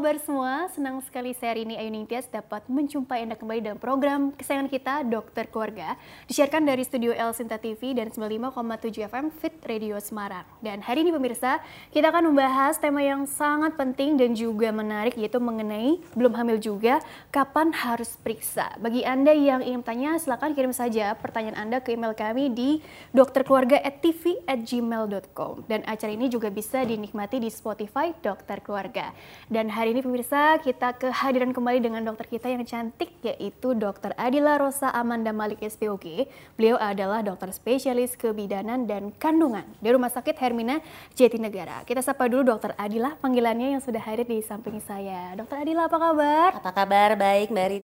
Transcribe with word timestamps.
kabar 0.00 0.16
semua? 0.16 0.64
Senang 0.72 1.04
sekali 1.04 1.36
saya 1.36 1.52
hari 1.52 1.68
ini 1.68 1.76
Ayu 1.76 1.92
Ningtyas 1.92 2.24
dapat 2.32 2.64
menjumpai 2.72 3.20
Anda 3.20 3.36
kembali 3.36 3.60
dalam 3.60 3.76
program 3.76 4.32
kesayangan 4.32 4.72
kita, 4.72 5.04
Dokter 5.04 5.44
Keluarga. 5.44 5.92
Disiarkan 6.24 6.64
dari 6.64 6.88
studio 6.88 7.12
El 7.12 7.36
Sinta 7.36 7.60
TV 7.60 7.92
dan 7.92 8.08
95,7 8.08 8.96
FM 8.96 9.28
Fit 9.28 9.52
Radio 9.68 10.00
Semarang. 10.00 10.48
Dan 10.64 10.80
hari 10.80 11.04
ini 11.04 11.12
pemirsa, 11.12 11.60
kita 11.92 12.16
akan 12.16 12.32
membahas 12.32 12.80
tema 12.80 13.04
yang 13.04 13.28
sangat 13.28 13.76
penting 13.76 14.16
dan 14.16 14.32
juga 14.32 14.72
menarik 14.72 15.20
yaitu 15.20 15.36
mengenai 15.36 16.00
belum 16.16 16.32
hamil 16.32 16.56
juga, 16.56 17.04
kapan 17.28 17.68
harus 17.76 18.16
periksa. 18.24 18.72
Bagi 18.80 19.04
Anda 19.04 19.36
yang 19.36 19.60
ingin 19.60 19.84
tanya, 19.84 20.16
silakan 20.16 20.56
kirim 20.56 20.72
saja 20.72 21.12
pertanyaan 21.12 21.68
Anda 21.68 21.84
ke 21.84 21.92
email 21.92 22.16
kami 22.16 22.48
di 22.48 22.80
dokterkeluarga@tv@gmail.com. 23.12 25.68
Dan 25.68 25.84
acara 25.84 26.08
ini 26.08 26.32
juga 26.32 26.48
bisa 26.48 26.88
dinikmati 26.88 27.36
di 27.36 27.52
Spotify 27.52 28.16
Dokter 28.16 28.64
Keluarga. 28.64 29.12
Dan 29.52 29.68
hari 29.68 29.89
ini 29.90 30.06
pemirsa 30.06 30.54
kita 30.62 30.94
kehadiran 30.94 31.50
kembali 31.50 31.82
dengan 31.82 32.06
dokter 32.06 32.30
kita 32.30 32.46
yang 32.46 32.62
cantik 32.62 33.10
yaitu 33.26 33.74
Dokter 33.74 34.14
Adila 34.14 34.54
Rosa 34.54 34.86
Amanda 34.94 35.34
Malik 35.34 35.66
SPOG. 35.66 36.30
Beliau 36.54 36.78
adalah 36.78 37.26
dokter 37.26 37.50
spesialis 37.50 38.14
kebidanan 38.14 38.86
dan 38.86 39.10
kandungan 39.18 39.66
di 39.82 39.90
Rumah 39.90 40.14
Sakit 40.14 40.38
Hermina 40.38 40.78
Jatinegara. 41.18 41.82
Kita 41.82 42.06
sapa 42.06 42.30
dulu 42.30 42.54
Dokter 42.54 42.70
Adila 42.78 43.18
panggilannya 43.18 43.74
yang 43.74 43.82
sudah 43.82 43.98
hadir 44.06 44.30
di 44.30 44.38
samping 44.46 44.78
saya. 44.78 45.34
Dokter 45.34 45.66
Adila 45.66 45.90
apa 45.90 45.98
kabar? 45.98 46.50
Apa 46.62 46.70
kabar? 46.70 47.18
Baik, 47.18 47.50
Mbak 47.50 47.66
Rita. 47.74 47.88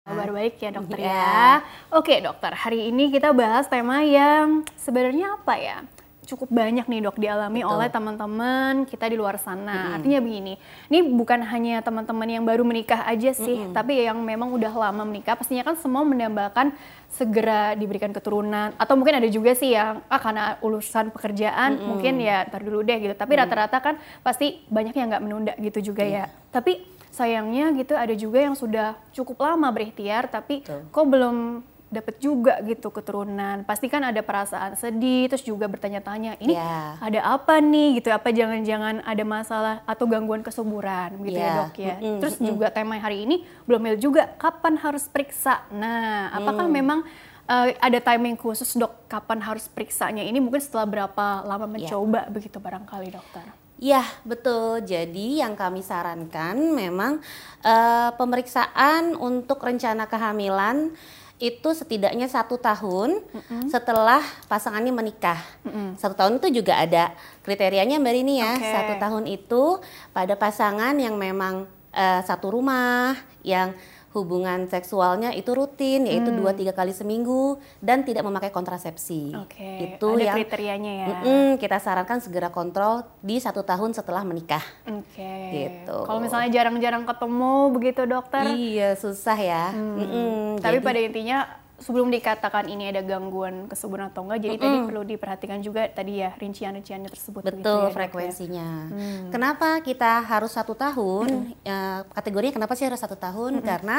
Kabar 0.00 0.32
baik 0.32 0.58
ya 0.58 0.70
dokter 0.74 0.96
ya. 1.00 1.12
ya. 1.12 1.48
Oke 1.92 2.18
dokter, 2.18 2.50
hari 2.56 2.88
ini 2.88 3.12
kita 3.12 3.30
bahas 3.30 3.68
tema 3.68 4.00
yang 4.02 4.66
sebenarnya 4.74 5.38
apa 5.38 5.54
ya? 5.60 5.78
Cukup 6.28 6.52
banyak 6.52 6.84
nih 6.84 7.00
dok 7.02 7.16
dialami 7.16 7.64
Betul. 7.64 7.72
oleh 7.72 7.88
teman-teman 7.88 8.74
kita 8.84 9.08
di 9.08 9.16
luar 9.16 9.40
sana. 9.40 9.72
Mm-hmm. 9.72 9.96
Artinya 9.96 10.20
begini, 10.20 10.54
ini 10.92 10.98
bukan 11.02 11.40
hanya 11.42 11.80
teman-teman 11.80 12.28
yang 12.28 12.44
baru 12.44 12.62
menikah 12.62 13.02
aja 13.08 13.32
sih, 13.32 13.66
mm-hmm. 13.66 13.74
tapi 13.74 14.04
yang 14.04 14.18
memang 14.20 14.52
udah 14.52 14.70
lama 14.70 15.02
menikah. 15.02 15.34
Pastinya 15.34 15.64
kan 15.64 15.74
semua 15.80 16.04
mendambakan 16.04 16.76
segera 17.10 17.74
diberikan 17.74 18.14
keturunan 18.14 18.70
atau 18.78 18.94
mungkin 18.94 19.18
ada 19.18 19.26
juga 19.26 19.50
sih 19.58 19.74
yang 19.74 19.98
ah 20.06 20.20
karena 20.22 20.60
urusan 20.62 21.10
pekerjaan 21.10 21.76
mm-hmm. 21.76 21.88
mungkin 21.88 22.14
ya 22.22 22.46
ntar 22.46 22.62
dulu 22.62 22.84
deh 22.84 22.98
gitu. 23.00 23.14
Tapi 23.16 23.32
mm-hmm. 23.34 23.42
rata-rata 23.48 23.78
kan 23.82 23.94
pasti 24.22 24.62
banyak 24.70 24.94
yang 24.94 25.08
nggak 25.10 25.22
menunda 25.24 25.52
gitu 25.58 25.92
juga 25.92 26.04
yeah. 26.06 26.28
ya. 26.30 26.52
Tapi 26.54 27.00
sayangnya 27.10 27.74
gitu 27.74 27.98
ada 27.98 28.14
juga 28.14 28.38
yang 28.38 28.54
sudah 28.54 28.94
cukup 29.10 29.42
lama 29.42 29.66
berikhtiar 29.74 30.30
tapi 30.30 30.62
Betul. 30.62 30.86
kok 30.94 31.06
belum 31.10 31.36
dapat 31.90 32.22
juga 32.22 32.62
gitu 32.62 32.88
keturunan. 32.94 33.66
Pasti 33.66 33.90
kan 33.90 34.06
ada 34.06 34.22
perasaan 34.22 34.78
sedih, 34.78 35.26
terus 35.26 35.42
juga 35.42 35.66
bertanya-tanya, 35.66 36.38
ini 36.38 36.54
yeah. 36.54 36.94
ada 37.02 37.34
apa 37.34 37.58
nih 37.58 37.98
gitu? 37.98 38.14
Apa 38.14 38.30
jangan-jangan 38.30 39.02
ada 39.02 39.24
masalah 39.26 39.74
atau 39.84 40.06
gangguan 40.06 40.46
kesuburan 40.46 41.18
gitu 41.26 41.36
yeah. 41.36 41.50
ya 41.50 41.60
dok 41.66 41.74
ya? 41.76 41.96
Mm 41.98 42.00
-hmm. 42.00 42.18
Terus 42.22 42.36
juga 42.38 42.66
tema 42.70 42.94
hari 42.96 43.26
ini 43.26 43.42
belum 43.66 43.82
mil 43.82 43.98
juga, 43.98 44.30
kapan 44.38 44.78
harus 44.78 45.10
periksa? 45.10 45.66
Nah, 45.74 46.30
apakah 46.30 46.70
mm. 46.70 46.72
memang 46.72 47.02
uh, 47.50 47.68
ada 47.82 47.98
timing 47.98 48.38
khusus 48.38 48.70
dok 48.78 49.10
kapan 49.10 49.42
harus 49.42 49.66
periksanya? 49.66 50.22
Ini 50.22 50.38
mungkin 50.38 50.62
setelah 50.62 50.86
berapa 50.86 51.42
lama 51.42 51.66
ya. 51.66 51.70
mencoba 51.74 52.22
yeah. 52.22 52.30
begitu 52.30 52.62
barangkali 52.62 53.10
dokter? 53.10 53.44
Ya 53.80 54.04
betul. 54.28 54.84
Jadi 54.84 55.40
yang 55.40 55.56
kami 55.56 55.80
sarankan 55.80 56.76
memang 56.76 57.18
uh, 57.64 58.12
pemeriksaan 58.14 59.16
untuk 59.16 59.58
rencana 59.64 60.04
kehamilan 60.04 60.92
itu 61.40 61.72
setidaknya 61.72 62.28
satu 62.28 62.60
tahun 62.60 63.24
mm-hmm. 63.24 63.72
setelah 63.72 64.20
pasangannya 64.46 64.92
menikah. 64.92 65.40
Mm-hmm. 65.64 65.88
Satu 65.96 66.14
tahun 66.14 66.36
itu 66.36 66.60
juga 66.60 66.76
ada 66.76 67.16
kriterianya 67.42 67.96
mbak 67.96 68.12
Rini 68.12 68.44
ya. 68.44 68.60
Okay. 68.60 68.70
Satu 68.76 68.94
tahun 69.00 69.24
itu 69.24 69.80
pada 70.12 70.36
pasangan 70.36 70.92
yang 71.00 71.16
memang 71.16 71.64
uh, 71.96 72.20
satu 72.22 72.52
rumah, 72.52 73.16
yang 73.40 73.72
hubungan 74.10 74.66
seksualnya 74.66 75.30
itu 75.30 75.54
rutin 75.54 76.02
yaitu 76.02 76.34
hmm. 76.34 76.38
dua 76.42 76.50
tiga 76.50 76.74
kali 76.74 76.90
seminggu 76.90 77.62
dan 77.78 78.02
tidak 78.02 78.26
memakai 78.26 78.50
kontrasepsi. 78.50 79.30
Okay. 79.46 79.94
Itu 79.94 80.18
Ada 80.18 80.34
yang 80.34 80.36
kriterianya 80.42 80.92
ya. 80.92 81.06
Mm, 81.22 81.50
kita 81.62 81.78
sarankan 81.78 82.18
segera 82.18 82.50
kontrol 82.50 83.06
di 83.22 83.38
satu 83.38 83.62
tahun 83.62 83.94
setelah 83.94 84.26
menikah. 84.26 84.62
Oke. 84.90 85.14
Okay. 85.14 85.48
Gitu. 85.54 85.96
Kalau 86.10 86.18
misalnya 86.18 86.50
jarang-jarang 86.50 87.06
ketemu 87.06 87.54
begitu 87.70 88.02
dokter? 88.10 88.50
Iya 88.50 88.98
susah 88.98 89.38
ya. 89.38 89.64
Hmm. 89.70 89.94
Mm 89.94 90.06
-mm, 90.10 90.42
Tapi 90.58 90.78
jadi, 90.82 90.86
pada 90.86 91.00
intinya 91.00 91.38
sebelum 91.80 92.12
dikatakan 92.12 92.68
ini 92.68 92.92
ada 92.92 93.00
gangguan 93.00 93.64
kesuburan 93.64 94.12
atau 94.12 94.28
enggak, 94.28 94.44
jadi 94.44 94.54
mm 94.54 94.60
-hmm. 94.60 94.68
tadi 94.68 94.86
perlu 94.86 95.02
diperhatikan 95.08 95.58
juga 95.64 95.88
tadi 95.88 96.20
ya 96.20 96.30
rincian-rinciannya 96.36 97.08
tersebut. 97.08 97.42
Betul 97.48 97.88
ya, 97.88 97.94
frekuensinya. 97.96 98.68
Hmm. 98.92 99.28
Kenapa 99.32 99.80
kita 99.80 100.20
harus 100.20 100.52
satu 100.52 100.76
tahun? 100.76 101.28
Hmm. 101.50 101.64
Ya, 101.64 102.04
kategorinya 102.12 102.60
kenapa 102.60 102.76
sih 102.76 102.84
harus 102.84 103.00
satu 103.00 103.16
tahun? 103.16 103.60
Hmm. 103.60 103.64
Karena 103.64 103.96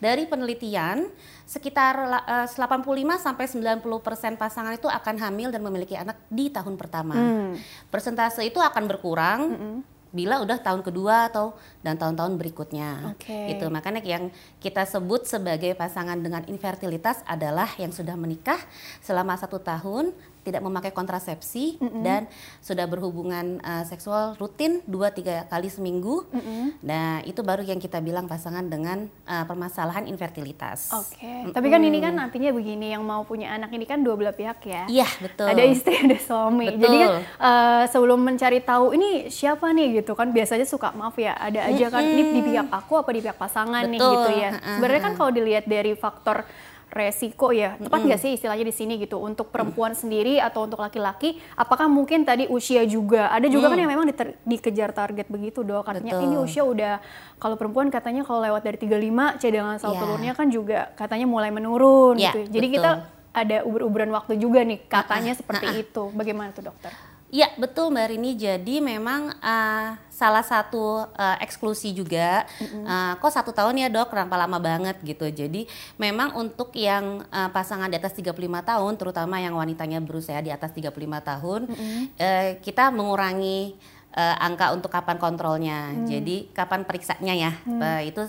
dari 0.00 0.24
penelitian 0.24 1.12
sekitar 1.44 1.94
uh, 2.24 2.48
85 2.48 2.84
sampai 3.20 3.44
90 3.44 3.84
persen 4.00 4.32
pasangan 4.40 4.72
itu 4.72 4.88
akan 4.88 5.16
hamil 5.20 5.52
dan 5.52 5.60
memiliki 5.60 6.00
anak 6.00 6.16
di 6.32 6.48
tahun 6.48 6.80
pertama. 6.80 7.14
Hmm. 7.14 7.60
Persentase 7.92 8.40
itu 8.48 8.58
akan 8.58 8.84
berkurang. 8.88 9.40
Hmm 9.52 9.97
bila 10.08 10.40
udah 10.40 10.56
tahun 10.60 10.80
kedua 10.80 11.28
atau 11.28 11.52
dan 11.84 12.00
tahun-tahun 12.00 12.40
berikutnya. 12.40 13.16
Okay. 13.16 13.56
Itu 13.56 13.68
makanya 13.68 14.00
yang 14.00 14.32
kita 14.58 14.88
sebut 14.88 15.28
sebagai 15.28 15.76
pasangan 15.76 16.16
dengan 16.16 16.44
infertilitas 16.48 17.20
adalah 17.28 17.68
yang 17.76 17.92
sudah 17.92 18.16
menikah 18.16 18.58
selama 19.04 19.36
satu 19.36 19.60
tahun 19.60 20.16
tidak 20.48 20.64
memakai 20.64 20.90
kontrasepsi 20.96 21.76
mm 21.76 21.84
-hmm. 21.84 22.02
dan 22.02 22.22
sudah 22.64 22.88
berhubungan 22.88 23.60
uh, 23.60 23.84
seksual 23.84 24.32
rutin 24.40 24.80
dua 24.88 25.12
tiga 25.12 25.44
kali 25.52 25.68
seminggu. 25.68 26.24
Mm 26.32 26.40
-hmm. 26.40 26.64
Nah 26.80 27.20
itu 27.28 27.44
baru 27.44 27.60
yang 27.60 27.76
kita 27.76 28.00
bilang 28.00 28.24
pasangan 28.24 28.64
dengan 28.64 29.12
uh, 29.28 29.44
permasalahan 29.44 30.08
infertilitas. 30.08 30.88
Oke. 30.96 31.20
Okay. 31.20 31.28
Mm 31.28 31.42
-hmm. 31.52 31.54
Tapi 31.54 31.66
kan 31.68 31.80
ini 31.84 31.98
kan 32.00 32.14
artinya 32.16 32.50
begini 32.56 32.86
yang 32.96 33.04
mau 33.04 33.20
punya 33.28 33.52
anak 33.52 33.68
ini 33.76 33.84
kan 33.84 34.00
dua 34.00 34.16
belah 34.16 34.32
pihak 34.32 34.64
ya. 34.64 34.82
Iya 34.88 35.08
betul. 35.20 35.46
Ada 35.52 35.62
istri 35.68 35.94
ada 36.00 36.16
suami. 36.16 36.72
Betul. 36.72 36.80
Jadi 36.80 36.96
kan 36.96 37.10
uh, 37.38 37.82
sebelum 37.92 38.18
mencari 38.24 38.64
tahu 38.64 38.96
ini 38.96 39.28
siapa 39.28 39.68
nih 39.76 40.00
gitu 40.00 40.16
kan 40.16 40.32
biasanya 40.32 40.64
suka 40.64 40.96
maaf 40.96 41.20
ya 41.20 41.36
ada 41.36 41.68
aja 41.68 41.92
kan 41.92 42.00
mm 42.00 42.08
-hmm. 42.08 42.20
ini 42.24 42.30
di 42.32 42.40
pihak 42.48 42.68
aku 42.72 42.92
apa 42.96 43.10
di 43.12 43.20
pihak 43.20 43.36
pasangan 43.36 43.84
betul. 43.84 43.92
nih 43.92 44.00
gitu 44.00 44.30
ya. 44.40 44.50
Sebenarnya 44.78 45.02
kan 45.04 45.14
kalau 45.18 45.30
dilihat 45.34 45.64
dari 45.68 45.92
faktor 45.92 46.48
resiko 46.88 47.52
ya 47.52 47.76
tepat 47.76 48.00
nggak 48.00 48.18
mm 48.18 48.24
-hmm. 48.24 48.32
sih 48.34 48.36
istilahnya 48.40 48.64
di 48.64 48.74
sini 48.74 48.94
gitu 48.96 49.20
untuk 49.20 49.52
perempuan 49.52 49.92
mm. 49.92 50.00
sendiri 50.00 50.34
atau 50.40 50.64
untuk 50.64 50.80
laki-laki 50.80 51.36
apakah 51.52 51.84
mungkin 51.86 52.24
tadi 52.24 52.48
usia 52.48 52.82
juga 52.88 53.28
ada 53.28 53.44
juga 53.46 53.68
mm. 53.68 53.72
kan 53.72 53.78
yang 53.78 53.90
memang 53.92 54.06
dikejar 54.48 54.90
target 54.96 55.28
begitu 55.28 55.60
dok 55.60 55.84
katanya 55.84 56.16
Betul. 56.16 56.26
ini 56.26 56.36
usia 56.40 56.62
udah 56.64 56.94
kalau 57.36 57.60
perempuan 57.60 57.92
katanya 57.92 58.24
kalau 58.24 58.40
lewat 58.40 58.64
dari 58.64 58.78
35 58.80 59.40
cadangan 59.40 59.76
sel 59.76 59.92
yeah. 59.92 60.00
telurnya 60.00 60.32
kan 60.32 60.46
juga 60.48 60.78
katanya 60.96 61.26
mulai 61.28 61.52
menurun 61.52 62.16
yeah, 62.16 62.32
gitu 62.32 62.48
jadi 62.48 62.66
Betul. 62.66 62.76
kita 62.80 62.90
ada 63.38 63.56
uber-uberan 63.62 64.10
waktu 64.10 64.40
juga 64.40 64.64
nih 64.64 64.88
katanya 64.88 65.32
uh 65.32 65.34
-uh. 65.36 65.40
seperti 65.44 65.66
uh 65.68 65.72
-uh. 65.76 65.84
itu 65.84 66.02
bagaimana 66.16 66.50
tuh 66.50 66.72
dokter? 66.72 66.90
Ya 67.28 67.52
betul 67.60 67.92
Mbak 67.92 68.08
Rini. 68.08 68.32
Jadi 68.40 68.80
memang 68.80 69.36
uh, 69.36 69.88
salah 70.08 70.40
satu 70.40 71.04
uh, 71.12 71.36
eksklusi 71.44 71.92
juga. 71.92 72.48
Mm-hmm. 72.56 72.84
Uh, 72.88 73.12
kok 73.20 73.32
satu 73.32 73.52
tahun 73.52 73.76
ya 73.84 73.88
dok, 73.92 74.16
kenapa 74.16 74.40
lama 74.40 74.56
banget 74.56 74.96
gitu. 75.04 75.28
Jadi 75.28 75.68
memang 76.00 76.40
untuk 76.40 76.72
yang 76.72 77.22
uh, 77.28 77.52
pasangan 77.52 77.92
di 77.92 78.00
atas 78.00 78.16
35 78.16 78.32
tahun, 78.64 78.92
terutama 78.96 79.36
yang 79.44 79.60
wanitanya 79.60 80.00
berusia 80.00 80.40
di 80.40 80.48
atas 80.48 80.72
35 80.72 80.88
tahun, 81.20 81.60
mm-hmm. 81.68 82.00
uh, 82.16 82.48
kita 82.64 82.88
mengurangi 82.88 83.76
uh, 84.14 84.36
angka 84.40 84.72
untuk 84.72 84.88
kapan 84.88 85.18
kontrolnya. 85.20 85.92
Hmm. 85.92 86.06
Jadi 86.08 86.48
kapan 86.54 86.84
periksanya 86.88 87.34
ya. 87.34 87.52
Hmm. 87.66 87.80
Uh, 87.80 88.02
itu 88.06 88.22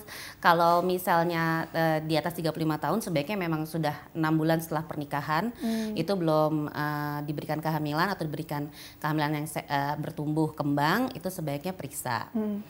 kalau 0.44 0.84
misalnya 0.84 1.70
uh, 1.72 2.00
di 2.04 2.18
atas 2.20 2.36
35 2.36 2.56
tahun 2.56 3.00
sebaiknya 3.00 3.38
memang 3.40 3.64
sudah 3.64 3.96
enam 4.16 4.36
bulan 4.36 4.60
setelah 4.60 4.84
pernikahan 4.84 5.54
hmm. 5.56 5.96
itu 5.96 6.14
belum 6.16 6.72
uh, 6.72 7.20
diberikan 7.24 7.64
kehamilan 7.64 8.12
atau 8.12 8.26
diberikan 8.26 8.68
kehamilan 9.00 9.44
yang 9.44 9.48
uh, 9.48 9.96
bertumbuh 10.00 10.52
kembang 10.52 11.14
itu 11.16 11.28
sebaiknya 11.32 11.72
periksa. 11.72 12.28
Hmm. 12.36 12.66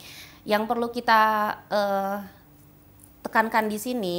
Yang 0.46 0.62
perlu 0.68 0.88
kita 0.88 1.22
uh, 1.68 2.18
tekankan 3.20 3.68
di 3.68 3.76
sini 3.76 4.18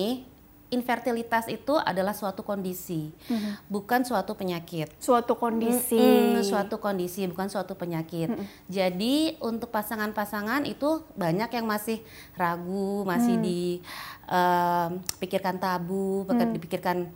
infertilitas 0.72 1.52
itu 1.52 1.76
adalah 1.76 2.16
suatu 2.16 2.48
kondisi, 2.48 3.12
mm-hmm. 3.12 3.68
bukan 3.68 4.08
suatu 4.08 4.40
penyakit. 4.40 4.88
Suatu 4.98 5.36
kondisi. 5.36 6.00
Mm-hmm, 6.00 6.48
suatu 6.48 6.80
kondisi, 6.80 7.28
bukan 7.28 7.52
suatu 7.52 7.76
penyakit. 7.76 8.32
Mm-hmm. 8.32 8.48
Jadi 8.72 9.36
untuk 9.44 9.68
pasangan-pasangan 9.70 10.64
itu 10.64 11.04
banyak 11.20 11.52
yang 11.52 11.68
masih 11.68 12.00
ragu, 12.40 13.04
masih 13.04 13.36
mm. 13.36 13.44
dipikirkan 13.44 15.60
uh, 15.60 15.62
tabu, 15.62 16.24
mm. 16.26 16.56
dipikirkan 16.56 17.12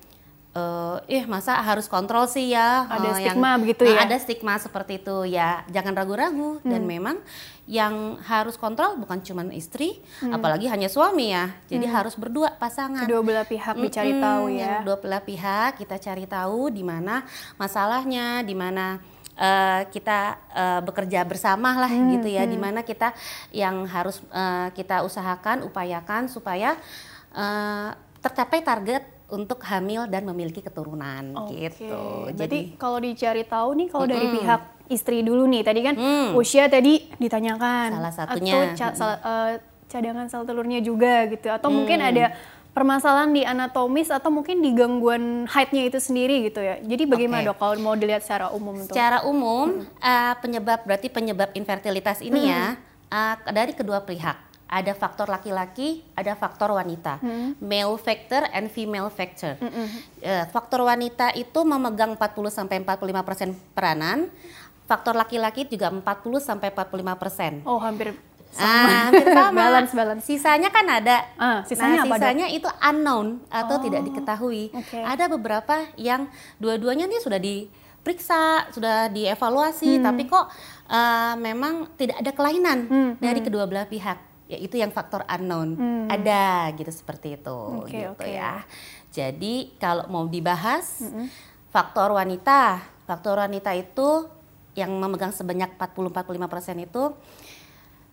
uh, 0.56 0.98
eh 1.06 1.28
masa 1.28 1.60
harus 1.60 1.86
kontrol 1.92 2.26
sih 2.26 2.56
ya 2.56 2.88
ada 2.88 3.12
uh, 3.12 3.16
stigma 3.20 3.56
yang, 3.56 3.62
begitu 3.62 3.84
ya 3.86 4.08
ada 4.08 4.18
stigma 4.18 4.56
seperti 4.58 5.04
itu 5.04 5.28
ya 5.28 5.68
jangan 5.70 5.94
ragu-ragu 5.94 6.64
hmm. 6.64 6.72
dan 6.72 6.82
memang 6.88 7.20
yang 7.66 8.22
harus 8.22 8.62
kontrol 8.62 8.94
bukan 8.94 9.26
cuma 9.26 9.42
istri, 9.50 9.98
hmm. 10.22 10.38
apalagi 10.38 10.70
hanya 10.70 10.86
suami 10.86 11.34
ya. 11.34 11.50
Jadi 11.66 11.90
hmm. 11.90 11.96
harus 11.98 12.14
berdua 12.14 12.54
pasangan. 12.62 13.10
Kedua 13.10 13.26
belah 13.26 13.42
pihak 13.42 13.74
hmm, 13.74 13.84
dicari 13.90 14.14
tahu 14.22 14.46
ya. 14.54 14.62
Yang 14.62 14.86
dua 14.86 14.98
belah 15.02 15.24
pihak 15.26 15.82
kita 15.82 15.98
cari 15.98 16.26
tahu 16.30 16.70
di 16.70 16.86
mana 16.86 17.26
masalahnya, 17.58 18.46
di 18.46 18.54
mana 18.54 19.02
uh, 19.34 19.82
kita 19.90 20.38
uh, 20.54 20.82
bekerja 20.86 21.26
bersama 21.26 21.74
lah 21.74 21.90
Hmm, 21.90 22.22
gitu 22.22 22.30
ya, 22.30 22.46
hmm. 22.46 22.54
di 22.54 22.58
mana 22.62 22.80
kita 22.86 23.18
yang 23.50 23.90
harus 23.90 24.22
uh, 24.30 24.70
kita 24.78 25.02
usahakan, 25.02 25.66
upayakan 25.66 26.30
supaya 26.30 26.78
uh, 27.34 27.98
tercapai 28.22 28.62
target 28.62 29.15
untuk 29.26 29.58
hamil 29.64 30.06
dan 30.06 30.22
memiliki 30.22 30.62
keturunan 30.62 31.34
Oke, 31.36 31.58
gitu. 31.66 32.30
Berarti 32.30 32.78
kalau 32.78 33.02
dicari 33.02 33.42
tahu 33.42 33.70
nih 33.76 33.88
kalau 33.90 34.06
dari 34.06 34.28
Mm-mm. 34.28 34.38
pihak 34.38 34.62
istri 34.86 35.26
dulu 35.26 35.50
nih, 35.50 35.62
tadi 35.62 35.82
kan 35.82 35.96
Hmm. 35.96 36.38
usia 36.38 36.66
tadi 36.66 37.10
ditanyakan. 37.18 37.90
Salah 37.92 38.14
satunya. 38.14 38.54
Atau 38.54 38.78
ca- 38.78 38.94
sal- 38.94 39.18
eh, 39.20 39.54
cadangan 39.86 40.30
sel 40.30 40.46
telurnya 40.46 40.78
juga 40.80 41.26
gitu. 41.26 41.50
Atau 41.50 41.70
mungkin 41.70 42.00
Hmm. 42.00 42.10
ada 42.12 42.26
permasalahan 42.70 43.32
di 43.32 43.42
anatomis 43.42 44.12
atau 44.12 44.30
mungkin 44.30 44.60
di 44.60 44.70
gangguan 44.72 45.48
height-nya 45.48 45.88
itu 45.88 45.98
sendiri 45.98 46.46
gitu 46.46 46.60
ya. 46.60 46.78
Jadi 46.78 47.04
bagaimana 47.08 47.42
Oke. 47.42 47.50
dok 47.50 47.58
kalau 47.58 47.76
mau 47.80 47.96
dilihat 47.96 48.22
secara 48.22 48.52
umum 48.52 48.76
tuh? 48.78 48.92
Secara 48.92 49.24
umum 49.24 49.80
uh, 49.96 50.34
penyebab 50.38 50.84
berarti 50.84 51.08
penyebab 51.08 51.50
infertilitas 51.54 52.20
ini 52.20 52.52
ya 52.52 52.76
uh, 53.10 53.36
dari 53.48 53.72
kedua 53.72 54.04
pihak. 54.04 54.55
Ada 54.66 54.92
faktor 54.92 55.28
laki-laki, 55.28 56.02
ada 56.14 56.34
faktor 56.34 56.74
wanita. 56.74 57.22
Male 57.60 57.96
factor 57.96 58.50
and 58.50 58.68
female 58.68 59.08
factor. 59.10 59.56
Uh, 59.62 60.46
faktor 60.50 60.82
wanita 60.82 61.30
itu 61.34 61.62
memegang 61.62 62.14
40 62.14 62.26
sampai 62.50 62.80
45% 62.80 63.14
peranan. 63.72 64.26
Faktor 64.84 65.14
laki-laki 65.14 65.66
juga 65.66 65.90
40 65.90 66.02
sampai 66.40 66.70
45%. 66.70 67.62
Oh 67.64 67.78
hampir 67.78 68.18
Ah, 68.56 69.10
hampir 69.10 69.28
sama. 69.28 69.52
balance 69.62 69.92
balance. 69.92 70.24
Sisanya 70.24 70.70
kan 70.70 70.88
ada. 70.88 71.28
Ah, 71.36 71.60
sisanya 71.62 72.02
nah, 72.02 72.08
apa, 72.08 72.16
Dok? 72.16 72.22
sisanya 72.24 72.48
itu 72.48 72.70
unknown 72.82 73.28
atau 73.48 73.76
Oh, 73.78 73.84
tidak 73.84 74.02
diketahui. 74.02 74.72
oke. 74.72 74.96
Ada 74.98 75.28
beberapa 75.28 75.76
yang 75.96 76.26
dua-duanya 76.56 77.04
nih 77.06 77.20
sudah 77.20 77.36
diperiksa, 77.36 78.42
sudah 78.72 79.10
dievaluasi, 79.10 80.00
tapi 80.00 80.26
kok 80.26 80.48
eh, 80.88 81.34
memang 81.36 81.92
tidak 81.96 82.18
ada 82.18 82.32
kelainan 82.32 82.80
Hmm, 82.86 83.12
dari 83.18 83.42
kedua 83.42 83.66
belah 83.66 83.86
pihak, 83.86 84.18
yaitu 84.46 84.78
yang 84.78 84.94
faktor 84.94 85.26
unknown. 85.26 85.74
Hmm. 85.74 86.06
Ada 86.08 86.70
gitu 86.78 86.92
seperti 86.94 87.36
itu, 87.36 87.58
Oke, 87.82 87.92
gitu 87.92 88.14
oke. 88.14 88.30
ya. 88.30 88.62
Jadi 89.10 89.74
kalau 89.78 90.06
mau 90.08 90.26
dibahas 90.28 91.02
faktor 91.72 92.14
wanita, 92.14 92.84
faktor 93.06 93.42
wanita 93.42 93.72
itu 93.74 94.28
yang 94.76 94.92
memegang 94.92 95.32
sebanyak 95.32 95.80
40-45% 95.80 96.84
itu 96.84 97.04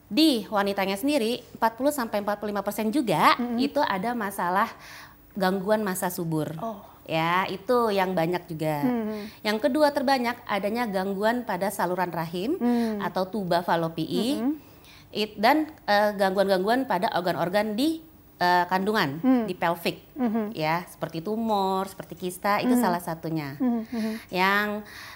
di 0.06 0.44
wanitanya 0.46 0.94
sendiri 0.94 1.40
40 1.58 1.88
sampai 1.90 2.20
45% 2.20 2.92
juga 2.92 3.32
itu 3.56 3.80
ada 3.80 4.12
masalah 4.12 4.68
gangguan 5.34 5.80
masa 5.80 6.12
subur. 6.12 6.52
Oh. 6.60 6.80
Ya, 7.02 7.50
itu 7.50 7.90
yang 7.90 8.14
banyak 8.14 8.46
juga. 8.46 8.78
Hmm. 8.78 9.26
Yang 9.42 9.58
kedua 9.66 9.90
terbanyak 9.90 10.38
adanya 10.46 10.86
gangguan 10.86 11.42
pada 11.42 11.66
saluran 11.66 12.14
rahim 12.14 12.54
Hmm. 12.62 13.02
atau 13.02 13.26
tuba 13.26 13.66
falopii. 13.66 14.38
It- 15.12 15.36
dan 15.36 15.68
eh, 15.84 16.10
gangguan-gangguan 16.12 16.84
pada 16.84 17.12
organ-organ 17.12 17.72
di 17.72 18.00
eh, 18.36 18.66
kandungan, 18.66 19.22
Hmm. 19.22 19.44
di 19.46 19.54
pelvic. 19.54 20.02
Mhm. 20.18 20.50
Ya, 20.52 20.82
seperti 20.84 21.22
tumor, 21.22 21.86
seperti 21.86 22.18
kista 22.18 22.58
itu 22.58 22.74
salah 22.74 22.98
satunya. 22.98 23.54
Mhm, 23.54 23.82
mhm. 23.86 24.12
Yang 24.28 24.68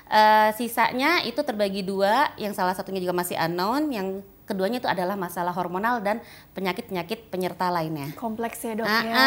eh, 0.07 0.51
sisanya 0.55 1.27
itu 1.27 1.43
terbagi 1.43 1.83
dua, 1.83 2.31
yang 2.37 2.55
salah 2.55 2.71
satunya 2.71 3.03
juga 3.03 3.11
masih 3.13 3.35
unknown, 3.35 3.91
yang 3.91 4.07
keduanya 4.47 4.79
itu 4.79 4.87
adalah 4.87 5.19
masalah 5.19 5.51
hormonal 5.51 5.99
dan 5.99 6.23
penyakit-penyakit 6.55 7.27
penyerta 7.27 7.67
lainnya. 7.67 8.15
Kompleks 8.15 8.63
ya 8.63 8.79
dok 8.79 8.87
Ah, 8.87 9.03
ya. 9.03 9.11
ah, 9.13 9.27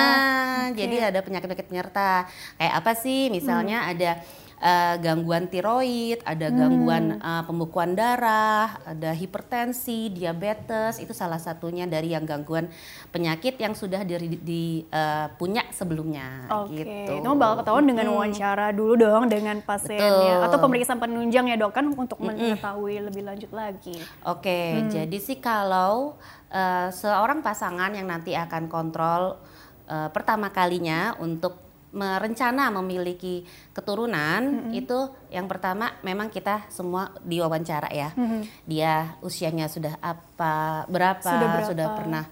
Oke. 0.71 0.80
jadi 0.80 1.12
ada 1.12 1.19
penyakit-penyakit 1.19 1.68
penyerta. 1.68 2.24
Kayak 2.56 2.74
apa 2.80 2.92
sih? 2.95 3.27
Misalnya 3.27 3.83
ada 3.83 4.24
eh, 4.59 4.95
gangguan 5.00 5.47
tiroid, 5.47 6.19
ada 6.27 6.51
gangguan 6.51 7.15
eh, 7.17 7.44
pembekuan 7.47 7.95
darah, 7.95 8.75
ada 8.83 9.15
hipertensi, 9.15 10.11
diabetes, 10.11 11.00
itu 11.00 11.15
salah 11.15 11.39
satunya 11.39 11.88
dari 11.88 12.11
yang 12.11 12.27
gangguan 12.27 12.67
penyakit 13.09 13.56
yang 13.56 13.73
sudah 13.73 14.03
di, 14.03 14.38
di, 14.39 14.63
eh, 14.85 15.27
punya 15.39 15.63
sebelumnya 15.71 16.45
Oke, 16.51 16.83
gitu. 16.83 17.23
itu 17.23 17.27
bakal 17.33 17.63
ketahuan 17.63 17.85
dengan 17.88 18.06
Mm-mm. 18.11 18.17
wawancara 18.19 18.67
dulu 18.75 18.94
dong 19.00 19.23
dengan 19.31 19.57
pasiennya 19.63 20.44
Betul. 20.44 20.45
atau 20.51 20.57
pemeriksaan 20.59 21.00
penunjang 21.00 21.47
ya 21.47 21.56
dok 21.56 21.71
kan 21.71 21.85
untuk 21.88 22.19
mengetahui 22.19 23.00
lebih 23.07 23.23
lanjut 23.23 23.51
lagi. 23.56 23.95
Oke, 24.27 24.59
Hmm. 24.69 24.91
jadi 24.91 25.17
sih 25.17 25.39
kalau 25.39 26.19
eh, 26.51 26.89
seorang 26.91 27.39
pasangan 27.39 27.95
yang 27.95 28.09
nanti 28.09 28.35
akan 28.35 28.67
kontrol 28.67 29.39
eh, 29.88 30.09
pertama 30.11 30.51
kalinya 30.51 31.15
untuk 31.17 31.69
merencana 31.89 32.69
memiliki 32.71 33.41
keturunan 33.74 34.69
Hmm. 34.69 34.71
itu 34.71 35.00
yang 35.30 35.45
pertama 35.45 35.97
memang 36.01 36.30
kita 36.30 36.69
semua 36.69 37.09
diwawancara 37.19 37.89
ya. 37.89 38.13
Mhm. 38.13 38.41
Dia 38.65 39.18
usianya 39.19 39.65
sudah 39.65 39.97
apa, 39.97 40.86
berapa, 40.86 41.21
Sudah 41.25 41.50
berapa. 41.50 41.95
pernah 41.95 42.25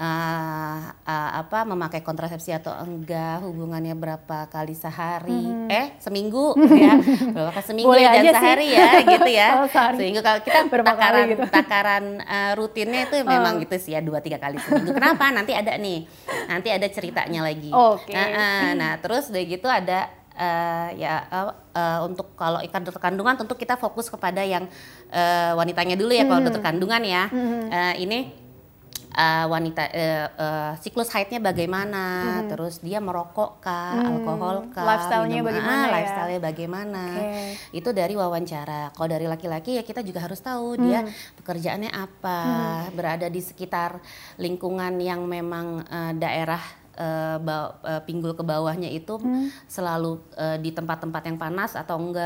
eh, 0.00 0.78
eh, 1.04 1.30
apa 1.36 1.62
memakai 1.62 2.00
kontrasepsi 2.00 2.50
atau 2.50 2.72
enggak, 2.74 3.42
hubungannya 3.42 3.92
berapa 3.92 4.48
kali 4.48 4.72
sehari, 4.72 5.44
eh 5.68 5.92
seminggu 5.98 6.56
ya, 6.74 6.96
berapa 7.28 7.52
kali 7.52 7.66
seminggu 7.66 7.86
Hmm. 7.86 7.92
Boleh 7.92 8.04
ya, 8.06 8.12
dan 8.14 8.24
sih. 8.24 8.32
sehari 8.34 8.66
ya 8.70 8.88
gitu 9.12 9.30
ya. 9.30 9.48
Sehari. 9.66 9.96
Seminggu 9.98 10.20
kalau 10.20 10.40
kita 10.40 10.58
Berapa 10.66 10.88
kali 10.88 10.96
takaran 10.96 11.24
gitu. 11.28 11.42
takaran 11.58 12.04
eh, 12.18 12.52
rutinnya 12.54 13.00
itu 13.04 13.16
memang 13.22 13.54
gitu 13.60 13.76
sih 13.76 13.92
ya 13.92 14.00
dua 14.00 14.18
tiga 14.18 14.38
kali 14.38 14.56
seminggu. 14.58 14.90
Kenapa? 14.90 15.28
Nanti 15.30 15.52
ada 15.52 15.76
nih, 15.76 16.08
nanti 16.46 16.68
ada 16.68 16.86
ceritanya 16.86 17.40
lagi. 17.42 17.68
Oke. 17.68 18.10
Nah, 18.10 18.26
eh, 18.26 18.68
nah, 18.74 18.92
terus 18.96 19.28
udah 19.28 19.42
gitu 19.42 19.66
ada 19.66 20.08
eh, 20.32 20.88
ya 20.96 21.14
eh, 21.22 21.44
eh, 21.74 21.98
untuk 22.00 22.32
kalau 22.32 22.62
ikan 22.62 22.80
dokter 22.80 23.02
kandungan 23.02 23.36
tentu 23.36 23.52
kita 23.52 23.76
fokus 23.76 24.08
kepada 24.08 24.40
yang 24.40 24.64
eh, 25.08 25.52
wanitanya 25.52 25.92
dulu 25.94 26.08
ya 26.10 26.24
Hmm. 26.24 26.30
kalau 26.30 26.40
dokter 26.42 26.62
kandungan 26.64 27.02
ya. 27.02 27.28
Eh, 27.68 27.94
ini 28.00 28.18
eh, 29.10 29.46
wanita 29.46 29.82
eh, 29.90 30.26
eh, 30.30 30.72
siklus 30.78 31.10
haidnya 31.10 31.38
bagaimana, 31.38 32.04
terus 32.46 32.78
dia 32.78 32.98
merokok 32.98 33.58
kah, 33.58 33.98
alkohol 33.98 34.70
kah, 34.70 34.82
Hmm. 34.82 34.90
Lifestyle-nya 34.90 35.40
bagaimana 35.42 35.74
ah, 35.76 35.86
ya? 35.86 35.94
lifestyle-nya 35.98 36.40
bagaimana. 36.40 37.04
Oke. 37.14 37.28
Itu 37.74 37.88
dari 37.90 38.14
wawancara. 38.14 38.90
Kalau 38.94 39.08
dari 39.08 39.26
laki-laki 39.26 39.76
ya 39.76 39.82
kita 39.82 40.00
juga 40.00 40.22
harus 40.24 40.40
tahu 40.40 40.80
dia 40.80 41.04
Hmm. 41.04 41.12
pekerjaannya 41.42 41.90
apa, 41.90 42.38
berada 42.90 43.26
di 43.26 43.38
sekitar 43.38 44.00
lingkungan 44.36 44.96
yang 44.98 45.26
memang 45.26 45.82
eh, 45.84 46.12
daerah 46.16 46.79
ba- 47.38 47.72
eh, 47.82 48.02
pinggul 48.02 48.32
ke 48.32 48.42
bawahnya 48.42 48.88
itu 48.88 49.16
Hmm. 49.16 49.48
selalu 49.66 50.20
eh, 50.34 50.56
di 50.56 50.70
tempat-tempat 50.70 51.22
yang 51.24 51.36
panas 51.36 51.72
atau 51.72 51.96
enggak 51.96 52.20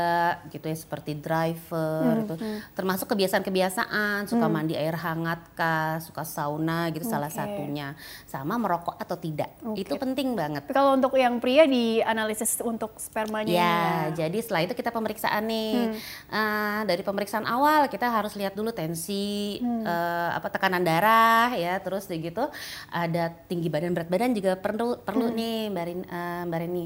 gitu 0.49 0.65
ya 0.65 0.75
seperti 0.75 1.11
driver 1.15 2.21
itu 2.21 2.35
termasuk 2.71 3.07
kebiasaan-kebiasaan 3.07 4.25
suka 4.25 4.45
mandi 4.45 4.73
air 4.73 4.95
hangat 4.95 5.39
kah 5.53 5.99
suka 5.99 6.23
sauna 6.23 6.89
gitu 6.89 7.05
salah 7.05 7.27
Oke. 7.27 7.37
satunya. 7.37 7.93
Sama 8.25 8.55
merokok 8.55 8.95
atau 8.95 9.15
tidak. 9.15 9.51
Oke. 9.61 9.81
itu 9.81 9.93
penting 9.95 10.33
banget. 10.33 10.61
Tapi 10.61 10.73
kalau 10.73 10.93
untuk 10.93 11.13
yang 11.13 11.37
pria 11.37 11.63
di 11.63 11.99
analisis 11.99 12.59
untuk 12.59 12.97
spermanya 12.97 13.45
ini 13.45 13.55
Ya, 13.55 13.85
jadi 14.17 14.37
setelah 14.37 14.61
itu 14.63 14.73
kita 14.73 14.89
pemeriksaan 14.89 15.43
nih. 15.45 15.95
Eh, 16.27 16.79
dari 16.83 17.01
pemeriksaan 17.01 17.45
awal 17.45 17.87
kita 17.87 18.07
harus 18.07 18.33
lihat 18.33 18.51
dulu 18.51 18.71
tensi, 18.71 19.59
eh, 19.61 20.29
apa 20.31 20.47
tekanan 20.49 20.81
darah, 20.81 21.53
ya, 21.53 21.77
terus 21.77 22.07
gitu 22.07 22.47
ada 22.87 23.23
tinggi 23.45 23.67
badan 23.67 23.91
berat 23.91 24.07
badan 24.07 24.31
juga 24.31 24.57
perlu 24.65 24.97
perlu 24.97 25.29
nih, 25.29 25.69
Mbak 25.69 25.85
Rin, 25.85 26.01
eh, 26.09 26.41
Mbak 26.49 26.59
Rini. 26.65 26.85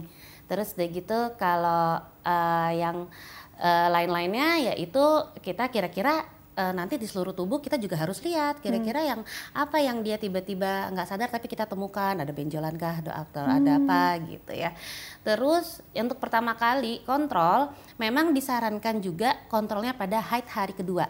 Terus 0.51 0.75
udah 0.75 0.89
gitu 0.91 1.19
kalau 1.39 2.03
eh, 2.27 2.71
yang 2.83 3.07
eh, 3.55 3.87
lain-lainnya 3.87 4.75
yaitu 4.75 5.03
kita 5.39 5.71
kira-kira 5.71 6.27
nanti 6.59 6.99
di 6.99 7.07
seluruh 7.07 7.31
tubuh 7.31 7.63
kita 7.63 7.79
juga 7.79 7.95
harus 7.95 8.19
lihat 8.19 8.59
kira-kira 8.59 8.99
yang 8.99 9.23
apa 9.55 9.79
yang 9.79 10.03
dia 10.03 10.19
tiba-tiba 10.19 10.91
nggak 10.91 11.07
sadar 11.07 11.31
tapi 11.31 11.47
kita 11.47 11.63
temukan 11.63 12.19
ada 12.19 12.35
benjolan 12.35 12.75
kah 12.75 12.99
ada 12.99 13.15
atau 13.23 13.47
ada 13.47 13.79
apa 13.79 14.19
gitu 14.27 14.51
ya. 14.51 14.75
Terus 15.23 15.79
untuk 15.95 16.19
pertama 16.19 16.59
kali 16.59 16.99
kontrol 17.07 17.71
memang 17.95 18.35
disarankan 18.35 18.99
juga 18.99 19.39
kontrolnya 19.47 19.95
pada 19.95 20.19
haid 20.19 20.51
hari 20.51 20.75
kedua. 20.75 21.07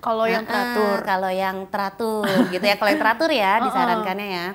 Kalau 0.00 0.24
yang 0.24 0.48
teratur. 0.48 0.96
kalau 1.04 1.28
yang 1.28 1.68
teratur 1.68 2.24
gitu 2.48 2.64
ya. 2.64 2.80
Kalau 2.80 2.88
yang 2.88 3.02
teratur 3.04 3.30
ya 3.36 3.52
disarankannya 3.68 4.28
ya 4.32 4.46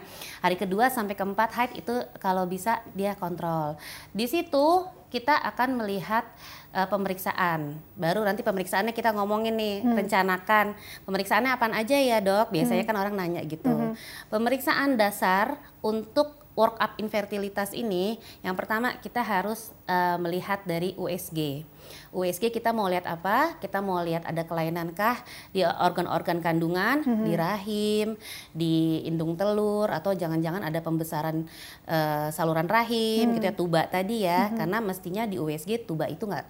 hari 0.41 0.57
kedua 0.57 0.89
sampai 0.89 1.13
keempat 1.13 1.49
haid 1.53 1.71
itu 1.85 1.93
kalau 2.17 2.49
bisa 2.49 2.81
dia 2.97 3.13
kontrol. 3.13 3.77
Di 4.11 4.25
situ 4.25 4.89
kita 5.13 5.37
akan 5.37 5.83
melihat 5.83 6.25
eh, 6.73 6.87
pemeriksaan. 6.89 7.77
Baru 7.95 8.25
nanti 8.25 8.41
pemeriksaannya 8.41 8.95
kita 8.95 9.13
ngomongin 9.13 9.53
nih 9.53 9.85
rencanakan. 9.85 10.73
Pemeriksaannya 11.05 11.51
apaan 11.53 11.77
aja 11.77 11.95
ya 11.95 12.17
dok? 12.19 12.49
Biasanya 12.49 12.83
kan 12.87 12.97
orang 12.97 13.13
nanya 13.13 13.45
gitu. 13.45 13.93
Pemeriksaan 14.33 14.97
dasar 14.97 15.61
untuk 15.85 16.40
work 16.57 16.75
up 16.79 16.97
infertilitas 16.99 17.71
ini 17.71 18.19
yang 18.43 18.55
pertama 18.55 18.97
kita 18.99 19.23
harus 19.23 19.71
eh, 19.87 20.17
melihat 20.19 20.63
dari 20.67 20.95
USG 20.99 21.67
USG 22.11 22.51
kita 22.51 22.75
mau 22.75 22.87
lihat 22.87 23.07
apa? 23.07 23.55
Kita 23.59 23.79
mau 23.79 23.99
lihat 24.03 24.27
ada 24.27 24.43
kelainankah 24.43 25.23
di 25.51 25.63
organ-organ 25.63 26.43
kandungan, 26.43 27.03
di 27.23 27.33
rahim, 27.35 28.19
di 28.51 29.03
indung 29.07 29.35
telur, 29.35 29.87
atau 29.91 30.11
jangan-jangan 30.15 30.63
ada 30.63 30.79
pembesaran 30.83 31.47
eh, 31.87 32.27
saluran 32.31 32.67
rahim, 32.67 33.35
gitu 33.39 33.45
ya, 33.47 33.55
tuba 33.55 33.81
tadi 33.87 34.27
ya. 34.27 34.51
Karena 34.53 34.83
mestinya 34.83 35.23
di 35.27 35.39
USG 35.39 35.87
tuba 35.87 36.07
itu 36.07 36.27
nggak 36.27 36.45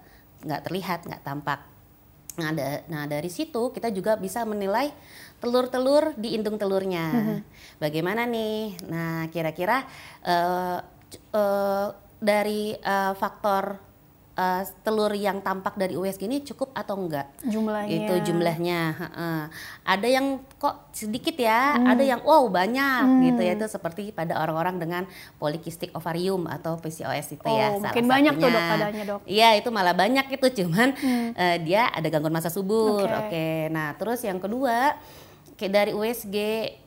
nggak 0.46 0.60
terlihat, 0.66 1.00
nggak 1.06 1.22
tampak. 1.22 1.60
Nah, 2.32 2.48
da, 2.56 2.80
nah 2.88 3.04
dari 3.04 3.28
situ 3.28 3.68
kita 3.76 3.92
juga 3.92 4.16
bisa 4.16 4.40
menilai 4.48 4.88
telur-telur 5.42 6.14
di 6.14 6.38
indung 6.38 6.54
telurnya. 6.54 7.10
Mm-hmm. 7.10 7.38
Bagaimana 7.82 8.22
nih? 8.30 8.78
Nah, 8.86 9.26
kira-kira 9.34 9.82
uh, 10.22 10.78
uh, 11.34 11.88
dari 12.22 12.78
uh, 12.78 13.18
faktor 13.18 13.82
uh, 14.36 14.62
telur 14.84 15.12
yang 15.12 15.40
tampak 15.44 15.76
dari 15.76 15.94
USG 15.96 16.24
ini 16.28 16.38
cukup 16.44 16.72
atau 16.72 16.96
enggak? 16.96 17.28
Jumlahnya. 17.44 17.90
Itu 17.90 18.14
jumlahnya. 18.30 18.80
Uh, 19.12 19.44
ada 19.84 20.08
yang 20.08 20.40
kok 20.56 20.92
sedikit 20.94 21.36
ya, 21.36 21.76
hmm. 21.76 21.86
ada 21.90 22.02
yang 22.04 22.20
wow 22.24 22.46
banyak 22.48 23.04
hmm. 23.04 23.22
gitu 23.32 23.40
ya. 23.42 23.52
Itu 23.56 23.66
seperti 23.68 24.14
pada 24.14 24.40
orang-orang 24.40 24.78
dengan 24.80 25.02
polikistik 25.36 25.92
ovarium 25.96 26.48
atau 26.48 26.78
PCOS 26.80 27.36
itu 27.36 27.46
oh, 27.48 27.56
ya. 27.56 27.76
Salah 27.76 27.92
mungkin 27.92 28.04
banyak 28.08 28.34
tuh 28.38 28.48
dok 28.48 28.64
adanya 28.78 29.02
dok. 29.04 29.20
Iya 29.28 29.48
itu 29.58 29.68
malah 29.74 29.94
banyak 29.96 30.26
itu 30.32 30.46
cuman 30.64 30.88
hmm. 30.96 31.28
uh, 31.36 31.56
dia 31.62 31.90
ada 31.92 32.06
gangguan 32.08 32.34
masa 32.34 32.48
subur. 32.48 33.04
Oke. 33.04 33.10
Okay. 33.10 33.20
Okay. 33.32 33.58
Nah 33.72 33.94
terus 33.96 34.20
yang 34.24 34.38
kedua 34.40 34.96
dari 35.68 35.92
USG 35.92 36.36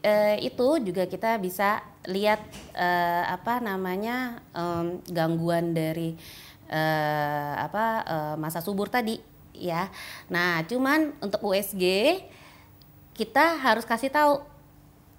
uh, 0.04 0.36
itu 0.42 0.68
juga 0.82 1.06
kita 1.06 1.38
bisa 1.38 1.84
lihat 2.08 2.42
uh, 2.74 3.24
apa 3.30 3.62
namanya 3.62 4.42
um, 4.56 5.00
gangguan 5.10 5.74
dari 5.76 6.18
uh, 6.70 7.54
apa 7.62 7.86
uh, 8.06 8.36
masa 8.40 8.60
subur 8.60 8.90
tadi 8.90 9.22
ya. 9.56 9.88
Nah, 10.28 10.64
cuman 10.68 11.16
untuk 11.24 11.44
USG 11.46 12.18
kita 13.16 13.56
harus 13.64 13.88
kasih 13.88 14.12
tahu 14.12 14.44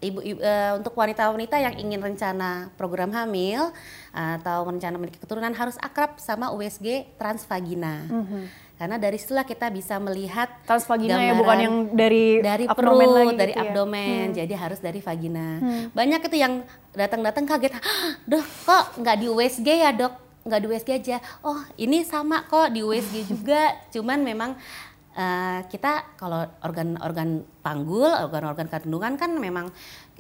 ibu, 0.05 0.21
ibu 0.21 0.39
uh, 0.45 0.77
untuk 0.77 0.93
wanita-wanita 0.93 1.57
yang 1.57 1.75
ingin 1.81 2.01
rencana 2.05 2.69
program 2.77 3.09
hamil 3.17 3.73
atau 4.13 4.69
rencana 4.69 5.01
memiliki 5.01 5.21
keturunan 5.21 5.53
harus 5.57 5.81
akrab 5.81 6.21
sama 6.21 6.53
USG 6.53 7.09
transvagina. 7.17 8.05
Mm 8.09 8.25
-hmm. 8.25 8.45
Karena 8.77 9.01
dari 9.01 9.17
situlah 9.17 9.49
kita 9.49 9.73
bisa 9.73 9.97
melihat 9.97 10.53
transvagina 10.69 11.17
ya 11.17 11.33
bukan 11.33 11.59
yang 11.59 11.77
dari 11.97 12.45
dari 12.45 12.65
perut, 12.69 13.09
lagi 13.09 13.37
dari 13.41 13.53
gitu 13.57 13.65
abdomen. 13.65 14.27
Ya? 14.37 14.45
Jadi 14.45 14.53
harus 14.53 14.79
dari 14.85 15.01
vagina. 15.01 15.49
Hmm. 15.65 15.85
Banyak 15.97 16.21
itu 16.29 16.37
yang 16.37 16.61
datang-datang 16.93 17.49
kaget, 17.49 17.73
"Duh, 18.29 18.45
kok 18.69 19.01
nggak 19.01 19.17
di 19.17 19.27
USG 19.33 19.69
ya, 19.81 19.97
Dok?" 19.97 20.27
nggak 20.47 20.61
di 20.63 20.67
USG 20.71 20.91
aja 20.95 21.17
oh 21.43 21.59
ini 21.75 22.07
sama 22.07 22.47
kok 22.47 22.71
di 22.71 22.87
USG 22.87 23.27
juga 23.35 23.75
cuman 23.91 24.23
memang 24.23 24.51
uh, 25.17 25.61
kita 25.67 26.15
kalau 26.21 26.45
organ-organ 26.63 27.43
panggul 27.65 28.07
organ-organ 28.07 28.71
kandungan 28.71 29.19
kan 29.19 29.33
memang 29.35 29.67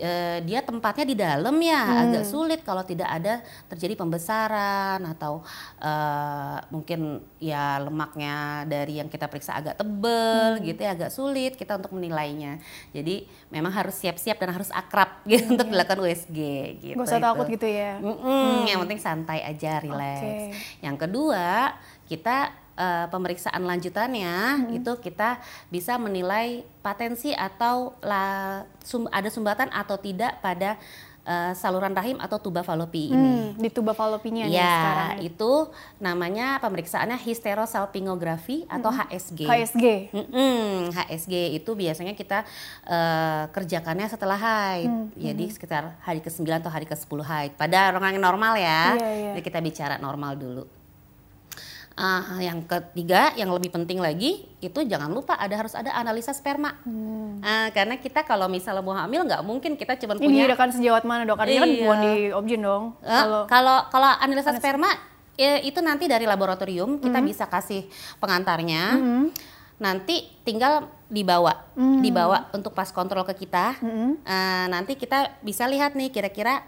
uh, 0.00 0.38
dia 0.42 0.64
tempatnya 0.66 1.04
di 1.06 1.14
dalam 1.14 1.54
ya 1.62 1.82
hmm. 1.84 2.02
agak 2.02 2.24
sulit 2.26 2.60
kalau 2.66 2.82
tidak 2.82 3.06
ada 3.06 3.44
terjadi 3.70 3.94
pembesaran 3.94 4.98
atau 5.06 5.44
uh, 5.78 6.58
mungkin 6.72 7.22
ya 7.38 7.78
lemaknya 7.86 8.66
dari 8.66 8.98
yang 8.98 9.06
kita 9.06 9.30
periksa 9.30 9.62
agak 9.62 9.78
tebel 9.78 10.58
hmm. 10.58 10.64
gitu 10.64 10.80
ya 10.82 10.90
agak 10.96 11.12
sulit 11.14 11.54
kita 11.54 11.78
untuk 11.78 11.94
menilainya 11.94 12.58
jadi 12.90 13.28
memang 13.52 13.70
harus 13.70 13.94
siap-siap 13.94 14.40
dan 14.42 14.50
harus 14.56 14.72
akrab 14.74 15.22
gitu 15.30 15.46
hmm. 15.46 15.54
untuk 15.54 15.68
dilakukan 15.70 16.02
USG 16.02 16.38
gitu 16.82 16.96
gak 16.98 17.06
usah 17.06 17.20
itu. 17.20 17.26
takut 17.30 17.46
gitu 17.46 17.68
ya 17.68 18.02
mm 18.02 18.10
-mm, 18.10 18.18
hmm. 18.24 18.60
yang 18.66 18.78
penting 18.88 19.00
santai 19.00 19.40
aja 19.44 19.78
relax 19.78 20.18
okay. 20.24 20.50
yang 20.82 20.96
kedua 20.98 21.76
kita 22.06 22.65
uh, 22.76 23.06
pemeriksaan 23.10 23.64
lanjutannya 23.64 24.68
hmm. 24.68 24.76
itu 24.78 24.92
kita 25.00 25.40
bisa 25.72 25.96
menilai 25.96 26.62
patensi 26.84 27.32
atau 27.34 27.96
la, 28.04 28.62
sum, 28.84 29.08
ada 29.10 29.28
sumbatan 29.32 29.72
atau 29.72 29.98
tidak 29.98 30.38
pada 30.44 30.78
uh, 31.26 31.52
saluran 31.58 31.92
rahim 31.92 32.16
atau 32.22 32.38
tuba 32.38 32.62
falopi 32.62 33.10
ini. 33.10 33.18
Hmm, 33.18 33.48
di 33.58 33.68
tuba 33.68 33.92
falopinya 33.92 34.46
ya, 34.46 34.62
sekarang. 34.62 35.18
itu 35.26 35.52
namanya 35.98 36.62
pemeriksaannya 36.62 37.18
hysterosalpingografi 37.18 38.64
atau 38.70 38.90
hmm. 38.94 38.98
HSG. 39.10 39.40
HSG. 39.44 39.86
Hmm, 40.14 40.94
HSG 40.94 41.34
itu 41.58 41.70
biasanya 41.74 42.14
kita 42.14 42.46
uh, 42.86 43.50
kerjakannya 43.50 44.06
setelah 44.06 44.38
haid. 44.38 44.88
Hmm. 44.88 45.10
Jadi 45.18 45.44
hmm. 45.50 45.52
sekitar 45.52 45.98
hari 46.00 46.22
ke-9 46.22 46.46
atau 46.62 46.70
hari 46.70 46.86
ke-10 46.86 47.20
haid. 47.26 47.52
Pada 47.58 47.90
orang 47.90 48.16
yang 48.16 48.22
normal 48.22 48.54
ya. 48.56 48.94
Yeah, 48.94 48.96
yeah. 48.96 49.34
Jadi 49.36 49.42
kita 49.42 49.58
bicara 49.58 49.98
normal 49.98 50.38
dulu. 50.38 50.64
Uh, 51.96 52.44
yang 52.44 52.60
ketiga, 52.68 53.32
yang 53.40 53.48
lebih 53.56 53.72
penting 53.72 53.96
lagi 53.96 54.44
itu 54.60 54.84
jangan 54.84 55.08
lupa 55.08 55.32
ada 55.40 55.56
harus 55.56 55.72
ada 55.72 55.96
analisa 55.96 56.36
sperma. 56.36 56.76
Hmm. 56.84 57.40
Uh, 57.40 57.72
karena 57.72 57.96
kita 57.96 58.20
kalau 58.20 58.52
misalnya 58.52 58.84
mau 58.84 58.92
hamil 58.92 59.24
nggak 59.24 59.40
mungkin 59.40 59.80
kita 59.80 59.96
cuma 60.04 60.12
punya. 60.12 60.44
Ini 60.44 60.52
kan 60.60 60.76
sejawat 60.76 61.08
mana 61.08 61.24
dok? 61.24 61.40
Artinya 61.40 61.64
kan 61.64 61.72
iya. 61.72 61.80
kan 61.80 61.88
bukan 61.88 61.98
di 62.04 62.12
objin 62.36 62.60
dong. 62.60 62.84
Uh, 63.00 63.48
kalau 63.48 63.88
kalau 63.88 64.12
analisa 64.20 64.52
sperma 64.52 64.92
ya, 65.40 65.56
itu 65.64 65.80
nanti 65.80 66.04
dari 66.04 66.28
laboratorium 66.28 67.00
kita 67.00 67.16
hmm. 67.16 67.28
bisa 67.32 67.48
kasih 67.48 67.88
pengantarnya. 68.20 68.84
Hmm. 68.92 69.24
Nanti 69.80 70.28
tinggal 70.44 70.92
dibawa, 71.08 71.64
hmm. 71.80 72.04
dibawa 72.04 72.52
untuk 72.52 72.76
pas 72.76 72.92
kontrol 72.92 73.24
ke 73.24 73.48
kita. 73.48 73.72
Hmm. 73.80 74.20
Uh, 74.20 74.66
nanti 74.68 75.00
kita 75.00 75.32
bisa 75.40 75.64
lihat 75.64 75.96
nih 75.96 76.12
kira-kira 76.12 76.60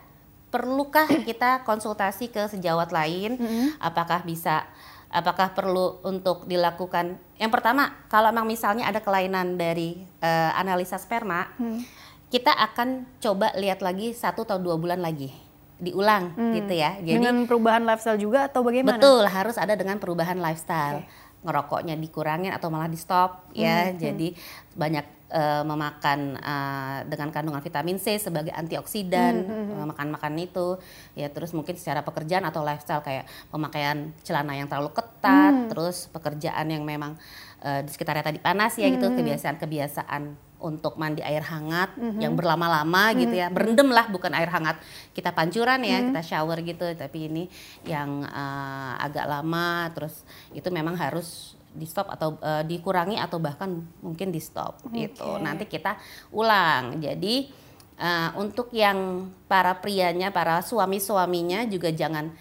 perlukah 0.49 1.05
kita 1.29 1.61
konsultasi 1.69 2.33
ke 2.33 2.49
sejawat 2.49 2.89
lain, 2.89 3.37
hmm. 3.37 3.77
apakah 3.77 4.25
bisa 4.25 4.65
apakah 5.09 5.57
perlu 5.57 6.05
untuk 6.05 6.45
dilakukan 6.45 7.17
yang 7.41 7.49
pertama 7.49 7.97
kalau 8.12 8.29
memang 8.29 8.45
misalnya 8.45 8.85
ada 8.88 9.00
kelainan 9.00 9.57
dari 9.57 9.97
uh, 10.21 10.53
analisa 10.57 11.00
sperma 11.00 11.49
hmm. 11.57 11.81
kita 12.29 12.53
akan 12.53 13.09
coba 13.21 13.57
lihat 13.57 13.81
lagi 13.81 14.12
satu 14.12 14.45
atau 14.45 14.61
dua 14.61 14.77
bulan 14.77 15.00
lagi 15.00 15.33
diulang 15.79 16.35
hmm. 16.35 16.53
gitu 16.61 16.73
ya 16.75 16.91
jadi 17.00 17.23
dengan 17.23 17.47
perubahan 17.47 17.87
lifestyle 17.87 18.21
juga 18.21 18.50
atau 18.50 18.61
bagaimana 18.67 18.99
betul 18.99 19.25
harus 19.25 19.57
ada 19.57 19.79
dengan 19.79 19.97
perubahan 19.97 20.37
lifestyle 20.37 21.07
okay. 21.07 21.28
Ngerokoknya 21.47 21.95
dikurangin 21.95 22.50
atau 22.50 22.66
malah 22.68 22.90
di 22.90 22.99
stop 22.99 23.50
ya 23.54 23.88
hmm. 23.88 23.90
hmm. 23.95 23.99
jadi 23.99 24.28
banyak 24.75 25.07
uh, 25.33 25.62
memakan 25.64 26.37
uh, 26.40 26.99
dengan 27.09 27.28
kandungan 27.33 27.61
vitamin 27.61 28.00
C 28.00 28.16
sebagai 28.16 28.52
antioksidan, 28.52 29.45
mm 29.45 29.49
-hmm. 29.49 29.76
uh, 29.76 29.87
makan-makan 29.95 30.35
itu, 30.40 30.66
ya 31.14 31.28
terus 31.28 31.52
mungkin 31.52 31.76
secara 31.76 32.02
pekerjaan 32.04 32.45
atau 32.49 32.64
lifestyle 32.64 33.04
kayak 33.04 33.28
pemakaian 33.52 34.12
celana 34.25 34.57
yang 34.57 34.68
terlalu 34.68 34.92
ketat, 34.92 35.54
mm. 35.54 35.68
terus 35.73 36.09
pekerjaan 36.11 36.66
yang 36.68 36.83
memang 36.85 37.16
uh, 37.62 37.80
di 37.85 37.90
sekitarnya 37.92 38.25
tadi 38.25 38.40
panas 38.40 38.76
ya 38.80 38.88
mm. 38.88 38.95
gitu, 38.99 39.07
kebiasaan-kebiasaan 39.14 40.48
untuk 40.59 40.99
mandi 40.99 41.23
air 41.23 41.43
hangat 41.43 41.95
mm 41.95 42.03
-hmm. 42.03 42.21
yang 42.21 42.35
berlama-lama 42.35 43.09
mm 43.09 43.11
-hmm. 43.15 43.21
gitu 43.23 43.35
ya, 43.38 43.47
berendam 43.49 43.88
lah 43.95 44.11
bukan 44.11 44.35
air 44.35 44.50
hangat 44.50 44.83
kita 45.15 45.31
pancuran 45.31 45.81
ya, 45.83 45.99
mm 45.99 46.00
-hmm. 46.03 46.09
kita 46.12 46.23
shower 46.27 46.59
gitu, 46.67 46.87
tapi 46.99 47.31
ini 47.31 47.45
yang 47.87 48.27
uh, 48.27 48.99
agak 48.99 49.27
lama, 49.27 49.91
terus 49.95 50.27
itu 50.50 50.67
memang 50.69 50.99
harus 50.99 51.59
di 51.79 51.87
stop 51.87 52.11
atau 52.11 52.35
uh, 52.43 52.67
dikurangi 52.67 53.15
atau 53.21 53.38
bahkan 53.38 53.71
mungkin 54.03 54.35
di 54.35 54.43
stop 54.43 54.83
okay. 54.83 55.07
gitu. 55.07 55.38
Nanti 55.38 55.69
kita 55.71 55.95
ulang. 56.35 56.99
Jadi 56.99 57.53
uh, 58.00 58.35
untuk 58.41 58.75
yang 58.75 59.31
para 59.47 59.79
prianya, 59.79 60.35
para 60.35 60.59
suami-suaminya 60.65 61.69
juga 61.71 61.95
jangan 61.95 62.35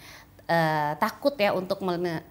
uh, 0.48 0.92
takut 0.98 1.36
ya 1.36 1.52
untuk 1.52 1.84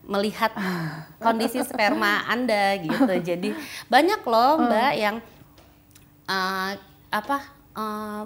melihat 0.04 0.52
kondisi 1.24 1.64
sperma 1.64 2.28
Anda 2.28 2.76
gitu. 2.82 3.14
Jadi 3.24 3.54
banyak 3.88 4.22
loh 4.26 4.68
Mbak 4.68 4.94
yang 4.98 5.16
uh, 6.28 6.72
apa 7.10 7.38
uh, 7.74 8.24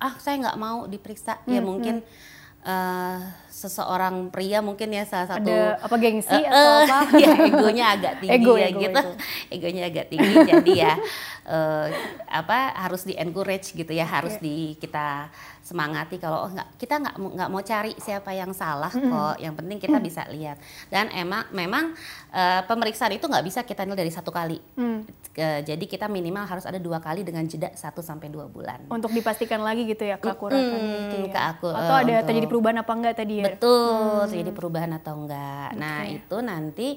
ah 0.00 0.14
saya 0.20 0.36
nggak 0.40 0.58
mau 0.60 0.88
diperiksa. 0.90 1.40
Ya 1.48 1.60
hmm, 1.60 1.66
mungkin 1.68 1.96
uh, 2.64 3.18
seseorang 3.52 4.32
pria 4.34 4.58
mungkin 4.64 4.90
ya 4.90 5.04
salah 5.06 5.28
satu 5.36 5.46
ada 5.46 5.78
apa 5.78 5.96
gengsi 6.00 6.34
uh, 6.34 6.48
atau 6.48 6.72
apa 6.82 6.96
ya 7.22 7.32
egonya 7.46 7.84
agak 7.94 8.14
tinggi 8.18 8.34
ego, 8.34 8.54
ya 8.58 8.68
ego, 8.68 8.80
gitu 8.82 9.00
ego. 9.00 9.12
egonya 9.54 9.82
agak 9.86 10.06
tinggi 10.10 10.34
jadi 10.42 10.72
ya 10.74 10.92
uh, 11.46 11.86
apa 12.26 12.74
harus 12.74 13.06
di 13.06 13.14
encourage 13.14 13.76
gitu 13.76 13.92
ya 13.92 14.04
harus 14.08 14.34
yeah. 14.40 14.44
di 14.44 14.56
kita 14.80 15.30
semangati 15.64 16.20
kalau 16.20 16.44
oh 16.44 16.50
nggak 16.52 16.76
kita 16.76 17.00
nggak 17.00 17.16
nggak 17.16 17.48
mau 17.48 17.64
cari 17.64 17.96
siapa 17.96 18.36
yang 18.36 18.52
salah 18.52 18.92
mm 18.92 19.00
-hmm. 19.00 19.10
kok 19.16 19.36
yang 19.40 19.54
penting 19.56 19.78
kita 19.80 19.96
mm. 19.96 20.04
bisa 20.04 20.22
lihat 20.28 20.60
dan 20.92 21.08
emang 21.16 21.48
memang 21.56 21.96
uh, 22.36 22.60
pemeriksaan 22.68 23.16
itu 23.16 23.24
nggak 23.24 23.44
bisa 23.48 23.64
kita 23.64 23.88
nilai 23.88 24.04
dari 24.04 24.12
satu 24.12 24.28
kali 24.28 24.60
mm. 24.60 24.98
uh, 25.40 25.60
jadi 25.64 25.84
kita 25.88 26.04
minimal 26.12 26.44
harus 26.44 26.68
ada 26.68 26.76
dua 26.76 27.00
kali 27.00 27.24
dengan 27.24 27.48
jeda 27.48 27.72
1 27.72 27.80
sampai 27.80 28.28
dua 28.28 28.44
bulan 28.44 28.84
untuk 28.92 29.08
dipastikan 29.16 29.64
lagi 29.64 29.88
gitu 29.88 30.04
ya 30.04 30.20
keakuratan 30.20 30.68
mm, 30.68 31.00
gitu 31.08 31.16
ya. 31.24 31.32
keakur, 31.32 31.72
atau 31.72 31.96
ada 31.96 32.12
untuk, 32.12 32.26
terjadi 32.28 32.46
perubahan 32.52 32.78
apa 32.84 32.92
enggak 32.92 33.14
tadi 33.16 33.34
ya 33.40 33.44
betul 33.48 34.20
hmm. 34.20 34.28
terjadi 34.28 34.52
perubahan 34.52 34.92
atau 35.00 35.14
enggak 35.16 35.68
okay. 35.72 35.80
nah 35.80 36.00
itu 36.04 36.36
nanti 36.44 36.88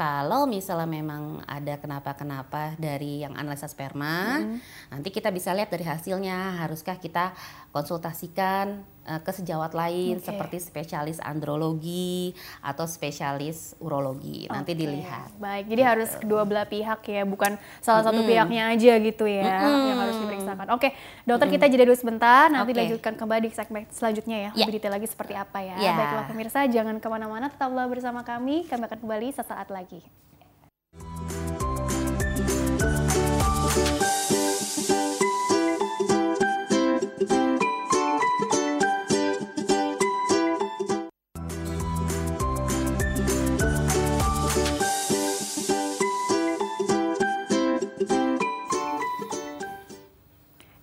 kalau 0.00 0.48
misalnya 0.48 0.88
memang 0.88 1.44
ada 1.44 1.76
kenapa-kenapa 1.76 2.72
dari 2.80 3.20
yang 3.20 3.36
analisa 3.36 3.68
sperma 3.68 4.40
mm. 4.40 4.56
nanti 4.96 5.12
kita 5.12 5.28
bisa 5.28 5.52
lihat 5.52 5.68
dari 5.68 5.84
hasilnya 5.84 6.64
haruskah 6.64 6.96
kita 6.96 7.36
konsultasikan 7.74 8.86
uh, 9.02 9.18
ke 9.18 9.34
sejawat 9.34 9.74
lain 9.74 10.22
okay. 10.22 10.30
seperti 10.30 10.62
spesialis 10.62 11.18
andrologi 11.18 12.30
atau 12.62 12.86
spesialis 12.86 13.74
urologi. 13.82 14.46
Nanti 14.46 14.78
okay. 14.78 14.78
dilihat. 14.78 15.28
Baik, 15.42 15.66
jadi 15.66 15.82
gitu. 15.82 15.90
harus 15.90 16.10
kedua 16.14 16.42
belah 16.46 16.70
pihak 16.70 17.02
ya, 17.02 17.26
bukan 17.26 17.58
salah 17.82 18.06
satu 18.06 18.22
mm 18.22 18.30
pihaknya 18.30 18.62
aja 18.70 18.92
gitu 19.02 19.26
ya 19.26 19.58
mm 19.66 19.82
yang 19.90 19.98
harus 20.06 20.16
diperiksakan. 20.22 20.66
Oke, 20.70 20.94
dokter 21.26 21.46
mm 21.50 21.54
kita 21.58 21.66
jeda 21.66 21.84
dulu 21.90 21.98
sebentar, 21.98 22.46
nanti 22.46 22.70
okay. 22.70 22.80
lanjutkan 22.86 23.12
kembali 23.18 23.50
di 23.50 23.50
segmen 23.50 23.82
selanjutnya 23.90 24.36
ya, 24.38 24.50
yeah. 24.54 24.66
lebih 24.70 24.78
detail 24.78 24.94
lagi 24.94 25.10
seperti 25.10 25.34
apa 25.34 25.58
ya. 25.58 25.74
Yeah. 25.74 25.98
Baiklah 25.98 26.24
pemirsa, 26.30 26.70
jangan 26.70 27.02
ke 27.02 27.08
mana-mana, 27.10 27.50
tetaplah 27.50 27.90
bersama 27.90 28.22
kami, 28.22 28.70
kami 28.70 28.82
akan 28.86 28.98
kembali 29.02 29.28
sesaat 29.34 29.74
lagi. 29.74 29.98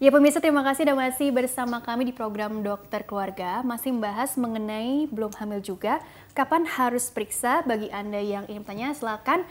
Ya 0.01 0.09
pemirsa 0.09 0.41
terima 0.41 0.65
kasih 0.65 0.89
sudah 0.89 0.97
masih 0.97 1.29
bersama 1.29 1.77
kami 1.77 2.09
di 2.09 2.11
program 2.17 2.65
Dokter 2.65 3.05
Keluarga 3.05 3.61
masih 3.61 3.93
membahas 3.93 4.33
mengenai 4.33 5.05
belum 5.05 5.29
hamil 5.37 5.61
juga 5.61 6.01
kapan 6.33 6.65
harus 6.65 7.13
periksa 7.13 7.61
bagi 7.69 7.85
Anda 7.93 8.17
yang 8.17 8.49
ingin 8.49 8.65
tanya 8.65 8.97
silakan 8.97 9.45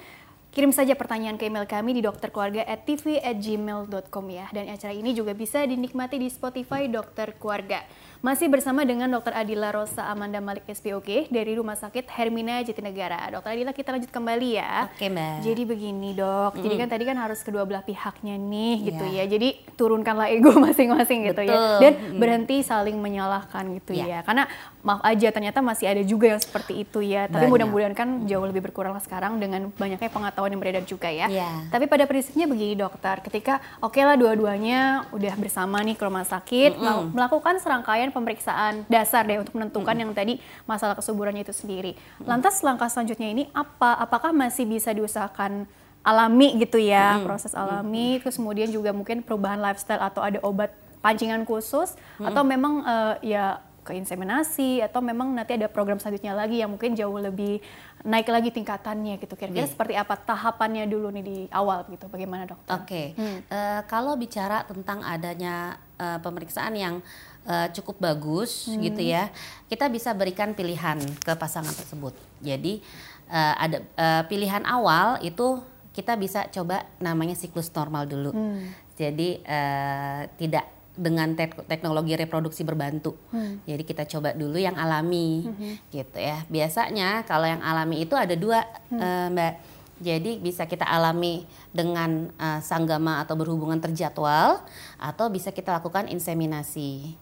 Kirim 0.50 0.74
saja 0.74 0.98
pertanyaan 0.98 1.38
ke 1.38 1.46
email 1.46 1.62
kami 1.62 1.94
di 1.94 2.02
dokterkeluarga@tv@gmail.com 2.02 4.24
ya. 4.34 4.50
Dan 4.50 4.66
acara 4.66 4.90
ini 4.90 5.14
juga 5.14 5.30
bisa 5.30 5.62
dinikmati 5.62 6.18
di 6.18 6.26
Spotify 6.26 6.90
Dokter 6.90 7.38
Keluarga. 7.38 7.86
Masih 8.20 8.52
bersama 8.52 8.84
dengan 8.84 9.08
Dr. 9.08 9.32
Adila 9.32 9.72
Rosa 9.72 10.04
Amanda 10.04 10.44
Malik 10.44 10.68
SPOK 10.68 11.32
dari 11.32 11.56
Rumah 11.56 11.72
Sakit 11.72 12.04
Hermina 12.04 12.60
Jatinegara. 12.60 13.16
Dokter 13.32 13.56
Adila 13.56 13.72
kita 13.72 13.96
lanjut 13.96 14.12
kembali 14.12 14.60
ya. 14.60 14.92
Oke 14.92 15.08
mbak. 15.08 15.40
Jadi 15.40 15.62
begini 15.64 16.12
dok, 16.12 16.52
mm. 16.52 16.60
jadi 16.60 16.74
kan 16.84 16.88
tadi 16.92 17.08
kan 17.08 17.16
harus 17.16 17.40
kedua 17.40 17.64
belah 17.64 17.80
pihaknya 17.80 18.36
nih 18.36 18.76
yeah. 18.76 18.88
gitu 18.92 19.04
ya. 19.08 19.24
Jadi 19.24 19.48
turunkanlah 19.72 20.28
ego 20.36 20.52
masing-masing 20.68 21.32
gitu 21.32 21.48
ya. 21.48 21.80
Dan 21.80 21.92
mm. 21.96 22.20
berhenti 22.20 22.60
saling 22.60 23.00
menyalahkan 23.00 23.64
gitu 23.80 23.96
yeah. 23.96 24.20
ya. 24.20 24.28
Karena 24.28 24.44
maaf 24.84 25.00
aja 25.00 25.32
ternyata 25.32 25.64
masih 25.64 25.88
ada 25.88 26.04
juga 26.04 26.28
yang 26.28 26.40
seperti 26.44 26.84
itu 26.84 27.00
ya. 27.00 27.24
Tapi 27.24 27.48
mudah-mudahan 27.48 27.96
kan 27.96 28.28
jauh 28.28 28.44
lebih 28.44 28.68
berkurang 28.68 28.92
sekarang 29.00 29.40
dengan 29.40 29.72
banyaknya 29.80 30.12
pengetahuan 30.12 30.52
yang 30.52 30.60
beredar 30.60 30.84
juga 30.84 31.08
ya. 31.08 31.24
Yeah. 31.32 31.72
Tapi 31.72 31.88
pada 31.88 32.04
prinsipnya 32.04 32.44
begini 32.44 32.76
dokter, 32.76 33.24
ketika 33.24 33.64
oke 33.80 33.96
okay 33.96 34.04
lah 34.04 34.20
dua-duanya 34.20 35.08
udah 35.08 35.40
bersama 35.40 35.80
nih 35.80 35.96
ke 35.96 36.04
rumah 36.04 36.28
sakit, 36.28 36.76
mm 36.76 36.84
-hmm. 36.84 37.16
melakukan 37.16 37.56
serangkaian 37.56 38.09
pemeriksaan 38.12 38.86
dasar 38.86 39.26
deh 39.26 39.40
untuk 39.40 39.56
menentukan 39.56 39.94
hmm. 39.94 40.02
yang 40.02 40.12
tadi 40.12 40.34
masalah 40.66 40.94
kesuburannya 40.94 41.42
itu 41.42 41.54
sendiri. 41.54 41.94
Lantas 42.22 42.60
langkah 42.60 42.90
selanjutnya 42.90 43.28
ini 43.30 43.44
apa? 43.56 43.98
Apakah 43.98 44.30
masih 44.30 44.66
bisa 44.66 44.90
diusahakan 44.92 45.66
alami 46.00 46.56
gitu 46.56 46.80
ya, 46.80 47.20
hmm. 47.20 47.24
proses 47.28 47.52
alami, 47.52 48.16
hmm. 48.16 48.20
terus 48.24 48.36
kemudian 48.40 48.68
juga 48.72 48.90
mungkin 48.90 49.20
perubahan 49.20 49.60
lifestyle 49.60 50.00
atau 50.00 50.24
ada 50.24 50.40
obat 50.40 50.72
pancingan 51.04 51.44
khusus 51.44 51.96
hmm. 52.20 52.28
atau 52.32 52.42
memang 52.44 52.84
uh, 52.84 53.14
ya 53.24 53.60
ke 53.80 53.96
inseminasi 53.96 54.84
atau 54.84 55.00
memang 55.00 55.32
nanti 55.32 55.56
ada 55.56 55.66
program 55.66 55.96
selanjutnya 55.96 56.36
lagi 56.36 56.60
yang 56.60 56.68
mungkin 56.68 56.92
jauh 56.92 57.16
lebih 57.16 57.64
naik 58.04 58.28
lagi 58.28 58.52
tingkatannya 58.52 59.16
gitu 59.16 59.34
kira-kira 59.34 59.64
yeah. 59.64 59.72
seperti 59.72 59.94
apa 59.96 60.20
tahapannya 60.20 60.84
dulu 60.84 61.08
nih 61.08 61.24
di 61.24 61.38
awal 61.48 61.88
gitu 61.88 62.06
bagaimana 62.12 62.44
dokter? 62.44 62.70
Oke 62.76 62.84
okay. 62.86 63.06
hmm. 63.16 63.38
uh, 63.48 63.80
kalau 63.88 64.20
bicara 64.20 64.68
tentang 64.68 65.00
adanya 65.00 65.80
uh, 65.96 66.20
pemeriksaan 66.20 66.76
yang 66.76 66.94
uh, 67.00 67.29
cukup 67.74 67.98
bagus 67.98 68.68
hmm. 68.70 68.80
gitu 68.86 69.02
ya, 69.02 69.32
kita 69.66 69.90
bisa 69.90 70.14
berikan 70.14 70.54
pilihan 70.54 71.00
ke 71.24 71.32
pasangan 71.34 71.72
tersebut. 71.74 72.14
Jadi 72.38 72.84
uh, 73.26 73.54
ada 73.58 73.78
uh, 73.98 74.22
pilihan 74.30 74.62
awal 74.68 75.18
itu 75.24 75.58
kita 75.90 76.14
bisa 76.14 76.46
coba 76.54 76.86
namanya 77.02 77.34
siklus 77.34 77.66
normal 77.74 78.06
dulu. 78.06 78.30
Hmm. 78.30 78.70
Jadi 78.94 79.42
uh, 79.42 80.30
tidak 80.38 80.68
dengan 80.94 81.32
te 81.32 81.48
teknologi 81.64 82.12
reproduksi 82.12 82.60
berbantu. 82.62 83.16
Hmm. 83.32 83.58
Jadi 83.64 83.82
kita 83.88 84.04
coba 84.04 84.36
dulu 84.36 84.60
yang 84.60 84.76
alami, 84.76 85.48
hmm. 85.48 85.90
gitu 85.90 86.18
ya. 86.20 86.44
Biasanya 86.46 87.24
kalau 87.24 87.48
yang 87.48 87.64
alami 87.64 88.04
itu 88.04 88.14
ada 88.14 88.36
dua, 88.36 88.62
hmm. 88.92 89.00
uh, 89.00 89.28
Mbak. 89.32 89.54
Jadi 90.00 90.40
bisa 90.40 90.64
kita 90.64 90.88
alami 90.88 91.44
dengan 91.76 92.32
uh, 92.40 92.60
sanggama 92.64 93.20
atau 93.20 93.36
berhubungan 93.36 93.76
terjadwal, 93.80 94.64
atau 94.96 95.26
bisa 95.28 95.52
kita 95.52 95.76
lakukan 95.76 96.08
inseminasi. 96.08 97.16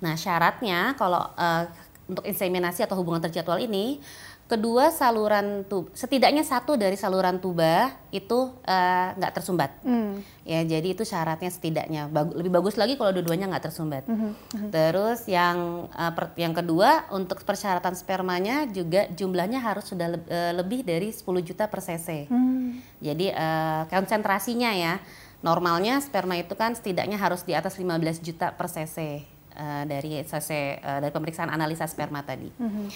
Nah, 0.00 0.16
syaratnya 0.16 0.96
kalau 0.96 1.20
uh, 1.36 1.64
untuk 2.10 2.26
inseminasi 2.26 2.82
atau 2.82 2.98
hubungan 2.98 3.22
terjadwal 3.22 3.62
ini, 3.62 4.02
kedua 4.50 4.90
saluran 4.90 5.62
tuba, 5.70 5.94
setidaknya 5.94 6.42
satu 6.42 6.74
dari 6.74 6.98
saluran 6.98 7.38
tuba 7.38 7.94
itu 8.10 8.50
eh, 8.66 9.14
nggak 9.14 9.30
uh, 9.30 9.36
tersumbat. 9.38 9.70
Mm. 9.86 10.26
Ya, 10.42 10.60
jadi 10.66 10.88
itu 10.90 11.06
syaratnya 11.06 11.46
setidaknya. 11.46 12.10
Bagu 12.10 12.34
lebih 12.34 12.50
bagus 12.50 12.74
lagi 12.74 12.98
kalau 12.98 13.14
dua-duanya 13.14 13.46
nggak 13.46 13.70
tersumbat. 13.70 14.10
Mm 14.10 14.18
-hmm. 14.18 14.68
Terus 14.74 15.30
yang 15.30 15.86
uh, 15.94 16.10
per 16.10 16.34
yang 16.34 16.50
kedua 16.50 17.06
untuk 17.14 17.46
persyaratan 17.46 17.94
spermanya 17.94 18.66
juga 18.66 19.06
jumlahnya 19.14 19.62
harus 19.62 19.86
sudah 19.86 20.10
le 20.10 20.18
uh, 20.26 20.52
lebih 20.58 20.82
dari 20.82 21.14
10 21.14 21.22
juta 21.46 21.70
per 21.70 21.78
cc. 21.78 22.26
Mm. 22.26 22.82
Jadi 22.98 23.26
uh, 23.30 23.86
konsentrasinya 23.86 24.74
ya. 24.74 24.98
Normalnya 25.40 26.04
sperma 26.04 26.36
itu 26.36 26.52
kan 26.52 26.76
setidaknya 26.76 27.16
harus 27.16 27.48
di 27.48 27.56
atas 27.56 27.80
15 27.80 28.20
juta 28.20 28.52
per 28.52 28.68
cc 28.68 29.24
uh, 29.60 29.84
dari 29.84 30.24
cc 30.24 30.80
uh, 30.80 30.98
dari 31.04 31.12
pemeriksaan 31.12 31.52
analisa 31.52 31.84
sperma 31.84 32.24
tadi. 32.24 32.48
Mm 32.56 32.70
-hmm. 32.72 32.86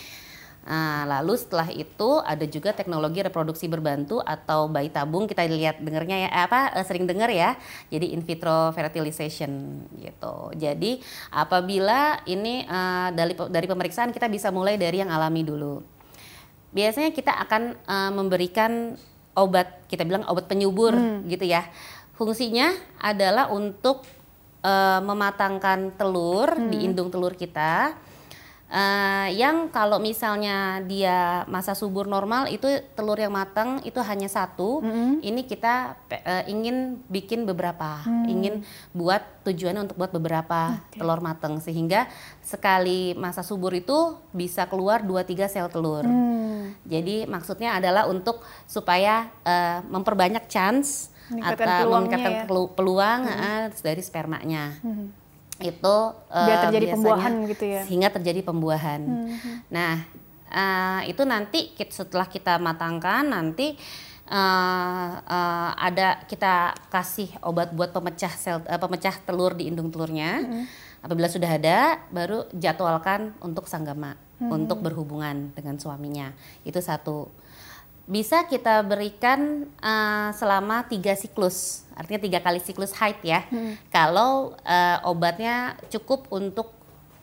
Nah, 0.65 1.05
lalu 1.05 1.37
setelah 1.37 1.69
itu 1.69 2.25
ada 2.25 2.41
juga 2.49 2.73
teknologi 2.73 3.21
reproduksi 3.21 3.69
berbantu 3.69 4.25
atau 4.25 4.65
bayi 4.65 4.89
tabung 4.89 5.29
kita 5.29 5.45
lihat 5.45 5.85
dengernya 5.85 6.25
ya 6.25 6.29
eh, 6.33 6.43
apa 6.49 6.73
sering 6.89 7.05
dengar 7.05 7.29
ya. 7.29 7.53
Jadi 7.93 8.17
in 8.17 8.25
vitro 8.25 8.73
fertilization 8.73 9.85
gitu. 10.01 10.57
Jadi 10.57 11.05
apabila 11.29 12.25
ini 12.25 12.65
uh, 12.65 13.13
dari 13.13 13.37
dari 13.37 13.67
pemeriksaan 13.69 14.09
kita 14.09 14.25
bisa 14.33 14.49
mulai 14.49 14.81
dari 14.81 15.05
yang 15.05 15.13
alami 15.13 15.45
dulu. 15.45 15.85
Biasanya 16.73 17.13
kita 17.13 17.37
akan 17.45 17.63
uh, 17.85 18.11
memberikan 18.17 18.97
obat 19.37 19.85
kita 19.85 20.09
bilang 20.09 20.25
obat 20.33 20.49
penyubur 20.49 20.97
hmm. 20.97 21.29
gitu 21.29 21.45
ya. 21.45 21.69
Fungsinya 22.17 22.73
adalah 23.05 23.53
untuk 23.53 24.01
uh, 24.65 25.01
mematangkan 25.05 25.93
telur 25.95 26.57
hmm. 26.57 26.69
di 26.73 26.79
indung 26.89 27.13
telur 27.13 27.37
kita. 27.37 27.95
Uh, 28.75 29.31
yang 29.31 29.71
kalau 29.71 30.03
misalnya 30.03 30.83
dia 30.83 31.47
masa 31.47 31.79
subur 31.79 32.11
normal 32.11 32.51
itu 32.51 32.67
telur 32.99 33.15
yang 33.15 33.31
matang 33.31 33.79
itu 33.87 34.03
hanya 34.03 34.27
satu, 34.27 34.83
-hmm. 34.83 35.23
ini 35.23 35.47
kita 35.47 35.95
uh, 36.11 36.43
ingin 36.51 36.99
bikin 37.07 37.47
beberapa, 37.47 38.03
mm. 38.03 38.27
ingin 38.27 38.55
buat 38.91 39.47
tujuannya 39.47 39.87
untuk 39.87 40.01
buat 40.01 40.11
beberapa 40.11 40.75
okay. 40.91 40.99
telur 40.99 41.23
matang 41.23 41.63
sehingga 41.63 42.11
sekali 42.43 43.15
masa 43.15 43.47
subur 43.47 43.71
itu 43.79 44.19
bisa 44.35 44.67
keluar 44.67 45.07
2-3 45.07 45.47
sel 45.47 45.71
telur. 45.71 46.03
Mm. 46.03 46.75
Jadi 46.83 47.31
maksudnya 47.31 47.79
adalah 47.79 48.11
untuk 48.11 48.43
supaya 48.67 49.31
uh, 49.47 49.87
memperbanyak 49.87 50.51
chance 50.51 51.14
atau 51.33 51.89
meningkatkan 52.05 52.35
ya. 52.35 52.45
peluang 52.75 53.21
hmm. 53.25 53.81
dari 53.81 54.03
spermanya. 54.05 54.77
Hmm. 54.85 55.09
Itu 55.63 55.97
biar 56.29 56.59
uh, 56.59 56.63
terjadi 56.69 56.87
pembuahan 56.99 57.33
gitu 57.49 57.65
ya. 57.65 57.83
Sehingga 57.87 58.09
terjadi 58.13 58.41
pembuahan. 58.45 59.01
Hmm. 59.01 59.63
Nah, 59.73 59.95
uh, 60.51 61.01
itu 61.09 61.23
nanti 61.25 61.73
setelah 61.89 62.29
kita 62.29 62.59
matangkan 62.61 63.25
nanti 63.25 63.79
uh, 64.29 65.11
uh, 65.25 65.71
ada 65.79 66.23
kita 66.29 66.75
kasih 66.91 67.31
obat 67.45 67.73
buat 67.73 67.95
pemecah 67.95 68.33
sel 68.35 68.61
uh, 68.65 68.81
pemecah 68.81 69.15
telur 69.25 69.57
di 69.57 69.71
indung 69.71 69.89
telurnya. 69.89 70.45
Hmm. 70.45 70.65
Apabila 71.05 71.29
sudah 71.29 71.61
ada, 71.61 72.01
baru 72.09 72.49
jadwalkan 72.57 73.37
untuk 73.45 73.69
sanggama 73.69 74.17
hmm. 74.41 74.49
untuk 74.49 74.81
berhubungan 74.81 75.53
dengan 75.53 75.77
suaminya. 75.77 76.33
Itu 76.65 76.81
satu 76.81 77.29
bisa 78.05 78.45
kita 78.45 78.85
berikan 78.85 79.65
uh, 79.81 80.29
selama 80.37 80.85
tiga 80.85 81.17
siklus, 81.17 81.89
artinya 81.97 82.21
tiga 82.21 82.39
kali 82.45 82.61
siklus 82.61 82.93
haid 83.01 83.17
ya. 83.25 83.49
Hmm. 83.49 83.81
Kalau 83.89 84.53
uh, 84.61 84.99
obatnya 85.09 85.81
cukup 85.89 86.29
untuk 86.29 86.77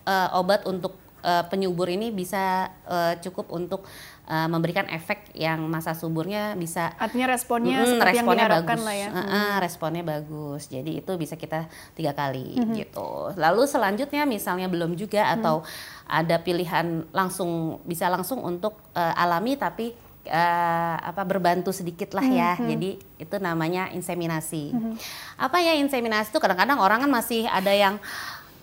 uh, 0.10 0.34
obat 0.42 0.66
untuk 0.66 0.98
uh, 1.22 1.46
penyubur 1.48 1.86
ini 1.86 2.10
bisa 2.10 2.74
uh, 2.90 3.14
cukup 3.22 3.54
untuk 3.54 3.86
uh, 4.26 4.50
memberikan 4.50 4.90
efek 4.90 5.30
yang 5.38 5.62
masa 5.70 5.94
suburnya 5.94 6.58
bisa. 6.58 6.98
Artinya 6.98 7.30
responnya 7.30 7.86
mm, 7.86 8.02
responnya 8.02 8.50
yang 8.50 8.66
bagus. 8.66 8.82
lah 8.82 8.96
ya. 8.98 9.10
Uh, 9.14 9.22
uh, 9.22 9.54
responnya 9.62 10.04
bagus. 10.04 10.66
Jadi 10.66 11.02
itu 11.02 11.12
bisa 11.18 11.38
kita 11.38 11.70
tiga 11.94 12.18
kali 12.18 12.58
hmm. 12.58 12.74
gitu. 12.74 13.38
Lalu 13.38 13.70
selanjutnya 13.70 14.26
misalnya 14.26 14.66
belum 14.66 14.98
juga 14.98 15.30
atau 15.30 15.62
hmm. 15.62 15.70
ada 16.10 16.36
pilihan 16.42 17.06
langsung 17.14 17.82
bisa 17.86 18.10
langsung 18.10 18.42
untuk 18.42 18.82
uh, 18.98 19.14
alami 19.14 19.56
tapi 19.56 19.94
uh, 20.28 20.96
apa 21.02 21.22
berbantu 21.26 21.74
sedikit 21.74 22.14
lah 22.14 22.26
ya. 22.26 22.52
Mm-hmm. 22.56 22.68
Jadi 22.70 22.90
itu 23.22 23.36
namanya 23.42 23.90
inseminasi. 23.96 24.74
Mm-hmm. 24.74 24.94
Apa 25.40 25.58
ya 25.62 25.74
inseminasi 25.78 26.30
itu 26.30 26.40
kadang-kadang 26.42 26.78
orang 26.78 27.06
kan 27.06 27.12
masih 27.12 27.48
ada 27.50 27.72
yang 27.72 27.98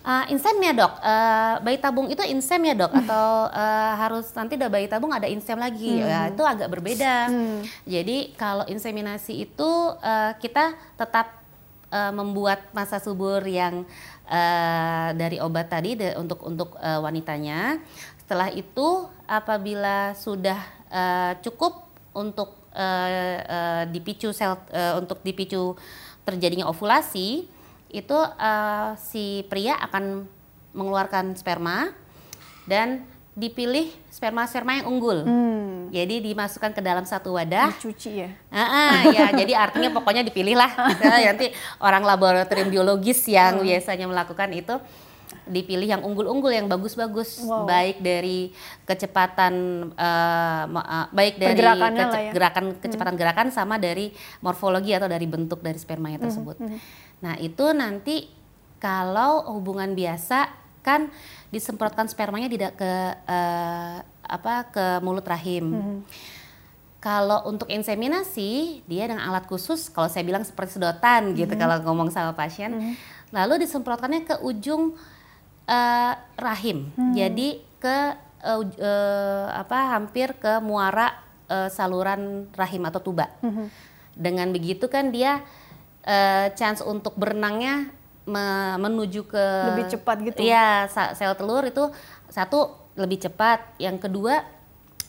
uh, 0.03 0.25
insem 0.31 0.55
ya 0.63 0.73
dok, 0.75 0.93
uh, 1.01 1.59
bayi 1.63 1.77
tabung 1.79 2.07
itu 2.07 2.21
insem 2.27 2.61
ya 2.63 2.75
dok, 2.75 2.91
atau 3.03 3.51
uh, 3.51 3.93
harus 3.99 4.27
nanti 4.35 4.55
udah 4.55 4.69
bayi 4.71 4.87
tabung 4.87 5.11
ada 5.11 5.27
insem 5.27 5.59
lagi, 5.59 5.99
hmm. 5.99 6.07
ya, 6.07 6.21
itu 6.31 6.43
agak 6.43 6.69
berbeda. 6.71 7.15
Hmm. 7.27 7.59
Jadi 7.83 8.33
kalau 8.39 8.63
inseminasi 8.67 9.43
itu 9.43 9.69
uh, 9.99 10.31
kita 10.39 10.75
tetap 10.95 11.43
uh, 11.91 12.11
membuat 12.15 12.71
masa 12.71 12.97
subur 12.97 13.43
yang 13.45 13.83
uh, 14.27 15.07
dari 15.15 15.37
obat 15.43 15.67
tadi 15.69 15.99
de, 15.99 16.15
untuk 16.15 16.39
untuk 16.47 16.79
uh, 16.79 17.03
wanitanya. 17.03 17.79
Setelah 18.23 18.53
itu 18.53 19.09
apabila 19.25 20.13
sudah 20.13 20.61
uh, 20.89 21.33
cukup 21.41 21.87
untuk 22.13 22.57
uh, 22.73 23.37
uh, 23.45 23.83
dipicu 23.89 24.33
sel 24.33 24.57
uh, 24.73 24.97
untuk 24.99 25.21
dipicu 25.23 25.77
terjadinya 26.25 26.69
ovulasi 26.69 27.49
itu 27.89 28.17
uh, 28.17 28.93
si 28.97 29.45
pria 29.49 29.77
akan 29.81 30.29
mengeluarkan 30.77 31.33
sperma 31.33 31.89
dan 32.69 33.01
dipilih 33.39 33.87
sperma-sperma 34.11 34.83
yang 34.83 34.87
unggul. 34.91 35.23
Hmm. 35.23 35.87
Jadi 35.95 36.21
dimasukkan 36.21 36.75
ke 36.75 36.81
dalam 36.83 37.07
satu 37.07 37.39
wadah. 37.39 37.71
Dicuci 37.71 38.27
ya. 38.27 38.29
Ah, 38.51 38.61
ah, 38.61 38.95
ya, 39.09 39.31
jadi 39.41 39.55
artinya 39.55 39.95
pokoknya 39.95 40.27
dipilih 40.27 40.59
lah. 40.59 40.69
Nah, 40.75 41.17
nanti 41.23 41.55
orang 41.79 42.03
laboratorium 42.03 42.67
biologis 42.67 43.23
yang 43.31 43.63
biasanya 43.63 44.05
melakukan 44.11 44.51
itu 44.51 44.75
dipilih 45.49 45.89
yang 45.89 46.01
unggul-unggul 46.01 46.49
yang 46.49 46.65
bagus-bagus, 46.65 47.41
Wow. 47.41 47.65
baik 47.65 47.99
dari 47.99 48.53
kecepatan 48.85 49.53
eh, 49.91 50.63
baik 51.09 51.33
dari 51.35 51.57
kece- 51.97 52.21
ya. 52.21 52.31
gerakan 52.31 52.65
kecepatan 52.77 53.15
gerakan 53.15 53.47
sama 53.49 53.75
dari 53.75 54.13
morfologi 54.39 54.93
atau 54.93 55.05
dari 55.05 55.25
bentuk 55.25 55.59
dari 55.59 55.75
spermanya 55.75 56.21
tersebut. 56.21 56.61
Nah, 57.19 57.35
itu 57.35 57.65
nanti 57.71 58.29
kalau 58.77 59.43
hubungan 59.51 59.91
biasa 59.91 60.47
kan 60.79 61.11
disemprotkan 61.49 62.05
spermanya 62.05 62.47
tidak 62.47 62.77
ke 62.77 62.91
eh, 63.25 63.97
apa 64.23 64.69
ke 64.69 64.85
mulut 65.01 65.25
rahim. 65.25 65.99
Kalau 66.99 67.47
untuk 67.47 67.71
inseminasi, 67.71 68.83
dia 68.83 69.07
dengan 69.07 69.23
alat 69.23 69.47
khusus, 69.47 69.87
kalau 69.87 70.11
saya 70.11 70.19
bilang 70.19 70.43
seperti 70.43 70.75
sedotan 70.75 71.31
gitu 71.31 71.55
kalau 71.55 71.79
ngomong 71.81 72.11
sama 72.11 72.35
pasien. 72.35 72.75
Lalu 73.31 73.63
disemprotkannya 73.63 74.27
ke 74.27 74.35
ujung 74.41 74.99
eh, 75.69 76.11
rahim. 76.35 76.89
Jadi 77.13 77.49
ke 77.77 77.97
uj- 78.55 78.75
eh, 78.75 79.47
apa 79.53 79.93
hampir 79.93 80.33
ke 80.35 80.57
muara 80.59 81.13
eh, 81.45 81.69
saluran 81.69 82.21
rahim 82.53 82.83
atau 82.83 82.99
tuba. 82.99 83.29
Dengan 84.11 84.49
begitu 84.49 84.85
kan 84.85 85.09
dia 85.09 85.45
eh, 86.01 86.49
chance 86.53 86.81
untuk 86.81 87.13
berenangnya 87.13 87.93
me- 88.25 88.77
menuju 88.79 89.25
ke 89.25 89.45
Lebih 89.67 89.85
cepat 89.89 90.17
gitu. 90.23 90.37
Iya, 90.39 90.69
sa- 90.87 91.13
sel 91.13 91.33
telur 91.33 91.63
itu 91.63 91.89
satu 92.27 92.69
lebih 92.95 93.19
cepat. 93.19 93.77
Yang 93.77 94.05
kedua, 94.05 94.41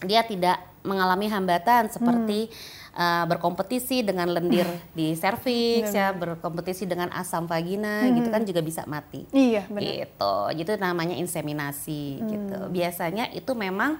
dia 0.00 0.22
tidak 0.22 0.56
mengalami 0.80 1.26
hambatan 1.26 1.88
seperti 1.88 2.48
uh, 2.94 3.24
berkompetisi 3.26 4.02
dengan 4.02 4.30
lendir 4.30 4.66
di 4.98 5.14
serviks 5.14 5.92
ya, 5.94 6.10
berkompetisi 6.14 6.86
dengan 6.86 7.10
asam 7.14 7.46
vagina 7.46 8.06
gitu 8.10 8.28
kan 8.30 8.42
juga 8.46 8.60
bisa 8.62 8.82
mati. 8.86 9.26
Iya, 9.30 9.66
benar. 9.70 10.06
Gitu. 10.06 10.34
Itu 10.64 10.72
namanya 10.78 11.14
inseminasi 11.18 12.22
gitu. 12.24 12.58
Biasanya 12.70 13.30
itu 13.34 13.52
memang 13.54 13.98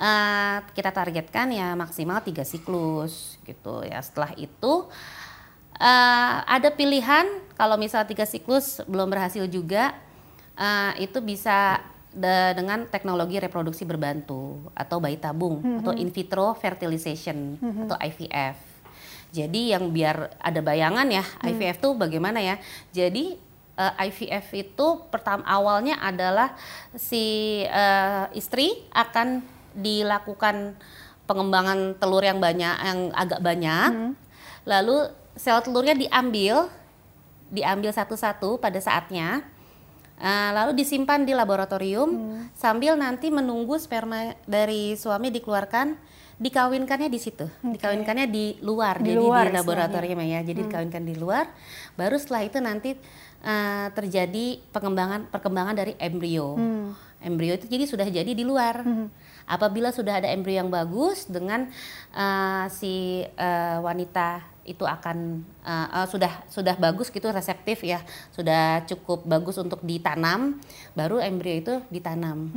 uh, 0.00 0.56
kita 0.74 0.90
targetkan 0.90 1.50
ya 1.52 1.74
maksimal 1.76 2.22
tiga 2.24 2.42
siklus 2.42 3.38
gitu 3.44 3.82
ya. 3.86 4.00
Setelah 4.02 4.34
itu 4.38 4.88
uh, 5.80 6.36
ada 6.44 6.68
pilihan 6.72 7.26
kalau 7.54 7.76
misal 7.80 8.04
tiga 8.08 8.24
siklus 8.24 8.80
belum 8.88 9.12
berhasil 9.12 9.44
juga 9.48 9.96
uh, 10.56 10.92
itu 11.00 11.18
bisa 11.24 11.80
de- 12.10 12.52
dengan 12.54 12.84
teknologi 12.84 13.38
reproduksi 13.38 13.82
berbantu 13.82 14.70
atau 14.72 14.98
bayi 14.98 15.16
tabung 15.16 15.58
atau 15.80 15.92
in 15.94 16.08
vitro 16.08 16.52
fertilization 16.54 17.54
atau 17.86 17.96
IVF. 17.96 18.56
Jadi 19.30 19.70
yang 19.70 19.88
biar 19.88 20.34
ada 20.36 20.58
bayangan 20.58 21.06
ya 21.06 21.22
IVF 21.44 21.78
tuh 21.78 21.94
bagaimana 21.94 22.42
ya? 22.42 22.58
Jadi 22.90 23.38
eh, 23.76 24.04
IVF 24.04 24.46
itu 24.52 24.86
pertama 25.06 25.46
awalnya 25.46 25.98
adalah 26.00 26.58
si 26.92 27.22
eh, 27.62 28.26
istri 28.32 28.74
akan 28.90 29.38
dilakukan 29.70 30.74
pengembangan 31.24 31.94
telur 31.94 32.26
yang 32.26 32.42
banyak 32.42 32.74
yang 32.74 33.14
agak 33.14 33.38
banyak. 33.38 34.18
Lalu 34.66 35.14
sel 35.38 35.62
telurnya 35.62 35.94
diambil 35.94 36.66
diambil 37.48 37.94
satu-satu 37.94 38.58
pada 38.58 38.82
saatnya. 38.82 39.46
Uh, 40.20 40.52
lalu 40.52 40.84
disimpan 40.84 41.24
di 41.24 41.32
laboratorium 41.32 42.36
sambil 42.52 42.92
nanti 42.92 43.32
menunggu 43.32 43.80
sperma 43.80 44.36
dari 44.44 44.92
suami 44.92 45.32
dikeluarkan, 45.32 45.96
dikawinkannya 46.36 47.08
di 47.08 47.16
situ, 47.16 47.48
dikawinkannya 47.64 48.28
di 48.28 48.60
luar, 48.60 49.00
Di 49.00 49.16
jadi 49.16 49.16
luar 49.16 49.48
di 49.48 49.56
laboratorium 49.56 50.20
ya, 50.20 50.44
jadi 50.44 50.60
dikawinkan 50.68 51.08
di 51.08 51.16
luar. 51.16 51.48
Baru 51.96 52.20
setelah 52.20 52.44
itu 52.44 52.60
nanti 52.60 53.00
uh, 53.40 53.88
terjadi 53.96 54.60
pengembangan 54.68 55.32
perkembangan 55.32 55.72
dari 55.80 55.96
embrio. 55.96 56.52
Embrio 57.24 57.56
itu 57.56 57.64
jadi 57.64 57.84
sudah 57.88 58.04
jadi 58.04 58.32
di 58.36 58.44
luar. 58.44 58.84
Apabila 59.48 59.88
sudah 59.88 60.20
ada 60.20 60.28
embrio 60.28 60.60
yang 60.60 60.68
bagus 60.68 61.32
dengan 61.32 61.72
uh, 62.12 62.68
si 62.68 63.24
uh, 63.24 63.80
wanita 63.80 64.59
itu 64.64 64.84
akan 64.84 65.42
uh, 65.64 66.02
uh, 66.02 66.06
sudah 66.06 66.44
sudah 66.46 66.76
bagus 66.76 67.08
gitu 67.08 67.28
reseptif 67.32 67.82
ya. 67.84 68.00
Sudah 68.32 68.84
cukup 68.84 69.24
bagus 69.24 69.56
untuk 69.56 69.80
ditanam 69.82 70.60
baru 70.92 71.18
embrio 71.20 71.56
itu 71.56 71.74
ditanam. 71.88 72.52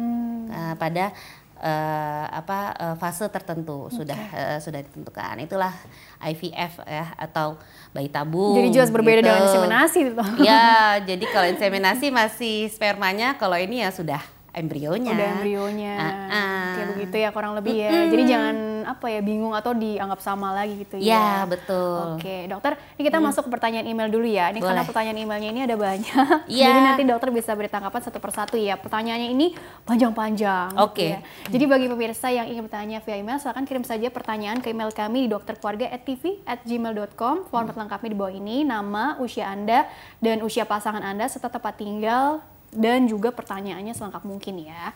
Uh, 0.50 0.76
pada 0.78 1.16
uh, 1.63 2.26
apa 2.30 2.60
uh, 2.76 2.96
fase 3.00 3.24
tertentu 3.32 3.88
sudah 3.88 4.20
uh, 4.36 4.60
sudah 4.60 4.84
ditentukan. 4.84 5.39
Itulah 5.48 5.72
IVF 6.20 6.84
ya 6.84 7.16
atau 7.16 7.56
bayi 7.96 8.12
tabung 8.12 8.60
Jadi 8.60 8.70
jelas 8.76 8.92
berbeda 8.92 9.24
gitu. 9.24 9.28
dengan 9.32 9.42
inseminasi 9.48 10.00
itu. 10.04 10.13
ya 10.44 10.68
jadi 11.10 11.26
kalau 11.32 11.48
inseminasi 11.48 12.08
masih 12.12 12.68
spermanya 12.68 13.39
kalau 13.39 13.56
ini 13.56 13.84
ya 13.84 13.89
sudah 13.89 14.20
embrionya 14.54 15.18
Udah 15.18 15.28
embrionya. 15.38 15.94
Ah, 15.98 16.13
ah. 16.30 16.74
Kayak 16.78 16.88
begitu 16.94 17.16
ya 17.18 17.30
kurang 17.34 17.58
lebih 17.58 17.74
ya. 17.74 18.06
Jadi 18.08 18.24
jangan 18.30 18.56
apa 18.86 19.10
ya 19.10 19.22
bingung 19.26 19.58
atau 19.58 19.74
dianggap 19.74 20.22
sama 20.22 20.54
lagi 20.54 20.78
gitu 20.86 21.02
ya. 21.02 21.18
ya 21.18 21.46
betul 21.50 22.13
Oke, 22.20 22.46
dokter, 22.46 22.78
ini 22.96 23.04
kita 23.08 23.18
masuk 23.18 23.48
ke 23.48 23.60
pertanyaan 23.60 23.88
email 23.89 24.10
dulu 24.13 24.28
ya. 24.28 24.52
Ini 24.54 24.60
karena 24.62 24.84
Boleh. 24.84 24.89
pertanyaan 24.94 25.18
emailnya 25.18 25.50
ini 25.50 25.62
ada 25.66 25.76
banyak. 25.76 26.12
Iya. 26.54 26.70
Jadi 26.70 26.80
nanti 26.86 27.02
dokter 27.08 27.30
bisa 27.34 27.56
beri 27.58 27.66
tanggapan 27.72 28.02
satu 28.04 28.20
persatu 28.22 28.58
ya. 28.60 28.76
Pertanyaannya 28.78 29.30
ini 29.34 29.56
panjang-panjang. 29.88 30.76
gitu 30.78 30.84
Oke. 30.86 31.18
ya. 31.18 31.20
Jadi 31.50 31.66
bagi 31.66 31.88
pemirsa 31.89 32.30
yang 32.30 32.46
ingin 32.46 32.62
bertanya 32.68 33.02
via 33.02 33.18
email, 33.18 33.39
silahkan 33.42 33.66
kirim 33.66 33.82
saja 33.82 34.06
pertanyaan 34.13 34.62
ke 34.62 34.70
email 34.70 34.94
kami 34.94 35.26
di 35.26 35.34
dokterkeluarga@tv@gmail.com. 35.34 37.50
Format 37.50 37.74
lengkapnya 37.74 38.10
di 38.12 38.18
bawah 38.18 38.30
ini, 38.34 38.62
nama, 38.68 39.18
usia 39.18 39.50
Anda, 39.50 39.89
dan 40.22 40.46
usia 40.46 40.68
pasangan 40.68 41.02
Anda, 41.02 41.26
serta 41.26 41.50
tempat 41.50 41.80
tinggal, 41.80 42.44
dan 42.74 43.06
juga 43.06 43.30
pertanyaannya 43.32 43.94
selengkap 43.94 44.24
mungkin 44.26 44.68
ya. 44.68 44.92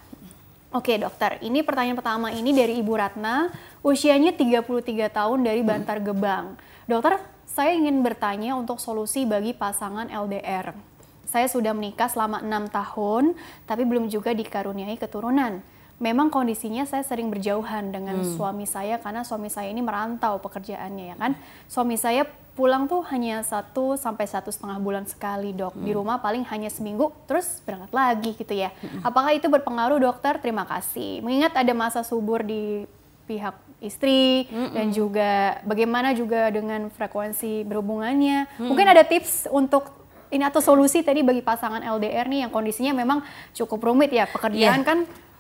Oke 0.76 1.00
dokter, 1.00 1.40
ini 1.40 1.64
pertanyaan 1.64 1.96
pertama 1.96 2.28
ini 2.28 2.52
dari 2.52 2.76
Ibu 2.84 2.94
Ratna, 3.00 3.48
usianya 3.80 4.36
33 4.36 5.08
tahun 5.08 5.40
dari 5.40 5.64
Bantar 5.64 6.04
Gebang. 6.04 6.60
Dokter, 6.84 7.24
saya 7.48 7.72
ingin 7.72 8.04
bertanya 8.04 8.54
untuk 8.60 8.78
solusi 8.78 9.24
bagi 9.24 9.56
pasangan 9.56 10.12
LDR. 10.12 10.76
Saya 11.24 11.48
sudah 11.48 11.72
menikah 11.72 12.12
selama 12.12 12.44
enam 12.44 12.68
tahun, 12.68 13.36
tapi 13.64 13.88
belum 13.88 14.12
juga 14.12 14.36
dikaruniai 14.36 15.00
keturunan. 15.00 15.64
Memang 15.98 16.30
kondisinya 16.30 16.86
saya 16.86 17.02
sering 17.02 17.34
berjauhan 17.34 17.90
dengan 17.90 18.22
suami 18.22 18.70
saya 18.70 19.02
karena 19.02 19.26
suami 19.26 19.50
saya 19.50 19.74
ini 19.74 19.82
merantau 19.82 20.38
pekerjaannya 20.38 21.06
ya 21.10 21.16
kan. 21.18 21.34
Suami 21.66 21.98
saya 21.98 22.28
pulang 22.58 22.90
tuh 22.90 23.06
hanya 23.08 23.40
satu 23.40 23.94
sampai 23.94 24.26
satu 24.26 24.50
setengah 24.50 24.82
bulan 24.82 25.06
sekali 25.06 25.54
dok. 25.54 25.78
Di 25.78 25.94
rumah 25.94 26.18
paling 26.18 26.42
hanya 26.44 26.68
seminggu, 26.68 27.14
terus 27.24 27.62
berangkat 27.62 27.94
lagi 27.94 28.32
gitu 28.34 28.52
ya. 28.52 28.74
Apakah 29.00 29.30
itu 29.32 29.46
berpengaruh 29.46 30.02
dokter? 30.02 30.42
Terima 30.42 30.66
kasih. 30.66 31.22
Mengingat 31.22 31.54
ada 31.54 31.70
masa 31.72 32.02
subur 32.02 32.42
di 32.42 32.90
pihak 33.24 33.54
istri 33.78 34.50
dan 34.74 34.90
juga 34.90 35.62
bagaimana 35.62 36.12
juga 36.12 36.50
dengan 36.50 36.90
frekuensi 36.90 37.62
berhubungannya. 37.62 38.58
Mungkin 38.58 38.88
ada 38.88 39.06
tips 39.06 39.46
untuk 39.48 39.94
ini 40.28 40.42
atau 40.42 40.60
solusi 40.60 41.00
tadi 41.00 41.22
bagi 41.22 41.40
pasangan 41.40 41.80
LDR 41.80 42.26
nih 42.26 42.40
yang 42.44 42.52
kondisinya 42.52 42.92
memang 42.92 43.22
cukup 43.54 43.80
rumit 43.80 44.12
ya 44.12 44.26
pekerjaan 44.26 44.82
Iya. 44.82 44.84
kan 44.84 45.00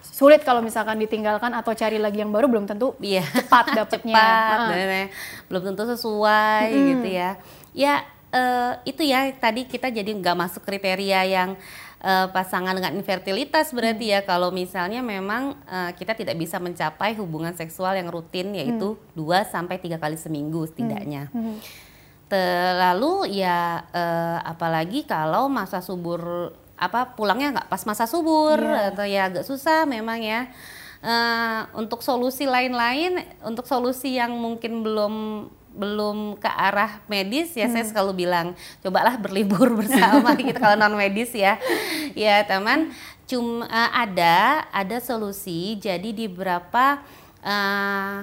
sulit 0.09 0.41
kalau 0.41 0.59
misalkan 0.59 0.97
ditinggalkan 0.97 1.51
atau 1.51 1.71
cari 1.71 1.95
lagi 1.95 2.17
yang 2.17 2.29
baru 2.29 2.47
belum 2.47 2.65
tentu 2.65 2.95
Iya. 2.97 3.21
cepat 3.21 3.65
dapetnya. 3.77 4.15
cepat 4.17 4.59
lain-lain. 4.67 5.07
belum 5.45 5.63
tentu 5.65 5.83
sesuai 5.87 6.63
gitu 6.71 7.07
ya. 7.07 7.31
Ya 7.71 7.93
eh, 8.29 8.73
itu 8.83 9.01
ya 9.01 9.27
tadi 9.33 9.63
kita 9.63 9.87
jadi 9.87 10.07
nggak 10.07 10.35
masuk 10.35 10.61
kriteria 10.61 11.21
yang 11.23 11.49
eh, 11.99 12.27
pasangan 12.27 12.71
dengan 12.71 12.93
infertilitas 12.93 13.69
berarti 13.69 14.11
ya. 14.11 14.19
Kalau 14.21 14.49
misalnya 14.49 14.99
memang 14.99 15.53
eh, 15.63 15.91
kita 15.93 16.11
tidak 16.11 16.35
bisa 16.35 16.57
mencapai 16.57 17.13
hubungan 17.13 17.53
seksual 17.53 17.93
yang 17.93 18.07
rutin 18.07 18.51
yaitu 18.51 18.95
2 19.13 19.21
sampai 19.45 19.77
tiga 19.77 19.95
kali 19.95 20.15
seminggu 20.15 20.65
setidaknya. 20.65 21.29
Te- 22.27 22.39
lalu 22.75 23.39
ya 23.39 23.59
eh, 23.87 24.39
apalagi 24.43 25.03
kalau 25.03 25.47
masa 25.47 25.79
subur 25.79 26.51
apa 26.77 27.17
pulangnya 27.17 27.57
nggak 27.57 27.69
pas 27.69 27.81
masa 27.83 28.05
subur 28.05 28.61
Iya. 28.61 28.93
atau 28.93 29.05
ya 29.05 29.21
agak 29.27 29.43
susah 29.43 29.83
memang 29.83 30.21
ya. 30.21 30.47
Eh, 30.97 31.61
untuk 31.77 32.01
solusi 32.01 32.49
lain-lain 32.49 33.21
untuk 33.45 33.69
solusi 33.69 34.17
yang 34.17 34.33
mungkin 34.33 34.81
belum 34.81 35.13
belum 35.77 36.41
ke 36.41 36.49
arah 36.49 37.05
medis 37.05 37.53
ya 37.53 37.69
saya 37.69 37.85
selalu 37.85 38.25
bilang 38.25 38.57
cobalah 38.81 39.13
berlibur 39.13 39.69
bersama 39.79 40.33
gitu 40.33 40.57
kalau 40.57 40.73
non 40.73 40.97
medis 40.97 41.29
ya. 41.33 41.61
Ya 42.17 42.41
teman. 42.45 42.89
Cuma 43.29 43.69
eh, 43.69 43.91
ada 43.93 44.65
ada 44.73 44.97
solusi. 44.97 45.77
Jadi 45.77 46.13
di 46.13 46.25
beberapa 46.25 46.97
eh, 47.41 48.19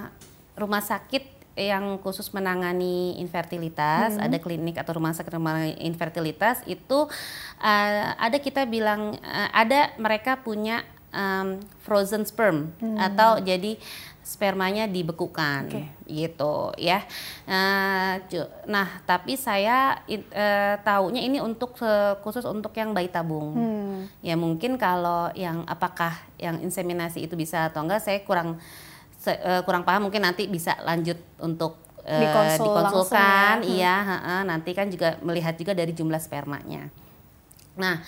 rumah 0.54 0.82
sakit 0.82 1.43
yang 1.54 2.02
khusus 2.02 2.34
menangani 2.34 3.14
infertilitas, 3.22 4.18
ada 4.18 4.36
klinik 4.42 4.74
atau 4.74 4.98
rumah 4.98 5.14
sakit 5.14 5.38
menangani 5.38 5.78
infertilitas 5.86 6.58
itu 6.66 7.06
uh, 7.62 8.06
ada 8.18 8.38
kita 8.42 8.66
bilang 8.66 9.14
uh, 9.22 9.48
ada 9.54 9.94
mereka 10.02 10.42
punya 10.42 10.82
um, 11.14 11.62
frozen 11.78 12.26
sperm 12.26 12.74
hmm. 12.82 12.98
atau 12.98 13.38
jadi 13.38 13.78
spermanya 14.24 14.88
dibekukan 14.88 15.68
okay. 15.68 15.86
gitu 16.08 16.72
ya. 16.80 17.04
Nah, 17.44 18.18
nah 18.64 18.88
tapi 19.04 19.36
saya 19.36 20.00
uh, 20.08 20.74
taunya 20.80 21.20
ini 21.20 21.44
untuk 21.44 21.76
uh, 21.84 22.16
khusus 22.24 22.42
untuk 22.48 22.72
yang 22.74 22.96
bayi 22.96 23.12
tabung. 23.12 23.52
Hmm. 23.52 23.98
Ya 24.24 24.34
mungkin 24.34 24.80
kalau 24.80 25.28
yang 25.36 25.68
apakah 25.68 26.16
yang 26.40 26.56
inseminasi 26.64 27.28
itu 27.28 27.36
bisa 27.36 27.68
atau 27.68 27.84
enggak 27.84 28.00
saya 28.00 28.24
kurang 28.24 28.58
uh, 29.32 29.62
kurang 29.64 29.88
paham 29.88 30.08
mungkin 30.08 30.20
nanti 30.20 30.44
bisa 30.44 30.76
lanjut 30.84 31.16
untuk 31.40 31.80
uh, 32.04 32.20
Dikonsul 32.20 32.64
dikonsulkan 32.68 33.56
ya. 33.64 33.72
iya 33.72 33.96
uh, 34.20 34.42
nanti 34.44 34.76
kan 34.76 34.92
juga 34.92 35.16
melihat 35.24 35.56
juga 35.56 35.72
dari 35.72 35.96
jumlah 35.96 36.20
spermanya. 36.20 36.92
Nah, 37.74 38.04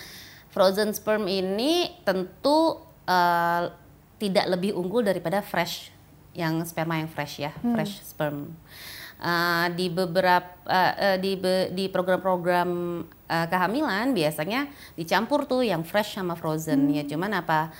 frozen 0.51 0.95
sperm 0.95 1.27
ini 1.27 1.91
tentu 2.07 2.79
uh, 3.07 3.63
tidak 4.17 4.45
lebih 4.57 4.73
unggul 4.73 5.05
daripada 5.05 5.43
fresh 5.43 5.93
yang 6.33 6.61
sperma 6.63 7.01
yang 7.01 7.09
fresh 7.09 7.41
ya, 7.41 7.51
hmm. 7.51 7.73
fresh 7.75 7.93
sperm. 8.05 8.53
Uh, 9.17 9.65
di 9.73 9.89
beberapa 9.89 10.45
uh, 10.69 10.93
uh, 10.93 11.17
di 11.17 11.33
be, 11.33 11.73
di 11.73 11.89
program-program 11.89 13.01
uh, 13.25 13.47
kehamilan 13.49 14.13
biasanya 14.13 14.69
dicampur 14.93 15.49
tuh 15.49 15.65
yang 15.65 15.81
fresh 15.81 16.21
sama 16.21 16.37
frozen 16.37 16.85
hmm. 16.85 16.95
ya. 17.01 17.03
Cuman 17.09 17.33
apa 17.33 17.73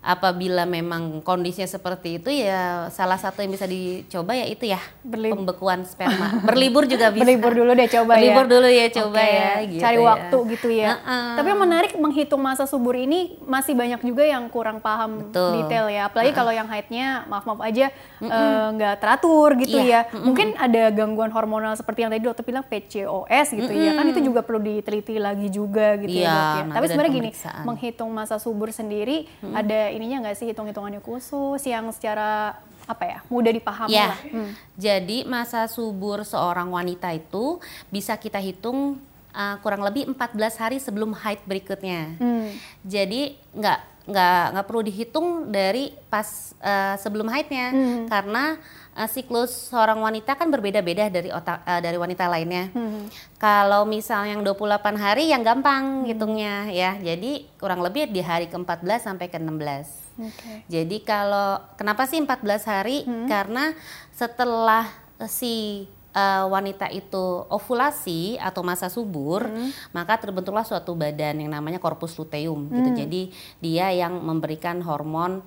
apabila 0.00 0.64
memang 0.64 1.20
kondisinya 1.20 1.68
seperti 1.68 2.16
itu 2.16 2.32
ya 2.32 2.88
salah 2.88 3.20
satu 3.20 3.44
yang 3.44 3.52
bisa 3.52 3.68
dicoba 3.68 4.32
ya 4.32 4.48
itu 4.48 4.64
ya 4.64 4.80
Berlib 5.04 5.36
pembekuan 5.36 5.84
sperma 5.84 6.40
berlibur 6.48 6.88
juga 6.88 7.12
bisa 7.12 7.28
berlibur 7.28 7.52
dulu 7.52 7.70
deh 7.76 7.84
coba 7.84 8.12
berlibur 8.16 8.46
ya 8.48 8.52
dulu 8.56 8.68
ya 8.72 8.86
coba 8.88 9.20
okay. 9.20 9.36
ya 9.36 9.50
gitu 9.68 9.82
cari 9.84 10.00
ya. 10.00 10.08
waktu 10.08 10.38
gitu 10.56 10.68
ya 10.72 10.88
uh 10.88 10.96
-uh. 10.96 11.28
tapi 11.36 11.46
yang 11.52 11.60
menarik 11.60 11.92
menghitung 12.00 12.40
masa 12.40 12.64
subur 12.64 12.96
ini 12.96 13.36
masih 13.44 13.76
banyak 13.76 14.00
juga 14.00 14.24
yang 14.24 14.48
kurang 14.48 14.80
paham 14.80 15.28
Betul. 15.28 15.68
detail 15.68 15.92
ya 15.92 16.08
apalagi 16.08 16.32
uh 16.32 16.32
-uh. 16.32 16.40
kalau 16.40 16.52
yang 16.56 16.68
haidnya 16.72 17.06
maaf 17.28 17.44
maaf 17.44 17.60
aja 17.60 17.92
nggak 18.24 18.32
uh 18.32 18.72
-uh. 18.72 18.72
uh, 18.72 18.96
teratur 18.96 19.50
gitu 19.60 19.78
yeah. 19.84 20.08
ya 20.08 20.08
uh 20.08 20.16
-uh. 20.16 20.24
mungkin 20.24 20.56
ada 20.56 20.82
gangguan 20.96 21.28
hormonal 21.28 21.76
seperti 21.76 22.08
yang 22.08 22.10
tadi 22.16 22.24
dokter 22.24 22.44
bilang 22.48 22.64
PCOS 22.64 23.46
gitu 23.52 23.68
uh 23.68 23.76
-uh. 23.76 23.84
ya 23.84 23.92
kan 24.00 24.08
itu 24.08 24.20
juga 24.24 24.40
perlu 24.40 24.64
diteliti 24.64 25.20
lagi 25.20 25.52
juga 25.52 26.00
gitu 26.00 26.24
yeah, 26.24 26.32
ya 26.32 26.40
dok 26.40 26.56
ya 26.56 26.64
tapi 26.72 26.84
sebenarnya 26.88 27.12
gini 27.12 27.30
menghitung 27.68 28.08
masa 28.08 28.40
subur 28.40 28.72
sendiri 28.72 29.28
uh 29.44 29.52
-uh. 29.52 29.60
ada 29.60 29.89
ininya 29.90 30.24
nggak 30.24 30.36
sih 30.38 30.46
hitung-hitungannya 30.50 31.02
khusus 31.02 31.60
yang 31.66 31.90
secara 31.90 32.56
apa 32.90 33.04
ya 33.06 33.18
mudah 33.30 33.52
dipahami 33.54 33.94
ya. 33.94 34.14
lah. 34.14 34.20
Hmm. 34.26 34.50
Jadi 34.74 35.22
masa 35.22 35.70
subur 35.70 36.26
seorang 36.26 36.70
wanita 36.70 37.14
itu 37.14 37.62
bisa 37.92 38.18
kita 38.18 38.42
hitung 38.42 38.98
uh, 39.34 39.56
kurang 39.62 39.86
lebih 39.86 40.10
14 40.10 40.62
hari 40.62 40.78
sebelum 40.82 41.14
haid 41.14 41.42
berikutnya. 41.46 42.18
Hmm. 42.18 42.50
Jadi 42.82 43.38
nggak 43.54 43.78
nggak 44.10 44.58
nggak 44.58 44.66
perlu 44.66 44.82
dihitung 44.82 45.28
dari 45.48 45.94
pas 46.10 46.52
uh, 46.60 46.98
sebelum 46.98 47.30
haidnya 47.30 47.70
hmm. 47.70 48.04
karena 48.10 48.58
uh, 48.98 49.08
siklus 49.08 49.70
seorang 49.70 50.02
wanita 50.02 50.34
kan 50.34 50.50
berbeda-beda 50.50 51.08
dari 51.08 51.30
otak 51.30 51.62
uh, 51.64 51.80
dari 51.80 51.96
wanita 51.96 52.26
lainnya. 52.26 52.68
Hmm. 52.74 53.06
Kalau 53.38 53.86
misalnya 53.86 54.36
yang 54.36 54.42
28 54.44 54.98
hari 54.98 55.30
yang 55.30 55.42
gampang 55.46 56.04
hmm. 56.04 56.06
hitungnya 56.10 56.54
ya. 56.68 56.98
Jadi 56.98 57.46
kurang 57.56 57.80
lebih 57.80 58.10
di 58.10 58.20
hari 58.20 58.50
ke-14 58.50 59.06
sampai 59.06 59.26
ke-16. 59.30 59.86
Okay. 60.20 60.56
Jadi 60.68 60.96
kalau 61.00 61.62
kenapa 61.80 62.04
sih 62.04 62.20
14 62.20 62.68
hari? 62.68 63.06
Hmm. 63.06 63.24
Karena 63.30 63.72
setelah 64.12 64.90
si 65.28 65.86
uh, 66.14 66.44
wanita 66.50 66.90
itu 66.90 67.46
ovulasi 67.48 68.38
atau 68.38 68.62
masa 68.66 68.90
subur, 68.90 69.46
hmm. 69.46 69.94
maka 69.94 70.18
terbentuklah 70.18 70.66
suatu 70.66 70.94
badan 70.94 71.42
yang 71.42 71.50
namanya 71.50 71.78
corpus 71.78 72.16
luteum 72.18 72.68
gitu. 72.68 72.74
hmm. 72.74 72.84
gitu. 72.84 72.90
Jadi 73.06 73.22
dia 73.62 73.86
yang 73.94 74.18
memberikan 74.18 74.82
hormon 74.82 75.42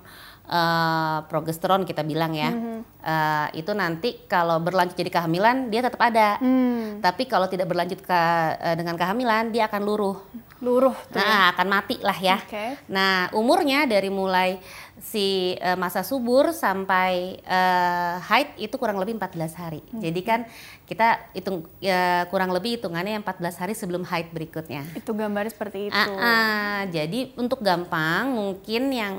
uh, 0.48 1.24
progesteron 1.28 1.84
kita 1.88 2.04
bilang 2.04 2.36
ya. 2.36 2.52
Hmm. 2.52 2.82
Uh, 3.04 3.48
itu 3.58 3.72
nanti 3.76 4.24
kalau 4.32 4.60
berlanjut 4.64 4.96
jadi 4.96 5.12
kehamilan 5.12 5.68
dia 5.68 5.84
tetap 5.84 6.00
ada. 6.00 6.40
Hmm. 6.40 7.04
Tapi 7.04 7.28
kalau 7.28 7.48
tidak 7.52 7.68
berlanjut 7.68 8.00
ke 8.04 8.22
uh, 8.60 8.76
dengan 8.76 8.96
kehamilan 8.96 9.52
dia 9.52 9.68
akan 9.68 9.82
luruh 9.84 10.18
luruh 10.64 10.96
tuh 11.12 11.20
nah 11.20 11.52
ya? 11.52 11.52
akan 11.52 11.68
mati 11.68 12.00
lah 12.00 12.16
ya 12.16 12.40
okay. 12.40 12.80
nah 12.88 13.28
umurnya 13.36 13.84
dari 13.84 14.08
mulai 14.08 14.64
si 15.02 15.58
uh, 15.58 15.74
masa 15.74 16.06
subur 16.06 16.54
sampai 16.54 17.42
uh, 17.48 18.22
haid 18.30 18.54
itu 18.62 18.76
kurang 18.78 19.02
lebih 19.02 19.18
14 19.18 19.62
hari. 19.62 19.82
Hmm. 19.90 20.02
jadi 20.04 20.22
kan 20.22 20.40
kita 20.84 21.32
hitung 21.34 21.66
ya, 21.82 22.28
kurang 22.30 22.54
lebih 22.54 22.78
hitungannya 22.78 23.24
14 23.26 23.62
hari 23.62 23.74
sebelum 23.74 24.06
haid 24.06 24.30
berikutnya. 24.30 24.86
Itu 24.94 25.16
gambarnya 25.16 25.56
seperti 25.56 25.90
itu. 25.90 25.96
Uh, 25.96 26.20
uh, 26.20 26.80
jadi 26.92 27.34
untuk 27.40 27.64
gampang 27.64 28.36
mungkin 28.36 28.92
yang 28.94 29.16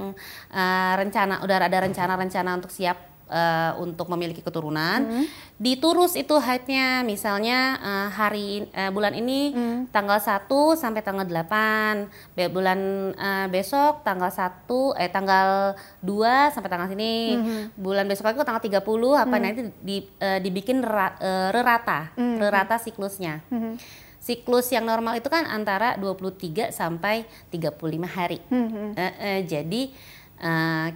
uh, 0.53 0.93
rencana 0.95 1.43
udah 1.43 1.57
ada 1.67 1.79
rencana-rencana 1.89 2.51
untuk 2.61 2.71
siap 2.71 3.13
uh, 3.29 3.73
untuk 3.81 4.09
memiliki 4.13 4.45
keturunan 4.45 5.05
hmm. 5.05 5.25
diturus 5.57 6.17
itu 6.19 6.35
haidnya 6.37 7.07
misalnya 7.07 7.79
uh, 7.81 8.09
hari 8.13 8.69
uh, 8.75 8.91
bulan 8.93 9.15
ini 9.17 9.55
hmm. 9.55 9.79
tanggal 9.95 10.21
1 10.21 10.49
sampai 10.77 11.01
tanggal 11.01 11.25
8 11.25 12.35
Be 12.37 12.51
bulan 12.51 12.79
uh, 13.17 13.47
besok 13.49 14.05
tanggal 14.05 14.29
1 14.29 15.01
eh 15.01 15.11
tanggal 15.11 15.79
2 16.03 16.55
sampai 16.55 16.71
tanggal 16.71 16.89
sini 16.91 17.39
hmm. 17.39 17.65
bulan 17.79 18.05
besok 18.09 18.33
lagi 18.33 18.43
tanggal 18.45 18.63
30 18.63 18.83
apa 18.83 19.37
hmm. 19.37 19.43
nanti 19.43 19.61
di, 19.81 19.97
uh, 20.21 20.39
dibikin 20.41 20.85
ra, 20.85 21.17
uh, 21.17 21.49
rerata 21.55 22.13
hmm. 22.17 22.37
rerata 22.41 22.77
siklusnya 22.77 23.41
hmm. 23.49 23.81
siklus 24.21 24.69
yang 24.73 24.85
normal 24.85 25.17
itu 25.17 25.29
kan 25.33 25.49
antara 25.49 25.97
23 25.97 26.73
sampai 26.73 27.25
35 27.53 27.79
hari 28.05 28.39
hmm. 28.49 28.93
uh, 28.97 29.01
uh, 29.01 29.41
jadi 29.45 29.83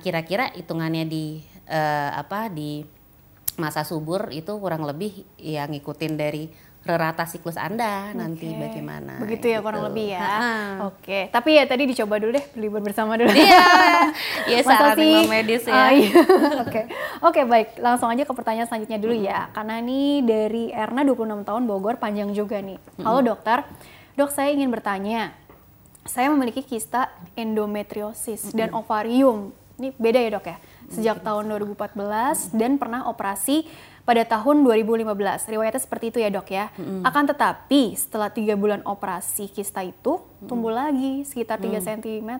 kira-kira 0.02 0.50
uh, 0.50 0.54
hitungannya 0.60 1.08
di 1.08 1.40
uh, 1.68 2.10
apa 2.16 2.48
di 2.50 2.82
masa 3.58 3.82
subur 3.82 4.30
itu 4.30 4.54
kurang 4.56 4.86
lebih 4.86 5.26
yang 5.36 5.68
ngikutin 5.74 6.14
dari 6.14 6.46
rerata 6.88 7.28
siklus 7.28 7.58
Anda 7.60 8.16
nanti 8.16 8.48
bagaimana. 8.54 9.20
Begitu 9.20 9.52
ya 9.52 9.60
gitu. 9.60 9.66
kurang 9.66 9.82
lebih 9.90 10.14
ya. 10.14 10.24
Oke, 10.88 11.04
okay. 11.04 11.22
tapi 11.28 11.60
ya 11.60 11.68
tadi 11.68 11.84
dicoba 11.84 12.16
dulu 12.16 12.32
deh 12.38 12.46
libur 12.56 12.80
bersama 12.80 13.18
dulu. 13.18 13.28
Iya. 13.28 13.60
Iya 14.48 14.64
saran 14.64 14.96
medis 15.28 15.68
ya. 15.68 15.92
Iya. 15.92 16.10
Oke. 16.64 16.82
Oke, 17.20 17.40
baik. 17.44 17.76
Langsung 17.82 18.08
aja 18.08 18.24
ke 18.24 18.32
pertanyaan 18.32 18.64
selanjutnya 18.64 18.96
dulu 18.96 19.12
hmm. 19.12 19.26
ya. 19.28 19.40
Karena 19.52 19.84
ini 19.84 20.24
dari 20.24 20.72
Erna 20.72 21.04
26 21.04 21.44
tahun 21.44 21.62
Bogor 21.68 22.00
panjang 22.00 22.32
juga 22.32 22.64
nih. 22.64 22.80
Halo 23.04 23.20
dokter. 23.20 23.68
Dok, 24.16 24.32
saya 24.32 24.48
ingin 24.54 24.72
bertanya. 24.72 25.36
Saya 26.08 26.32
memiliki 26.32 26.64
kista 26.64 27.12
endometriosis 27.36 28.48
hmm. 28.48 28.56
dan 28.56 28.68
ovarium. 28.72 29.52
Ini 29.76 29.92
beda 30.00 30.18
ya, 30.24 30.30
Dok 30.40 30.46
ya? 30.48 30.56
Sejak 30.88 31.20
tahun 31.20 31.52
2014 31.52 32.56
dan 32.56 32.80
pernah 32.80 33.04
operasi 33.08 33.68
pada 34.08 34.24
tahun 34.24 34.64
2015. 34.64 35.04
Riwayatnya 35.52 35.82
seperti 35.84 36.08
itu 36.08 36.18
ya 36.24 36.32
dok 36.32 36.48
ya. 36.48 36.72
Mm. 36.80 37.04
Akan 37.04 37.28
tetapi 37.28 37.92
setelah 37.92 38.32
tiga 38.32 38.56
bulan 38.56 38.80
operasi 38.88 39.52
kista 39.52 39.84
itu 39.84 40.24
mm. 40.24 40.48
tumbuh 40.48 40.72
lagi 40.72 41.28
sekitar 41.28 41.60
3 41.60 41.76
mm. 41.76 41.84
cm 41.84 42.30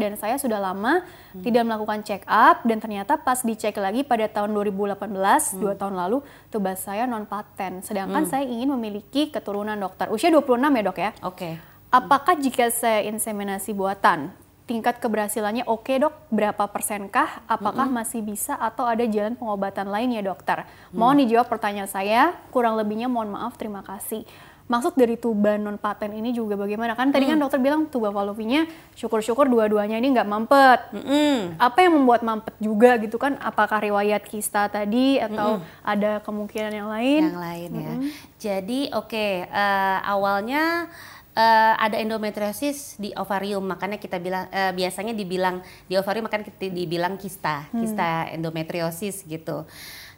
dan 0.00 0.16
saya 0.16 0.40
sudah 0.40 0.56
lama 0.56 1.04
mm. 1.36 1.44
tidak 1.44 1.68
melakukan 1.68 2.00
check 2.00 2.24
up 2.24 2.64
dan 2.64 2.80
ternyata 2.80 3.20
pas 3.20 3.44
dicek 3.44 3.76
lagi 3.76 4.08
pada 4.08 4.24
tahun 4.24 4.56
2018 4.56 5.04
mm. 5.04 5.60
dua 5.60 5.76
tahun 5.76 6.00
lalu 6.00 6.24
tubuh 6.48 6.72
saya 6.80 7.04
non 7.04 7.28
paten. 7.28 7.84
Sedangkan 7.84 8.24
mm. 8.24 8.30
saya 8.32 8.48
ingin 8.48 8.72
memiliki 8.72 9.28
keturunan 9.28 9.76
dokter. 9.76 10.08
Usia 10.08 10.32
26 10.32 10.48
ya 10.48 10.82
dok 10.88 10.96
ya. 10.96 11.10
Oke. 11.20 11.36
Okay. 11.36 11.52
Apakah 11.92 12.40
jika 12.40 12.72
saya 12.72 13.04
inseminasi 13.04 13.76
buatan 13.76 14.32
tingkat 14.68 15.00
keberhasilannya 15.00 15.64
oke 15.64 15.88
okay, 15.88 15.96
dok, 15.96 16.12
berapa 16.28 16.68
persenkah? 16.68 17.48
Apakah 17.48 17.88
mm 17.88 17.96
-hmm. 17.96 18.04
masih 18.04 18.20
bisa 18.20 18.52
atau 18.52 18.84
ada 18.84 19.08
jalan 19.08 19.32
pengobatan 19.32 19.88
lain 19.88 20.12
ya 20.12 20.20
dokter? 20.20 20.68
Mm. 20.92 21.00
Mohon 21.00 21.16
dijawab 21.24 21.48
pertanyaan 21.48 21.88
saya, 21.88 22.36
kurang 22.52 22.76
lebihnya 22.76 23.08
mohon 23.08 23.32
maaf, 23.32 23.56
terima 23.56 23.80
kasih. 23.80 24.28
Maksud 24.68 25.00
dari 25.00 25.16
tuba 25.16 25.56
non 25.56 25.80
paten 25.80 26.12
ini 26.12 26.36
juga 26.36 26.52
bagaimana? 26.52 26.92
Kan 26.92 27.08
tadi 27.08 27.24
mm. 27.24 27.30
kan 27.32 27.38
dokter 27.40 27.56
bilang 27.56 27.88
tuba 27.88 28.12
falopinya 28.12 28.68
syukur-syukur 28.92 29.48
dua-duanya 29.48 29.96
ini 29.96 30.12
nggak 30.12 30.28
mampet. 30.28 30.80
Mm 30.92 31.02
-hmm. 31.08 31.34
Apa 31.56 31.88
yang 31.88 31.96
membuat 31.96 32.20
mampet 32.20 32.52
juga 32.60 33.00
gitu 33.00 33.16
kan? 33.16 33.40
Apakah 33.40 33.80
riwayat 33.80 34.28
kista 34.28 34.68
tadi 34.68 35.16
atau 35.16 35.56
mm 35.56 35.64
-hmm. 35.64 35.88
ada 35.88 36.10
kemungkinan 36.20 36.72
yang 36.76 36.88
lain? 36.92 37.22
Yang 37.32 37.40
lain 37.40 37.70
mm 37.72 37.80
-hmm. 37.80 37.84
ya. 37.88 37.94
Jadi 38.38 38.80
oke 38.92 39.08
okay, 39.08 39.32
uh, 39.48 39.56
eh, 39.56 39.98
awalnya 40.04 40.92
uh, 41.38 41.74
ada 41.78 41.96
endometriosis 42.02 42.98
di 42.98 43.14
ovarium 43.14 43.62
makanya 43.62 44.02
kita 44.02 44.18
bilang 44.18 44.50
uh, 44.50 44.74
biasanya 44.74 45.14
dibilang 45.14 45.62
di 45.86 45.94
ovarium 45.94 46.26
makanya 46.26 46.50
kita 46.50 46.66
dibilang 46.74 47.14
kista 47.14 47.70
hmm. 47.70 47.78
kista 47.78 48.08
endometriosis 48.34 49.22
gitu 49.22 49.62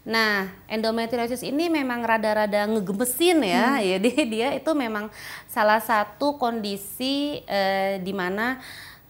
nah 0.01 0.49
endometriosis 0.65 1.45
ini 1.45 1.69
memang 1.69 2.01
rada-rada 2.01 2.65
ngegemesin 2.65 3.45
ya 3.45 3.77
hmm. 3.77 3.85
jadi 4.01 4.11
dia 4.25 4.49
itu 4.57 4.73
memang 4.73 5.13
salah 5.45 5.79
satu 5.85 6.41
kondisi 6.41 7.45
uh, 7.45 8.01
di 8.01 8.13
mana 8.17 8.57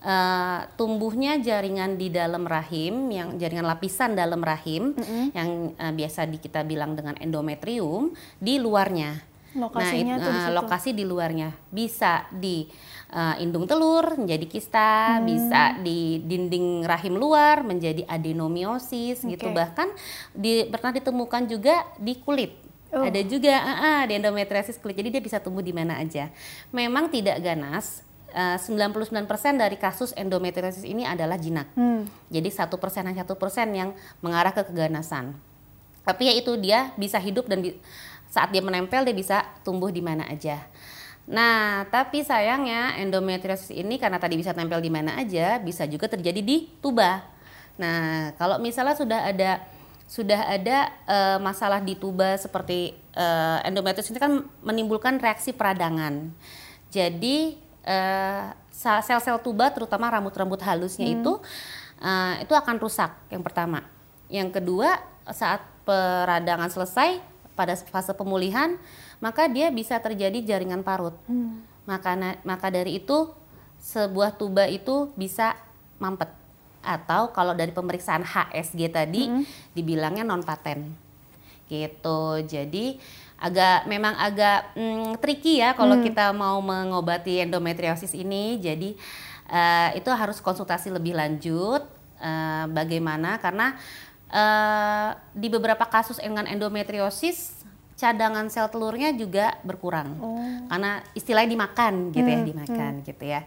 uh, 0.03 0.67
tumbuhnya 0.75 1.39
jaringan 1.39 1.95
di 1.95 2.11
dalam 2.11 2.43
rahim 2.43 3.07
yang 3.07 3.39
jaringan 3.39 3.71
lapisan 3.71 4.19
dalam 4.19 4.43
rahim 4.43 4.99
mm 4.99 5.05
-hmm. 5.07 5.25
yang 5.31 5.51
uh, 5.79 5.93
biasa 5.95 6.27
di, 6.27 6.43
kita 6.43 6.67
bilang 6.67 6.99
dengan 6.99 7.15
endometrium 7.23 8.11
di 8.43 8.59
luarnya 8.59 9.30
Lokasinya 9.51 10.15
nah, 10.15 10.25
tuh 10.25 10.35
uh, 10.35 10.51
lokasi 10.63 10.95
di 10.95 11.03
luarnya 11.03 11.51
bisa 11.75 12.31
di 12.31 12.71
uh, 13.11 13.35
indung 13.43 13.67
telur 13.67 14.15
menjadi 14.15 14.47
kista, 14.47 15.19
hmm. 15.19 15.27
bisa 15.27 15.63
di 15.83 16.23
dinding 16.23 16.87
rahim 16.87 17.19
luar 17.19 17.67
menjadi 17.67 18.07
adenomiosis 18.07 19.27
okay. 19.27 19.35
gitu. 19.35 19.51
Bahkan 19.51 19.89
di, 20.39 20.71
pernah 20.71 20.95
ditemukan 20.95 21.43
juga 21.51 21.83
di 21.99 22.15
kulit. 22.23 22.55
Oh. 22.95 23.07
Ada 23.07 23.23
juga 23.27 23.55
uh, 23.59 23.73
uh, 23.75 24.01
di 24.07 24.13
endometriosis 24.23 24.79
kulit. 24.79 24.99
Jadi 24.99 25.19
dia 25.19 25.23
bisa 25.23 25.43
tumbuh 25.43 25.63
di 25.63 25.75
mana 25.75 25.99
aja. 25.99 26.31
Memang 26.71 27.11
tidak 27.11 27.43
ganas. 27.43 28.07
Uh, 28.31 28.55
99% 28.55 29.03
dari 29.59 29.75
kasus 29.75 30.15
endometriosis 30.15 30.87
ini 30.87 31.03
adalah 31.03 31.35
jinak. 31.35 31.67
Hmm. 31.75 32.07
Jadi 32.31 32.47
satu 32.55 32.79
persen 32.79 33.03
hanya 33.03 33.27
satu 33.27 33.35
persen 33.35 33.75
yang 33.75 33.91
mengarah 34.23 34.55
ke 34.55 34.63
keganasan. 34.71 35.35
Tapi 36.07 36.31
ya 36.31 36.35
itu 36.39 36.55
dia 36.57 36.95
bisa 36.95 37.19
hidup 37.19 37.51
dan 37.51 37.63
saat 38.31 38.55
dia 38.55 38.63
menempel 38.63 39.03
dia 39.03 39.13
bisa 39.13 39.43
tumbuh 39.67 39.91
di 39.91 40.01
mana 40.01 40.25
aja. 40.31 40.63
Nah, 41.31 41.87
tapi 41.91 42.23
sayangnya 42.23 42.99
endometriosis 42.99 43.75
ini 43.75 43.99
karena 43.99 44.17
tadi 44.23 44.39
bisa 44.39 44.55
tempel 44.55 44.79
di 44.83 44.91
mana 44.91 45.19
aja, 45.19 45.59
bisa 45.59 45.85
juga 45.87 46.07
terjadi 46.07 46.41
di 46.41 46.71
tuba. 46.79 47.23
Nah, 47.77 48.33
kalau 48.39 48.59
misalnya 48.63 48.95
sudah 48.95 49.21
ada 49.29 49.63
sudah 50.11 50.43
ada 50.51 50.91
uh, 51.07 51.39
masalah 51.39 51.79
di 51.79 51.95
tuba 51.95 52.35
seperti 52.35 52.99
uh, 53.15 53.63
endometriosis 53.63 54.11
ini 54.11 54.19
kan 54.19 54.43
menimbulkan 54.63 55.23
reaksi 55.23 55.55
peradangan. 55.55 56.35
Jadi 56.91 57.55
uh, 57.87 58.51
sel-sel 58.75 59.39
tuba 59.39 59.71
terutama 59.71 60.11
rambut-rambut 60.11 60.59
halusnya 60.67 61.07
hmm. 61.07 61.15
itu 61.23 61.33
uh, 62.03 62.35
itu 62.43 62.51
akan 62.59 62.83
rusak 62.83 63.15
yang 63.31 63.47
pertama. 63.47 63.87
Yang 64.27 64.59
kedua, 64.59 64.99
saat 65.31 65.63
peradangan 65.87 66.71
selesai 66.75 67.30
pada 67.61 67.77
fase 67.77 68.17
pemulihan 68.17 68.81
maka 69.21 69.45
dia 69.53 69.69
bisa 69.69 70.01
terjadi 70.01 70.41
jaringan 70.57 70.81
parut. 70.81 71.13
Hmm. 71.29 71.61
Maka 71.85 72.17
maka 72.49 72.73
dari 72.73 72.97
itu 72.97 73.29
sebuah 73.81 74.41
tuba 74.41 74.65
itu 74.65 75.13
bisa 75.13 75.57
mampet 76.01 76.33
atau 76.81 77.29
kalau 77.37 77.53
dari 77.53 77.77
pemeriksaan 77.77 78.25
HSG 78.25 78.81
tadi 78.89 79.29
hmm. 79.29 79.77
dibilangnya 79.77 80.25
non 80.25 80.41
paten 80.41 80.97
gitu. 81.69 82.41
Jadi 82.49 82.97
agak 83.41 83.89
memang 83.89 84.19
agak 84.19 84.75
mm, 84.77 85.23
tricky 85.23 85.63
ya 85.63 85.73
kalau 85.73 85.97
hmm. 85.97 86.05
kita 86.05 86.33
mau 86.35 86.59
mengobati 86.65 87.45
endometriosis 87.45 88.17
ini. 88.17 88.59
Jadi 88.59 88.97
uh, 89.49 89.95
itu 89.95 90.11
harus 90.11 90.43
konsultasi 90.43 90.91
lebih 90.91 91.15
lanjut 91.15 91.85
uh, 92.21 92.65
bagaimana 92.69 93.39
karena 93.39 93.79
uh, 94.31 95.15
di 95.35 95.49
beberapa 95.51 95.85
kasus 95.87 96.19
dengan 96.23 96.47
endometriosis 96.47 97.61
cadangan 98.01 98.49
sel 98.49 98.73
telurnya 98.73 99.13
juga 99.13 99.61
berkurang 99.61 100.17
oh. 100.17 100.41
karena 100.73 101.05
istilahnya 101.13 101.51
dimakan 101.53 101.95
gitu 102.17 102.25
ya, 102.25 102.39
hmm. 102.41 102.41
ya 102.41 102.49
dimakan 102.49 102.93
hmm. 102.97 103.05
gitu 103.05 103.25
ya 103.29 103.41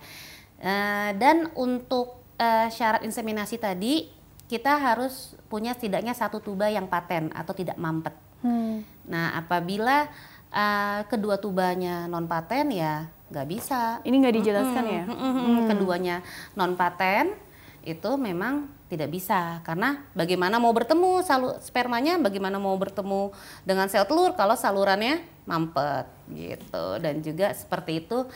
uh, 0.61 1.09
dan 1.17 1.49
untuk 1.57 2.21
uh, 2.37 2.69
syarat 2.69 3.01
inseminasi 3.01 3.57
tadi 3.57 4.13
kita 4.45 4.77
harus 4.77 5.33
punya 5.49 5.73
setidaknya 5.73 6.13
satu 6.13 6.37
tuba 6.37 6.69
yang 6.69 6.85
paten 6.85 7.33
atau 7.33 7.57
tidak 7.57 7.81
mampet 7.81 8.13
hmm. 8.45 9.09
nah 9.09 9.33
apabila 9.41 10.05
uh, 10.53 11.01
kedua 11.09 11.41
tubanya 11.41 12.05
non 12.05 12.29
paten 12.29 12.69
ya 12.69 13.09
nggak 13.33 13.47
bisa 13.49 14.05
ini 14.05 14.21
nggak 14.21 14.35
dijelaskan 14.37 14.85
hmm, 14.85 14.93
ya 14.93 15.03
hmm, 15.09 15.33
hmm. 15.33 15.65
keduanya 15.73 16.15
non 16.53 16.77
paten 16.77 17.33
itu 17.81 18.11
memang 18.15 18.69
tidak 18.93 19.09
bisa 19.09 19.65
karena 19.65 20.05
bagaimana 20.13 20.61
mau 20.61 20.69
bertemu 20.69 21.25
salu 21.25 21.57
spermanya 21.57 22.21
bagaimana 22.21 22.61
mau 22.61 22.77
bertemu 22.77 23.33
dengan 23.65 23.89
sel 23.89 24.05
telur 24.05 24.37
kalau 24.37 24.53
salurannya 24.53 25.25
mampet 25.49 26.05
gitu 26.29 27.01
dan 27.01 27.25
juga 27.25 27.51
seperti 27.57 28.05
itu 28.05 28.29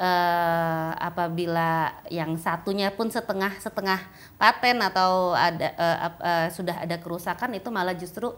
uh, 0.00 0.90
apabila 0.96 2.00
yang 2.08 2.34
satunya 2.40 2.88
pun 2.90 3.12
setengah 3.12 3.60
setengah 3.60 4.00
paten 4.40 4.80
atau 4.80 5.36
ada 5.36 5.68
uh, 5.76 5.98
uh, 6.16 6.46
sudah 6.48 6.80
ada 6.80 6.96
kerusakan 6.96 7.60
itu 7.60 7.68
malah 7.68 7.94
justru 7.94 8.32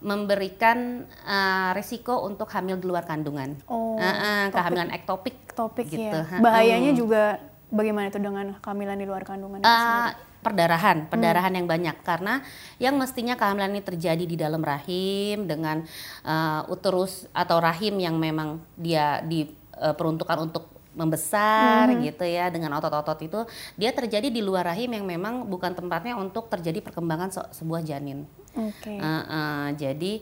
memberikan 0.00 1.04
uh, 1.28 1.76
risiko 1.76 2.24
untuk 2.24 2.48
hamil 2.56 2.80
di 2.80 2.88
luar 2.88 3.04
kandungan, 3.04 3.52
oh, 3.68 4.00
uh, 4.00 4.08
uh, 4.08 4.44
kehamilan 4.48 4.88
ektopik, 4.96 5.36
ektopik 5.44 5.92
gitu. 5.92 6.08
Ya. 6.24 6.40
Bahayanya 6.40 6.96
hmm. 6.96 7.00
juga 7.04 7.36
bagaimana 7.68 8.08
itu 8.08 8.16
dengan 8.16 8.56
kehamilan 8.64 8.96
di 8.96 9.04
luar 9.04 9.28
kandungan? 9.28 9.60
Uh, 9.60 10.08
perdarahan, 10.40 11.08
perdarahan 11.08 11.52
hmm. 11.52 11.58
yang 11.62 11.68
banyak 11.68 11.96
karena 12.00 12.34
yang 12.80 12.94
mestinya 12.96 13.36
kehamilan 13.36 13.76
ini 13.76 13.82
terjadi 13.84 14.24
di 14.24 14.36
dalam 14.36 14.64
rahim 14.64 15.44
dengan 15.44 15.84
uh, 16.24 16.64
uterus 16.72 17.28
atau 17.36 17.60
rahim 17.60 18.00
yang 18.00 18.16
memang 18.16 18.60
dia 18.76 19.20
diperuntukkan 19.24 20.38
uh, 20.40 20.46
untuk 20.48 20.64
membesar 20.90 21.94
hmm. 21.94 22.02
gitu 22.02 22.24
ya 22.26 22.50
dengan 22.50 22.74
otot-otot 22.74 23.18
itu 23.22 23.40
dia 23.78 23.94
terjadi 23.94 24.26
di 24.26 24.42
luar 24.42 24.66
rahim 24.66 24.90
yang 24.90 25.06
memang 25.06 25.46
bukan 25.46 25.70
tempatnya 25.70 26.18
untuk 26.18 26.50
terjadi 26.50 26.82
perkembangan 26.82 27.30
se 27.30 27.40
sebuah 27.62 27.86
janin. 27.86 28.26
Okay. 28.50 28.98
Uh, 28.98 29.06
uh, 29.06 29.66
jadi 29.78 30.12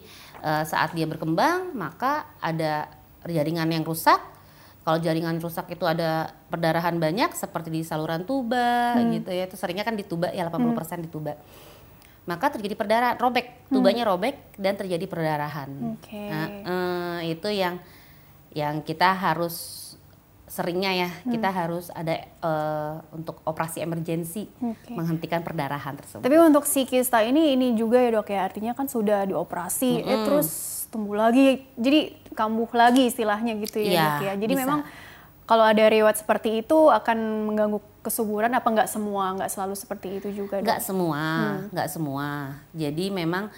uh, 0.45 0.65
saat 0.69 0.93
dia 0.93 1.09
berkembang 1.09 1.73
maka 1.73 2.29
ada 2.45 2.93
jaringan 3.25 3.73
yang 3.73 3.83
rusak 3.83 4.21
kalau 4.89 5.05
jaringan 5.05 5.37
rusak 5.37 5.69
itu 5.69 5.85
ada 5.85 6.33
perdarahan 6.49 6.97
banyak 6.97 7.37
seperti 7.37 7.69
di 7.69 7.85
saluran 7.85 8.25
tuba 8.25 8.97
hmm. 8.97 9.21
gitu 9.21 9.31
ya. 9.37 9.45
Itu 9.45 9.61
seringnya 9.61 9.85
kan 9.85 9.93
di 9.93 10.09
tuba 10.09 10.33
ya 10.33 10.49
80% 10.49 10.65
hmm. 10.65 11.05
di 11.05 11.09
tuba. 11.13 11.37
Maka 12.25 12.57
terjadi 12.57 12.73
perdarahan, 12.73 13.21
robek, 13.21 13.69
hmm. 13.69 13.77
tubanya 13.77 14.09
hmm. 14.09 14.13
robek 14.17 14.37
dan 14.57 14.81
terjadi 14.81 15.05
perdarahan. 15.05 15.69
Okay. 16.01 16.29
Nah, 16.33 16.47
eh, 16.49 17.37
itu 17.37 17.53
yang 17.53 17.77
yang 18.57 18.81
kita 18.81 19.13
harus 19.13 19.85
seringnya 20.49 20.97
ya 20.97 21.11
hmm. 21.13 21.29
kita 21.37 21.49
harus 21.53 21.93
ada 21.93 22.25
uh, 22.41 23.05
untuk 23.13 23.45
operasi 23.45 23.85
emergensi 23.85 24.49
okay. 24.57 24.97
menghentikan 24.97 25.45
perdarahan 25.45 26.01
tersebut. 26.01 26.25
Tapi 26.25 26.37
untuk 26.41 26.65
si 26.65 26.89
kista 26.89 27.21
ini 27.21 27.53
ini 27.53 27.77
juga 27.77 28.01
ya 28.01 28.17
dok 28.17 28.33
ya 28.33 28.49
artinya 28.49 28.73
kan 28.73 28.89
sudah 28.89 29.29
dioperasi, 29.29 30.01
-hmm. 30.01 30.09
eh 30.09 30.19
terus 30.25 30.78
tumbuh 30.89 31.17
lagi, 31.17 31.65
jadi 31.77 32.17
kambuh 32.33 32.69
lagi 32.73 33.09
istilahnya 33.09 33.57
gitu 33.61 33.79
ya, 33.83 33.93
ya 33.93 34.03
dok 34.03 34.21
ya. 34.25 34.35
Jadi 34.41 34.55
bisa. 34.55 34.63
memang 34.65 34.81
kalau 35.49 35.65
ada 35.65 35.81
riwayat 35.89 36.21
seperti 36.21 36.61
itu 36.61 36.79
akan 36.93 37.49
mengganggu 37.49 37.81
kesuburan 38.05 38.53
apa 38.53 38.69
nggak 38.69 38.91
semua, 38.91 39.33
nggak 39.37 39.51
selalu 39.53 39.75
seperti 39.77 40.21
itu 40.21 40.29
juga? 40.45 40.61
Nggak 40.61 40.81
semua, 40.85 41.25
hmm. 41.25 41.73
nggak 41.73 41.89
semua. 41.89 42.29
Jadi 42.77 43.09
memang 43.09 43.49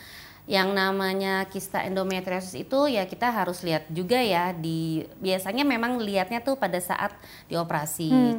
yang 0.51 0.75
namanya 0.75 1.47
kista 1.47 1.87
endometriosis 1.87 2.59
itu 2.59 2.91
ya 2.91 3.07
kita 3.07 3.31
harus 3.31 3.63
lihat 3.63 3.87
juga 3.87 4.19
ya 4.19 4.51
di 4.51 5.07
biasanya 5.23 5.63
memang 5.63 6.03
lihatnya 6.03 6.43
tuh 6.43 6.59
pada 6.59 6.79
saat 6.83 7.15
dioperasi. 7.47 8.11
Hmm. 8.11 8.35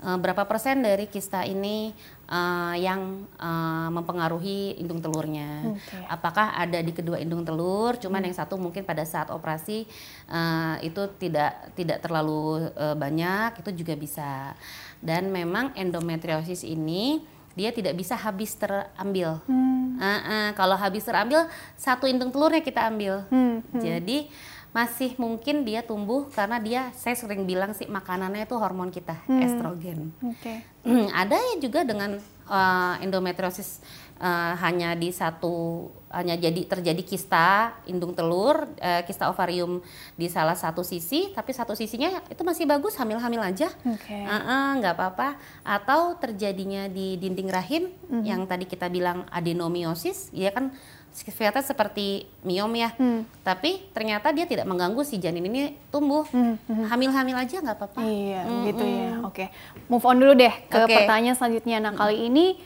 Uh, 0.00 0.16
berapa 0.16 0.48
persen 0.48 0.80
dari 0.80 1.04
kista 1.12 1.44
ini 1.44 1.92
uh, 2.24 2.72
yang 2.72 3.28
uh, 3.36 3.92
mempengaruhi 3.92 4.80
indung 4.80 4.96
telurnya. 4.96 5.76
Okay. 5.76 6.08
Apakah 6.08 6.56
ada 6.56 6.80
di 6.80 6.88
kedua 6.96 7.20
indung 7.20 7.44
telur? 7.44 8.00
Cuman 8.00 8.24
hmm. 8.24 8.32
yang 8.32 8.36
satu 8.40 8.56
mungkin 8.56 8.80
pada 8.88 9.04
saat 9.04 9.28
operasi 9.28 9.84
uh, 10.32 10.80
itu 10.80 11.04
tidak 11.20 11.76
tidak 11.76 12.00
terlalu 12.00 12.72
uh, 12.80 12.96
banyak, 12.96 13.60
itu 13.60 13.84
juga 13.84 13.92
bisa. 13.92 14.56
Dan 15.04 15.28
memang 15.28 15.76
endometriosis 15.76 16.64
ini 16.64 17.20
dia 17.52 17.68
tidak 17.68 17.92
bisa 17.92 18.16
habis 18.16 18.56
terambil. 18.56 19.36
Hmm. 19.44 20.00
Uh, 20.00 20.08
uh, 20.08 20.48
kalau 20.56 20.80
habis 20.80 21.04
terambil 21.04 21.44
satu 21.76 22.08
indung 22.08 22.32
telurnya 22.32 22.64
kita 22.64 22.88
ambil. 22.88 23.28
Hmm. 23.28 23.60
Hmm. 23.68 23.82
Jadi 23.84 24.32
masih 24.70 25.18
mungkin 25.18 25.66
dia 25.66 25.82
tumbuh 25.82 26.30
karena 26.30 26.62
dia 26.62 26.82
saya 26.94 27.18
sering 27.18 27.42
bilang 27.42 27.74
sih 27.74 27.90
makanannya 27.90 28.46
itu 28.46 28.54
hormon 28.54 28.94
kita 28.94 29.18
hmm. 29.26 29.42
estrogen. 29.42 30.14
Okay. 30.38 30.62
Ada 31.26 31.34
ya 31.34 31.54
juga 31.58 31.82
dengan 31.82 32.22
uh, 32.46 32.94
endometriosis 33.02 33.82
uh, 34.22 34.54
hanya 34.62 34.94
di 34.94 35.10
satu 35.10 35.86
hanya 36.10 36.34
jadi 36.38 36.66
terjadi 36.66 37.02
kista 37.02 37.78
indung 37.86 38.14
telur, 38.14 38.66
uh, 38.78 39.02
kista 39.06 39.26
ovarium 39.26 39.82
di 40.14 40.30
salah 40.30 40.54
satu 40.54 40.86
sisi, 40.86 41.34
tapi 41.34 41.50
satu 41.50 41.74
sisinya 41.74 42.22
itu 42.30 42.42
masih 42.46 42.66
bagus 42.66 42.98
hamil-hamil 42.98 43.42
aja, 43.42 43.70
okay. 43.86 44.22
uh 44.26 44.34
-uh, 44.38 44.68
nggak 44.78 44.94
apa-apa. 44.98 45.38
Atau 45.66 46.18
terjadinya 46.18 46.86
di 46.86 47.18
dinding 47.18 47.50
rahim 47.50 47.82
mm 47.90 48.06
-hmm. 48.06 48.22
yang 48.22 48.42
tadi 48.46 48.66
kita 48.66 48.86
bilang 48.86 49.26
adenomiosis, 49.30 50.30
ya 50.30 50.54
kan 50.54 50.74
kelihatan 51.10 51.60
seperti 51.60 52.30
miom 52.46 52.70
ya, 52.72 52.94
hmm. 52.94 53.44
tapi 53.44 53.82
ternyata 53.90 54.30
dia 54.30 54.46
tidak 54.46 54.64
mengganggu 54.64 55.02
si 55.02 55.18
janin 55.18 55.44
ini 55.44 55.74
tumbuh. 55.90 56.24
Hmm. 56.30 56.56
Hmm. 56.70 56.86
Hamil-hamil 56.86 57.36
aja 57.36 57.60
nggak 57.60 57.76
apa-apa. 57.76 58.00
Iya, 58.06 58.42
hmm. 58.46 58.62
gitu 58.70 58.84
ya. 58.86 59.10
Oke, 59.26 59.44
move 59.90 60.06
on 60.06 60.16
dulu 60.16 60.32
deh 60.38 60.54
ke 60.70 60.78
okay. 60.86 60.96
pertanyaan 61.02 61.36
selanjutnya. 61.36 61.76
Nah 61.82 61.92
kali 61.92 62.30
ini 62.30 62.56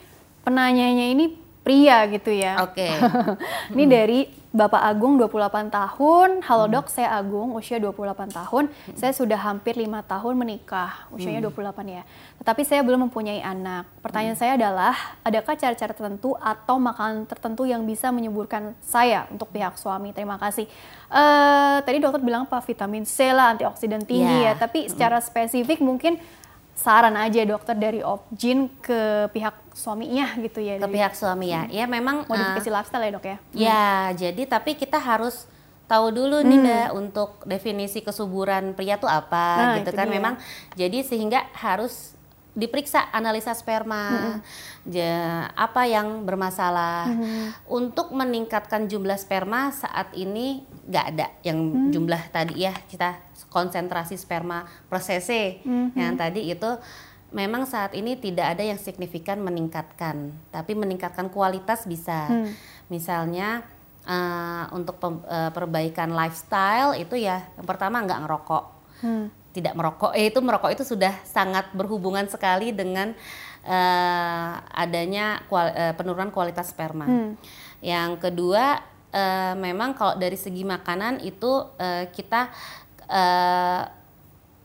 penanyanya 0.45 1.05
ini 1.09 1.25
pria 1.65 2.05
gitu 2.07 2.29
ya. 2.29 2.61
Oke. 2.61 2.85
Okay. 2.85 2.93
ini 3.73 3.83
hmm. 3.89 3.91
dari 3.91 4.19
Bapak 4.55 4.87
Agung 4.87 5.19
28 5.19 5.67
tahun. 5.67 6.39
Halo 6.39 6.71
dok, 6.71 6.87
saya 6.87 7.11
Agung, 7.19 7.59
usia 7.59 7.75
28 7.75 8.31
tahun. 8.31 8.71
Saya 8.95 9.11
sudah 9.11 9.35
hampir 9.35 9.75
lima 9.75 9.99
tahun 9.99 10.31
menikah, 10.31 11.11
usianya 11.11 11.43
28 11.43 11.83
ya. 11.91 12.07
Tetapi 12.39 12.63
saya 12.63 12.79
belum 12.79 13.11
mempunyai 13.11 13.43
anak. 13.43 13.83
Pertanyaan 13.99 14.39
saya 14.39 14.55
adalah, 14.55 14.95
adakah 15.27 15.59
cara-cara 15.59 15.91
tertentu 15.91 16.39
atau 16.39 16.79
makanan 16.79 17.27
tertentu 17.27 17.67
yang 17.67 17.83
bisa 17.83 18.15
menyuburkan 18.15 18.71
saya 18.79 19.27
untuk 19.27 19.51
pihak 19.51 19.75
suami? 19.75 20.15
Terima 20.15 20.39
kasih. 20.39 20.71
Uh, 21.11 21.83
tadi 21.83 21.99
dokter 21.99 22.23
bilang 22.23 22.47
apa 22.47 22.63
vitamin 22.63 23.03
C 23.03 23.35
lah, 23.35 23.59
antioksidan 23.59 24.07
tinggi 24.07 24.47
yeah. 24.47 24.55
ya. 24.55 24.63
Tapi 24.63 24.87
secara 24.87 25.19
spesifik 25.19 25.83
mungkin 25.83 26.15
saran 26.75 27.15
aja 27.15 27.41
dokter 27.47 27.73
dari 27.73 28.03
Opjin 28.03 28.67
ke 28.83 29.31
pihak 29.31 29.55
suaminya 29.71 30.35
gitu 30.43 30.59
ya 30.59 30.75
ke 30.75 30.87
pihak 30.91 31.15
suami 31.15 31.55
ya 31.55 31.63
hmm. 31.65 31.71
ya 31.71 31.85
memang 31.87 32.27
modifikasi 32.27 32.69
uh, 32.69 32.75
lifestyle 32.75 33.05
ya 33.07 33.11
dok 33.15 33.25
ya 33.25 33.37
ya 33.55 33.85
hmm. 33.87 34.11
jadi 34.19 34.43
tapi 34.43 34.71
kita 34.75 34.99
harus 34.99 35.47
tahu 35.87 36.11
dulu 36.11 36.43
hmm. 36.43 36.47
nih 36.51 36.59
mbak 36.59 36.89
untuk 36.97 37.29
definisi 37.47 38.03
kesuburan 38.03 38.75
pria 38.75 38.99
tuh 38.99 39.07
apa 39.07 39.47
nah, 39.55 39.73
gitu 39.79 39.95
kan 39.95 40.11
dia. 40.11 40.15
memang 40.19 40.33
jadi 40.75 40.99
sehingga 41.01 41.47
harus 41.55 42.15
diperiksa 42.55 43.11
analisa 43.11 43.51
sperma, 43.51 44.03
mm-hmm. 44.09 44.39
ja, 44.95 45.51
apa 45.59 45.91
yang 45.91 46.23
bermasalah. 46.23 47.11
Mm-hmm. 47.11 47.43
Untuk 47.67 48.15
meningkatkan 48.15 48.87
jumlah 48.87 49.19
sperma 49.19 49.75
saat 49.75 50.15
ini 50.15 50.63
nggak 50.87 51.05
ada 51.13 51.27
yang 51.43 51.59
mm-hmm. 51.59 51.91
jumlah 51.91 52.23
tadi 52.31 52.63
ya 52.63 52.73
kita 52.87 53.19
konsentrasi 53.55 54.19
sperma 54.19 54.67
per 54.91 54.99
cc 54.99 55.63
mm-hmm. 55.63 55.95
yang 55.95 56.19
tadi 56.19 56.51
itu 56.51 56.75
memang 57.31 57.63
saat 57.63 57.95
ini 57.95 58.19
tidak 58.19 58.59
ada 58.59 58.63
yang 58.63 58.79
signifikan 58.79 59.39
meningkatkan, 59.43 60.31
tapi 60.55 60.71
meningkatkan 60.71 61.27
kualitas 61.27 61.83
bisa. 61.83 62.31
Mm. 62.31 62.51
Misalnya 62.87 63.67
uh, 64.07 64.71
untuk 64.71 64.95
pem, 65.03 65.19
uh, 65.27 65.51
perbaikan 65.51 66.15
lifestyle 66.15 66.95
itu 66.95 67.19
ya 67.19 67.43
yang 67.59 67.67
pertama 67.67 68.03
nggak 68.03 68.23
ngerokok. 68.23 68.63
Mm 69.03 69.45
tidak 69.55 69.71
merokok 69.71 70.11
eh 70.11 70.27
itu 70.27 70.43
merokok 70.43 70.75
itu 70.75 70.83
sudah 70.83 71.15
sangat 71.23 71.71
berhubungan 71.71 72.27
sekali 72.27 72.75
dengan 72.75 73.15
uh, 73.63 74.51
adanya 74.75 75.39
kual, 75.47 75.71
uh, 75.71 75.95
penurunan 75.95 76.27
kualitas 76.35 76.75
sperma. 76.75 77.07
Hmm. 77.07 77.39
Yang 77.79 78.19
kedua 78.19 78.83
uh, 79.15 79.55
memang 79.55 79.95
kalau 79.95 80.19
dari 80.19 80.35
segi 80.35 80.67
makanan 80.67 81.23
itu 81.23 81.71
uh, 81.79 82.03
kita 82.11 82.51
uh, 83.09 83.83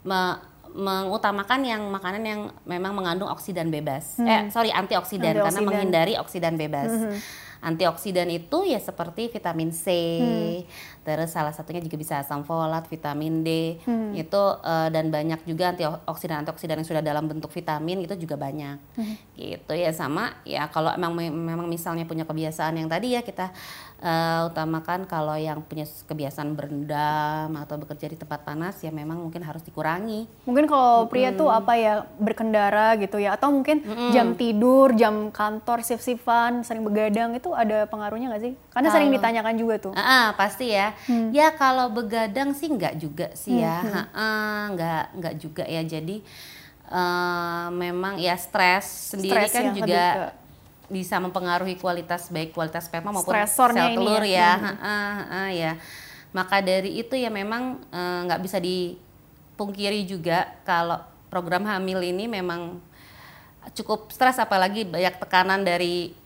me 0.05 0.23
mengutamakan 0.71 1.67
yang 1.67 1.83
makanan 1.91 2.23
yang 2.23 2.41
memang 2.63 2.95
mengandung 2.95 3.27
oksidan 3.27 3.75
bebas. 3.75 4.23
Hmm. 4.23 4.31
Eh 4.31 4.43
sorry 4.55 4.71
antioksidan, 4.71 5.35
antioksidan 5.35 5.51
karena 5.51 5.61
menghindari 5.67 6.15
oksidan 6.15 6.55
bebas. 6.55 6.91
Hmm 6.95 7.19
antioksidan 7.61 8.29
itu 8.33 8.65
ya 8.65 8.81
seperti 8.81 9.29
vitamin 9.29 9.69
C, 9.71 9.87
hmm. 9.93 10.59
terus 11.05 11.31
salah 11.37 11.53
satunya 11.53 11.85
juga 11.85 11.97
bisa 12.01 12.17
asam 12.17 12.41
folat, 12.41 12.89
vitamin 12.89 13.45
D, 13.45 13.77
hmm. 13.85 14.17
itu 14.17 14.43
uh, 14.65 14.89
dan 14.89 15.13
banyak 15.13 15.45
juga 15.45 15.77
antioksidan 15.77 16.45
antioksidan 16.45 16.81
yang 16.81 16.89
sudah 16.89 17.05
dalam 17.05 17.29
bentuk 17.29 17.53
vitamin 17.53 18.01
itu 18.09 18.17
juga 18.17 18.41
banyak, 18.41 18.81
hmm. 18.97 19.15
gitu 19.37 19.73
ya 19.77 19.93
sama 19.93 20.41
ya 20.49 20.73
kalau 20.73 20.97
memang 20.97 21.29
memang 21.29 21.69
misalnya 21.69 22.09
punya 22.09 22.25
kebiasaan 22.25 22.81
yang 22.81 22.89
tadi 22.89 23.13
ya 23.13 23.21
kita 23.21 23.53
uh, 24.01 24.49
utamakan 24.49 25.05
kalau 25.05 25.37
yang 25.37 25.61
punya 25.65 25.85
kebiasaan 25.85 26.57
berendam 26.57 27.53
atau 27.57 27.77
bekerja 27.77 28.11
di 28.11 28.17
tempat 28.17 28.43
panas 28.43 28.81
ya 28.81 28.91
memang 28.91 29.21
mungkin 29.21 29.45
harus 29.45 29.61
dikurangi. 29.63 30.27
Mungkin 30.49 30.67
kalau 30.67 31.07
pria 31.07 31.31
hmm. 31.31 31.39
tuh 31.39 31.49
apa 31.53 31.73
ya 31.77 32.05
berkendara 32.19 32.97
gitu 32.99 33.21
ya 33.21 33.37
atau 33.37 33.53
mungkin 33.53 33.85
hmm. 33.85 34.11
jam 34.13 34.35
tidur, 34.35 34.97
jam 34.97 35.29
kantor 35.31 35.85
shift-shiftan 35.85 36.65
sering 36.65 36.83
begadang 36.83 37.37
itu 37.37 37.53
ada 37.53 37.85
pengaruhnya 37.87 38.33
nggak 38.33 38.43
sih? 38.43 38.53
Karena 38.73 38.89
kalo, 38.89 38.95
sering 38.97 39.11
ditanyakan 39.15 39.55
juga 39.55 39.75
tuh. 39.79 39.93
Uh, 39.95 40.03
uh, 40.03 40.27
pasti 40.35 40.73
ya. 40.73 40.97
Hmm. 41.07 41.31
Ya 41.31 41.53
kalau 41.55 41.93
begadang 41.93 42.57
sih 42.57 42.69
nggak 42.73 42.95
juga 42.99 43.29
sih 43.37 43.61
ya. 43.61 43.79
Hmm. 43.85 43.93
Uh, 43.93 44.01
uh, 44.17 44.63
nggak 44.75 45.05
nggak 45.21 45.35
juga 45.39 45.65
ya. 45.69 45.83
Jadi 45.85 46.25
uh, 46.89 47.69
memang 47.73 48.17
ya 48.17 48.35
stres 48.37 49.15
sendiri 49.15 49.47
stress 49.47 49.53
kan 49.53 49.65
ya, 49.65 49.73
juga 49.77 50.05
bisa 50.91 51.23
mempengaruhi 51.23 51.79
kualitas 51.79 52.29
baik 52.29 52.51
kualitas 52.51 52.91
sperma 52.91 53.15
maupun 53.15 53.33
sel 53.47 53.73
telur 53.73 54.27
ya. 54.27 54.29
ya. 54.29 54.53
Hmm. 54.59 54.77
Uh, 55.31 55.51
ya. 55.55 55.73
Maka 56.35 56.59
dari 56.61 56.99
itu 56.99 57.15
ya 57.15 57.31
memang 57.31 57.79
nggak 58.27 58.41
uh, 58.41 58.45
bisa 58.45 58.59
dipungkiri 58.59 60.05
juga 60.05 60.51
kalau 60.67 60.99
program 61.31 61.63
hamil 61.65 62.03
ini 62.03 62.27
memang 62.27 62.83
cukup 63.79 64.11
stres 64.11 64.43
apalagi 64.43 64.83
banyak 64.85 65.15
tekanan 65.23 65.63
dari 65.63 66.19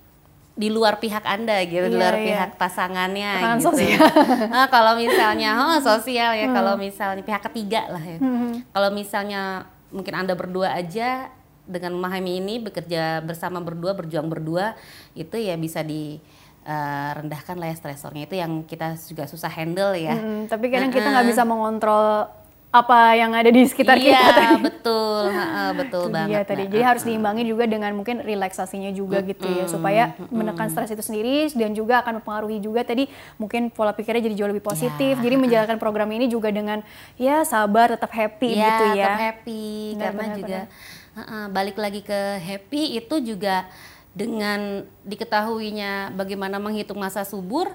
di 0.54 0.70
luar 0.70 1.02
pihak 1.02 1.26
anda 1.26 1.66
gitu, 1.66 1.82
iya, 1.82 1.90
di 1.90 1.98
luar 1.98 2.14
iya. 2.14 2.26
pihak 2.30 2.50
pasangannya 2.62 3.30
Tekanan 3.42 3.58
gitu. 3.58 3.74
Ya. 3.74 4.00
nah, 4.46 4.66
kalau 4.74 4.94
misalnya 4.94 5.50
oh 5.58 5.78
sosial 5.82 6.30
ya, 6.38 6.46
hmm. 6.46 6.54
kalau 6.54 6.74
misalnya 6.78 7.22
pihak 7.26 7.42
ketiga 7.50 7.90
lah 7.90 8.04
ya. 8.06 8.18
Hmm. 8.22 8.62
Kalau 8.70 8.90
misalnya 8.94 9.66
mungkin 9.90 10.14
anda 10.14 10.38
berdua 10.38 10.78
aja 10.78 11.26
dengan 11.64 11.96
memahami 11.96 12.40
ini 12.44 12.54
bekerja 12.60 13.24
bersama 13.24 13.60
berdua, 13.60 13.96
berjuang 13.96 14.28
berdua 14.28 14.76
itu 15.16 15.36
ya 15.40 15.56
bisa 15.56 15.80
di 15.80 16.20
uh, 16.68 17.10
rendahkan 17.16 17.56
lah 17.56 17.72
ya 17.72 17.76
stresornya 17.76 18.24
itu 18.28 18.36
yang 18.36 18.64
kita 18.64 18.96
juga 19.08 19.24
susah 19.24 19.48
handle 19.52 19.96
ya. 19.96 20.16
Hmm, 20.16 20.44
tapi 20.48 20.68
kadang 20.68 20.88
uh 20.88 20.92
-uh. 20.92 20.98
kita 21.00 21.08
nggak 21.08 21.28
bisa 21.28 21.42
mengontrol 21.48 22.28
apa 22.74 23.14
yang 23.14 23.30
ada 23.30 23.54
di 23.54 23.62
sekitar 23.70 23.94
iya, 24.02 24.18
kita 24.18 24.32
tadi. 24.34 24.54
betul, 24.66 25.30
uh, 25.30 25.72
betul 25.78 26.10
banget. 26.10 26.30
Iya 26.34 26.40
tadi. 26.42 26.62
Jadi 26.66 26.82
uh, 26.82 26.86
harus 26.90 27.02
diimbangi 27.06 27.46
juga 27.46 27.70
dengan 27.70 27.94
mungkin 27.94 28.18
relaksasinya 28.18 28.90
juga 28.90 29.22
gitu 29.22 29.46
ya 29.46 29.70
supaya 29.70 30.18
menekan 30.26 30.66
stres 30.74 30.90
itu 30.90 30.98
sendiri 30.98 31.54
dan 31.54 31.70
juga 31.70 32.02
akan 32.02 32.18
mempengaruhi 32.18 32.58
juga 32.58 32.82
tadi 32.82 33.06
mungkin 33.38 33.70
pola 33.70 33.94
pikirnya 33.94 34.26
jadi 34.26 34.34
jauh 34.34 34.50
lebih 34.50 34.66
positif. 34.66 35.14
Ya, 35.14 35.22
jadi 35.30 35.38
menjalankan 35.38 35.78
program 35.78 36.10
ini 36.18 36.26
juga 36.26 36.50
dengan 36.50 36.82
ya 37.14 37.46
sabar, 37.46 37.94
tetap 37.94 38.10
happy 38.10 38.58
ya, 38.58 38.66
gitu 38.66 38.84
ya. 38.98 39.06
tetap 39.06 39.22
happy 39.22 39.62
benar, 39.94 40.02
karena 40.02 40.18
benar, 40.26 40.34
juga 40.42 40.58
benar. 40.66 41.02
Uh, 41.14 41.46
balik 41.54 41.78
lagi 41.78 42.02
ke 42.02 42.42
happy 42.42 42.98
itu 42.98 43.22
juga 43.22 43.70
dengan 44.14 44.82
diketahuinya 45.06 46.10
bagaimana 46.14 46.58
menghitung 46.58 46.98
masa 46.98 47.22
subur 47.22 47.70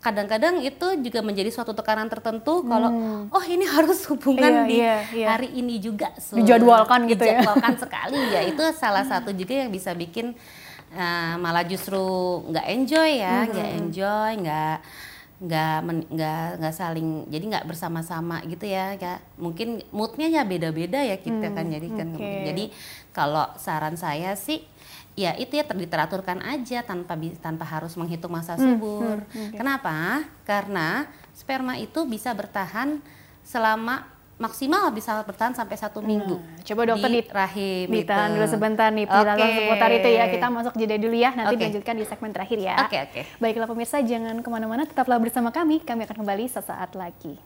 kadang-kadang 0.00 0.62
itu 0.62 0.86
juga 1.02 1.18
menjadi 1.18 1.50
suatu 1.50 1.74
tekanan 1.74 2.06
tertentu 2.06 2.62
hmm. 2.62 2.68
kalau 2.68 2.90
oh 3.32 3.44
ini 3.48 3.66
harus 3.66 4.06
hubungan 4.06 4.64
iya, 4.64 4.68
di 4.68 4.76
iya, 4.78 4.96
iya. 5.10 5.26
hari 5.34 5.48
ini 5.56 5.82
juga 5.82 6.14
so, 6.20 6.38
dijadwalkan 6.38 7.10
gitu 7.10 7.26
ya 7.26 7.42
dijadwalkan 7.42 7.74
sekali 7.82 8.20
ya 8.30 8.40
itu 8.46 8.62
salah 8.76 9.02
satu 9.02 9.34
juga 9.34 9.66
yang 9.66 9.72
bisa 9.74 9.96
bikin 9.98 10.36
uh, 10.94 11.34
malah 11.42 11.66
justru 11.66 11.98
nggak 12.52 12.66
enjoy 12.70 13.10
ya 13.18 13.50
nggak 13.50 13.68
hmm. 13.72 13.78
enjoy 13.82 14.30
nggak 14.46 14.76
nggak 15.36 15.84
nggak 16.16 16.46
nggak 16.64 16.74
saling 16.74 17.28
jadi 17.28 17.44
nggak 17.44 17.66
bersama-sama 17.68 18.40
gitu 18.48 18.64
ya 18.64 18.96
kayak 18.96 19.20
mungkin 19.36 19.84
moodnya 19.92 20.32
ya 20.32 20.42
beda-beda 20.48 21.04
ya 21.04 21.20
kita 21.20 21.52
hmm, 21.52 21.56
kan 21.56 21.66
jadi 21.68 21.88
kan 21.92 22.08
okay. 22.16 22.40
jadi 22.48 22.64
kalau 23.12 23.44
saran 23.60 24.00
saya 24.00 24.32
sih 24.32 24.64
ya 25.16 25.32
itu 25.36 25.56
ya 25.56 25.64
teraturkan 25.64 26.44
aja 26.44 26.84
tanpa 26.84 27.16
tanpa 27.40 27.64
harus 27.64 27.96
menghitung 27.96 28.36
masa 28.36 28.54
hmm, 28.54 28.62
subur. 28.62 29.16
Hmm, 29.24 29.32
hmm, 29.32 29.48
okay. 29.48 29.56
Kenapa? 29.56 29.96
Karena 30.44 31.08
sperma 31.32 31.80
itu 31.80 32.04
bisa 32.04 32.36
bertahan 32.36 33.00
selama 33.40 34.04
maksimal 34.36 34.92
bisa 34.92 35.24
bertahan 35.24 35.56
sampai 35.56 35.76
satu 35.80 36.04
nah, 36.04 36.08
minggu. 36.12 36.36
coba 36.60 36.80
dokter 36.92 37.08
di 37.08 37.22
rahim. 37.24 37.86
Ditahan 37.88 38.36
dulu 38.36 38.46
sebentar 38.46 38.88
nih 38.92 39.08
penjelasan 39.08 39.48
okay. 39.48 39.56
seputar 39.56 39.90
itu 39.96 40.08
ya. 40.12 40.24
Kita 40.28 40.46
masuk 40.52 40.74
jeda 40.76 40.96
dulu 41.00 41.16
ya. 41.16 41.30
Nanti 41.32 41.56
okay. 41.56 41.60
dilanjutkan 41.64 41.94
di 41.96 42.04
segmen 42.04 42.30
terakhir 42.36 42.58
ya. 42.60 42.76
Oke 42.84 42.88
okay, 42.92 43.00
oke. 43.00 43.12
Okay. 43.16 43.22
Baiklah 43.40 43.68
pemirsa 43.68 43.96
jangan 44.04 44.36
ke 44.44 44.48
mana-mana, 44.52 44.84
tetaplah 44.84 45.16
bersama 45.16 45.48
kami. 45.48 45.80
Kami 45.80 46.04
akan 46.04 46.16
kembali 46.20 46.44
sesaat 46.52 46.92
lagi. 46.92 47.40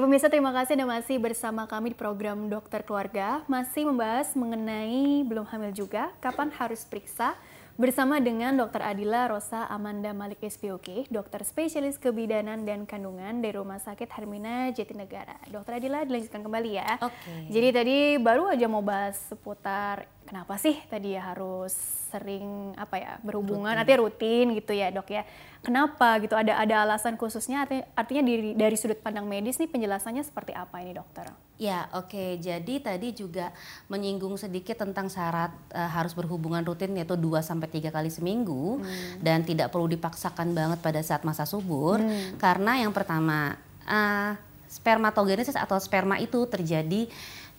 Ya 0.00 0.08
pemirsa 0.08 0.32
terima 0.32 0.48
kasih 0.48 0.80
Anda 0.80 0.96
masih 0.96 1.20
bersama 1.20 1.68
kami 1.68 1.92
di 1.92 1.96
program 2.00 2.48
Dokter 2.48 2.80
Keluarga 2.80 3.44
Masih 3.44 3.84
membahas 3.84 4.32
mengenai 4.32 5.20
belum 5.28 5.44
hamil 5.44 5.76
juga, 5.76 6.08
kapan 6.24 6.48
harus 6.56 6.88
periksa 6.88 7.36
Bersama 7.80 8.20
dengan 8.20 8.52
Dr. 8.56 8.80
Adila 8.80 9.24
Rosa 9.32 9.64
Amanda 9.64 10.12
Malik 10.12 10.44
SPOK, 10.44 11.08
dokter 11.08 11.40
spesialis 11.48 11.96
kebidanan 11.96 12.68
dan 12.68 12.84
kandungan 12.84 13.40
dari 13.40 13.56
Rumah 13.56 13.80
Sakit 13.80 14.04
Hermina 14.12 14.68
Jatinegara. 14.68 15.40
Dokter 15.48 15.80
Adila 15.80 16.04
dilanjutkan 16.04 16.44
kembali 16.44 16.76
ya. 16.76 17.00
Oke. 17.00 17.16
Okay. 17.16 17.40
Jadi 17.48 17.68
tadi 17.72 17.96
baru 18.20 18.52
aja 18.52 18.68
mau 18.68 18.84
bahas 18.84 19.16
seputar 19.32 20.04
kenapa 20.30 20.54
sih 20.62 20.78
tadi 20.86 21.18
ya 21.18 21.34
harus 21.34 21.74
sering 22.06 22.70
apa 22.78 23.02
ya 23.02 23.12
berhubungan 23.26 23.74
rutin. 23.74 23.82
artinya 23.82 24.00
rutin 24.06 24.46
gitu 24.54 24.72
ya 24.78 24.94
dok 24.94 25.10
ya 25.10 25.26
kenapa 25.58 26.22
gitu 26.22 26.38
ada 26.38 26.54
ada 26.54 26.86
alasan 26.86 27.18
khususnya 27.18 27.66
artinya, 27.66 27.82
artinya 27.98 28.22
dari 28.22 28.54
dari 28.54 28.76
sudut 28.78 29.02
pandang 29.02 29.26
medis 29.26 29.58
nih 29.58 29.66
penjelasannya 29.66 30.22
seperti 30.22 30.54
apa 30.54 30.86
ini 30.86 30.94
dokter 30.94 31.26
ya 31.58 31.90
oke 31.98 32.14
okay. 32.14 32.30
jadi 32.38 32.74
tadi 32.78 33.10
juga 33.10 33.50
menyinggung 33.90 34.38
sedikit 34.38 34.78
tentang 34.78 35.10
syarat 35.10 35.50
uh, 35.74 35.90
harus 35.90 36.14
berhubungan 36.14 36.62
rutin 36.62 36.94
yaitu 36.94 37.18
2 37.18 37.42
sampai 37.42 37.66
tiga 37.66 37.90
kali 37.90 38.10
seminggu 38.10 38.78
hmm. 38.78 39.18
dan 39.26 39.42
tidak 39.42 39.74
perlu 39.74 39.90
dipaksakan 39.90 40.54
banget 40.54 40.78
pada 40.78 41.02
saat 41.02 41.26
masa 41.26 41.42
subur 41.42 41.98
hmm. 41.98 42.38
karena 42.38 42.86
yang 42.86 42.94
pertama 42.94 43.58
uh, 43.82 44.38
spermatogenesis 44.70 45.58
atau 45.58 45.74
sperma 45.82 46.22
itu 46.22 46.46
terjadi 46.46 47.10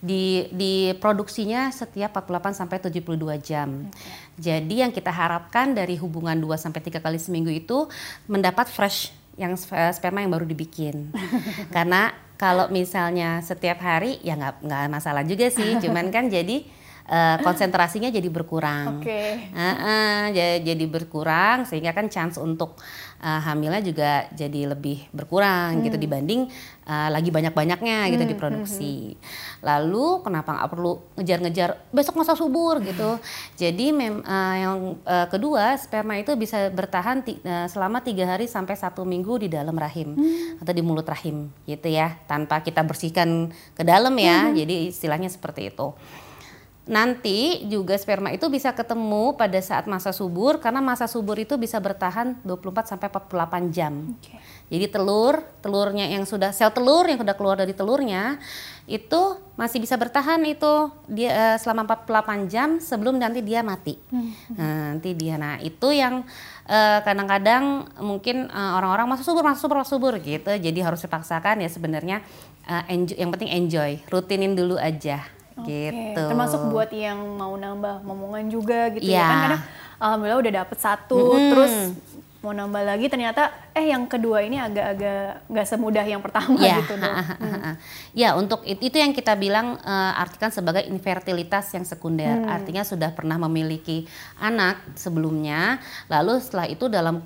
di 0.02 0.50
diproduksinya 0.50 1.70
setiap 1.70 2.18
48 2.18 2.58
sampai 2.58 2.82
72 2.82 3.38
jam. 3.38 3.86
Okay. 3.86 4.50
Jadi 4.50 4.82
yang 4.82 4.90
kita 4.90 5.14
harapkan 5.14 5.78
dari 5.78 5.94
hubungan 5.94 6.34
2 6.34 6.58
sampai 6.58 6.82
3 6.82 6.98
kali 6.98 7.22
seminggu 7.22 7.54
itu 7.54 7.86
mendapat 8.26 8.66
fresh 8.66 9.14
yang 9.38 9.54
sperma 9.94 10.26
yang 10.26 10.34
baru 10.34 10.42
dibikin. 10.42 11.14
Karena 11.76 12.10
kalau 12.34 12.66
misalnya 12.74 13.38
setiap 13.46 13.78
hari 13.78 14.18
ya 14.26 14.34
nggak 14.34 14.66
nggak 14.66 14.82
masalah 14.90 15.22
juga 15.22 15.46
sih, 15.54 15.78
cuman 15.86 16.10
kan 16.10 16.26
jadi 16.26 16.66
uh, 17.06 17.38
konsentrasinya 17.40 18.10
jadi 18.10 18.26
berkurang. 18.26 19.06
Okay. 19.06 19.54
Uh, 19.54 19.62
uh, 19.62 20.20
jadi 20.66 20.84
berkurang 20.90 21.62
sehingga 21.62 21.94
kan 21.94 22.10
chance 22.10 22.42
untuk 22.42 22.74
uh, 23.22 23.40
hamilnya 23.46 23.80
juga 23.80 24.26
jadi 24.34 24.74
lebih 24.74 25.06
berkurang 25.14 25.78
gitu 25.78 25.78
hmm. 25.78 25.86
gitu 25.86 25.96
dibanding 26.02 26.40
uh, 26.84 27.08
lagi 27.08 27.30
banyak-banyaknya 27.30 28.10
gitu 28.10 28.24
hmm. 28.26 28.32
diproduksi. 28.34 28.94
Hmm, 28.94 29.16
hmm. 29.16 29.62
Lalu 29.62 30.06
kenapa 30.26 30.48
nggak 30.58 30.70
perlu 30.74 30.92
ngejar-ngejar 31.16 31.70
besok 31.94 32.18
masa 32.18 32.34
subur 32.34 32.82
gitu. 32.82 33.16
Jadi 33.54 33.94
mem 33.94 34.20
uh, 34.26 34.56
yang 34.58 34.76
uh, 35.06 35.26
kedua 35.30 35.78
sperma 35.78 36.18
itu 36.18 36.34
bisa 36.34 36.68
bertahan 36.74 37.22
uh, 37.22 37.66
selama 37.70 38.02
tiga 38.02 38.26
hari 38.26 38.50
sampai 38.50 38.74
satu 38.74 39.06
minggu 39.06 39.46
di 39.46 39.48
dalam 39.48 39.78
rahim 39.78 40.18
hmm. 40.18 40.60
atau 40.60 40.72
di 40.74 40.82
mulut 40.82 41.06
rahim 41.06 41.48
gitu 41.64 41.88
ya 41.88 42.18
tanpa 42.26 42.60
kita 42.60 42.82
bersihkan 42.82 43.54
ke 43.78 43.82
dalam 43.86 44.12
ya. 44.18 44.50
Hmm. 44.50 44.58
Jadi 44.58 44.90
istilahnya 44.90 45.30
seperti 45.30 45.70
itu 45.70 45.94
nanti 46.82 47.62
juga 47.70 47.94
sperma 47.94 48.34
itu 48.34 48.50
bisa 48.50 48.74
ketemu 48.74 49.38
pada 49.38 49.54
saat 49.62 49.86
masa 49.86 50.10
subur 50.10 50.58
karena 50.58 50.82
masa 50.82 51.06
subur 51.06 51.38
itu 51.38 51.54
bisa 51.54 51.78
bertahan 51.78 52.34
24 52.42 52.90
sampai 52.90 53.06
48 53.06 53.70
jam. 53.70 54.10
Okay. 54.18 54.42
Jadi 54.66 54.86
telur, 54.90 55.46
telurnya 55.62 56.10
yang 56.10 56.26
sudah 56.26 56.50
sel 56.50 56.74
telur 56.74 57.06
yang 57.06 57.22
sudah 57.22 57.38
keluar 57.38 57.54
dari 57.54 57.70
telurnya 57.70 58.42
itu 58.90 59.38
masih 59.54 59.78
bisa 59.78 59.94
bertahan 59.94 60.42
itu 60.42 60.90
dia 61.06 61.54
uh, 61.54 61.58
selama 61.62 61.86
48 61.86 62.50
jam 62.50 62.68
sebelum 62.82 63.14
nanti 63.14 63.46
dia 63.46 63.62
mati. 63.62 63.94
Hmm. 64.10 64.34
Nah, 64.58 64.82
nanti 64.98 65.14
dia 65.14 65.38
nah 65.38 65.62
itu 65.62 65.94
yang 65.94 66.26
eh, 66.66 66.98
kadang-kadang 67.06 67.94
mungkin 68.02 68.50
uh, 68.50 68.74
orang-orang 68.74 69.14
masa 69.14 69.22
subur 69.22 69.46
masa 69.46 69.62
subur 69.62 69.76
masa 69.78 69.94
subur 69.94 70.18
gitu. 70.18 70.50
Jadi 70.50 70.78
harus 70.82 70.98
dipaksakan 70.98 71.62
ya 71.62 71.70
sebenarnya 71.70 72.26
uh, 72.66 72.82
enjoy, 72.90 73.16
yang 73.22 73.30
penting 73.30 73.54
enjoy, 73.54 74.02
rutinin 74.10 74.58
dulu 74.58 74.74
aja. 74.82 75.41
Okay. 75.58 75.92
gitu. 75.92 76.22
Termasuk 76.32 76.60
buat 76.72 76.90
yang 76.94 77.18
mau 77.36 77.52
nambah 77.54 78.00
momongan 78.06 78.44
juga 78.48 78.88
gitu 78.94 79.08
yeah. 79.08 79.20
ya 79.20 79.30
kan 79.30 79.38
kadang 79.44 79.62
alhamdulillah 80.02 80.40
udah 80.42 80.52
dapet 80.64 80.78
satu 80.82 81.20
mm 81.20 81.30
-hmm. 81.30 81.50
terus 81.54 81.74
mau 82.42 82.50
nambah 82.50 82.82
lagi 82.82 83.06
ternyata 83.06 83.54
eh 83.70 83.94
yang 83.94 84.10
kedua 84.10 84.42
ini 84.42 84.58
agak-agak 84.58 85.46
nggak 85.46 85.66
semudah 85.70 86.02
yang 86.02 86.18
pertama 86.18 86.58
ya, 86.58 86.82
gitu 86.82 86.98
dong. 86.98 87.14
Hmm. 87.42 87.78
Ya 88.16 88.34
untuk 88.34 88.64
itu, 88.66 88.90
itu 88.90 88.96
yang 88.98 89.14
kita 89.14 89.38
bilang 89.38 89.78
uh, 89.82 90.12
artikan 90.18 90.50
sebagai 90.50 90.82
infertilitas 90.88 91.70
yang 91.74 91.86
sekunder. 91.86 92.42
Hmm. 92.42 92.50
Artinya 92.50 92.82
sudah 92.82 93.14
pernah 93.14 93.38
memiliki 93.38 94.08
anak 94.40 94.82
sebelumnya, 94.98 95.78
lalu 96.10 96.42
setelah 96.42 96.66
itu 96.66 96.90
dalam 96.90 97.22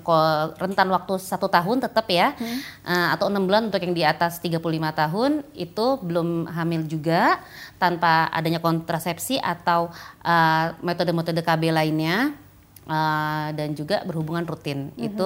rentan 0.57 0.89
waktu 0.93 1.17
satu 1.17 1.49
tahun 1.49 1.81
tetap 1.89 2.05
ya 2.11 2.37
hmm. 2.37 2.59
uh, 2.85 3.07
atau 3.17 3.29
enam 3.33 3.49
bulan 3.49 3.67
untuk 3.73 3.81
yang 3.81 3.95
di 3.97 4.03
atas 4.05 4.37
35 4.37 4.61
tahun 4.93 5.31
itu 5.57 5.85
belum 6.05 6.49
hamil 6.53 6.85
juga 6.85 7.41
tanpa 7.81 8.29
adanya 8.29 8.61
kontrasepsi 8.61 9.41
atau 9.41 9.89
uh, 10.21 10.65
metode-metode 10.85 11.41
KB 11.41 11.73
lainnya 11.73 12.46
uh, 12.87 13.47
dan 13.53 13.75
juga 13.77 14.01
berhubungan 14.07 14.47
rutin 14.47 14.89
mm-hmm. 14.91 15.07
itu 15.07 15.25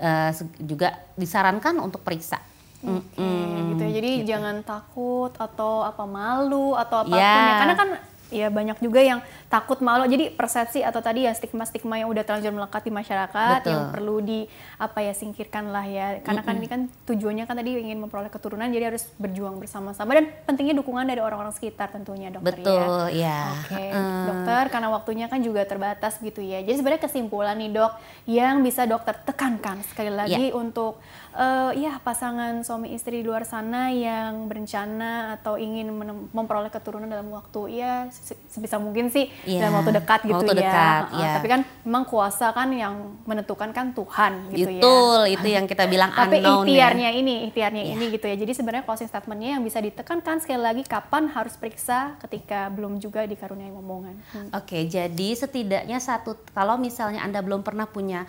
uh, 0.00 0.30
juga 0.62 0.96
disarankan 1.18 1.76
untuk 1.82 2.00
periksa. 2.00 2.40
Okay, 2.80 3.20
mm, 3.20 3.76
gitu 3.76 3.82
ya. 3.84 3.92
Jadi 4.00 4.12
gitu. 4.24 4.28
jangan 4.32 4.56
takut 4.64 5.32
atau 5.36 5.84
apa 5.84 6.08
malu 6.08 6.72
atau 6.72 7.04
apa 7.04 7.12
pun 7.12 7.20
yeah. 7.20 7.44
ya. 7.44 7.54
Karena 7.60 7.74
kan 7.76 7.88
ya 8.30 8.48
banyak 8.48 8.78
juga 8.78 9.00
yang 9.02 9.20
takut 9.52 9.78
malu 9.82 10.06
jadi 10.06 10.30
persepsi 10.34 10.80
atau 10.82 11.02
tadi 11.02 11.26
ya 11.26 11.32
stigma-stigma 11.34 12.00
yang 12.00 12.08
udah 12.10 12.22
terlanjur 12.22 12.54
melekat 12.54 12.82
di 12.86 12.92
masyarakat 12.94 13.58
Betul. 13.62 13.70
yang 13.70 13.82
perlu 13.90 14.16
di 14.22 14.40
apa 14.78 14.98
ya 15.02 15.12
singkirkan 15.12 15.74
lah 15.74 15.84
ya 15.84 16.22
karena 16.22 16.40
mm 16.40 16.46
-hmm. 16.46 16.46
kan 16.46 16.54
ini 16.56 16.68
kan 16.70 16.80
tujuannya 17.10 17.44
kan 17.44 17.54
tadi 17.58 17.70
ingin 17.76 17.98
memperoleh 18.00 18.32
keturunan 18.32 18.70
jadi 18.70 18.94
harus 18.94 19.06
berjuang 19.18 19.58
bersama-sama 19.58 20.16
dan 20.16 20.30
pentingnya 20.46 20.78
dukungan 20.78 21.04
dari 21.04 21.20
orang-orang 21.20 21.52
sekitar 21.52 21.92
tentunya 21.92 22.32
dokter 22.32 22.56
Betul, 22.56 23.12
ya. 23.12 23.26
ya. 23.26 23.40
Oke, 23.60 23.74
okay. 23.74 23.88
uh. 23.92 24.26
dokter 24.30 24.62
karena 24.72 24.88
waktunya 24.88 25.26
kan 25.26 25.40
juga 25.42 25.62
terbatas 25.66 26.18
gitu 26.22 26.40
ya. 26.40 26.62
Jadi 26.62 26.76
sebenarnya 26.78 27.02
kesimpulan 27.04 27.56
nih 27.58 27.70
dok 27.74 27.92
yang 28.30 28.62
bisa 28.64 28.86
dokter 28.86 29.14
tekankan 29.26 29.82
sekali 29.90 30.12
lagi 30.12 30.50
yeah. 30.50 30.56
untuk 30.56 31.02
uh, 31.34 31.70
ya 31.74 31.98
pasangan 32.02 32.62
suami 32.66 32.94
istri 32.94 33.22
di 33.22 33.24
luar 33.26 33.46
sana 33.46 33.90
yang 33.92 34.46
berencana 34.50 35.38
atau 35.38 35.58
ingin 35.60 35.90
memperoleh 36.30 36.70
keturunan 36.72 37.06
dalam 37.06 37.30
waktu 37.30 37.82
ya 37.82 38.08
sebisa 38.50 38.78
mungkin 38.82 39.10
sih 39.12 39.30
yeah. 39.46 39.66
dalam 39.66 39.82
waktu 39.82 39.92
dekat 40.00 40.20
gitu 40.26 40.42
waktu 40.42 40.54
ya. 40.56 40.60
Dekat, 40.62 41.02
uh, 41.10 41.18
yeah. 41.20 41.34
Tapi 41.38 41.46
kan 41.48 41.60
memang 41.86 42.04
kuasa 42.06 42.46
kan 42.54 42.68
yang 42.74 42.94
menentukan 43.26 43.70
kan 43.70 43.92
Tuhan 43.94 44.32
gitu 44.54 44.70
Betul, 44.70 44.78
ya. 44.78 44.82
Betul, 44.82 45.20
itu 45.34 45.48
yang 45.50 45.64
kita 45.68 45.84
bilang 45.92 46.10
Tapi 46.14 46.38
ikhtiarnya 46.42 47.10
ya. 47.12 47.18
ini, 47.18 47.34
ikhtiarnya 47.50 47.82
yeah. 47.86 47.94
ini 47.94 48.04
gitu 48.14 48.26
ya. 48.26 48.36
Jadi 48.38 48.52
sebenarnya 48.56 48.84
closing 48.86 49.10
statementnya 49.10 49.58
yang 49.58 49.62
bisa 49.62 49.78
ditekankan 49.78 50.42
sekali 50.42 50.62
lagi 50.62 50.82
kapan 50.86 51.30
harus 51.30 51.54
periksa 51.54 52.18
ketika 52.22 52.68
belum 52.72 52.98
juga 52.98 53.24
dikaruniai 53.26 53.72
omongan. 53.72 54.16
Hmm. 54.34 54.48
Oke, 54.54 54.76
okay, 54.76 54.82
jadi 54.90 55.28
setidaknya 55.36 55.98
satu 56.02 56.36
kalau 56.52 56.76
misalnya 56.80 57.22
Anda 57.22 57.40
belum 57.40 57.62
pernah 57.62 57.86
punya 57.86 58.26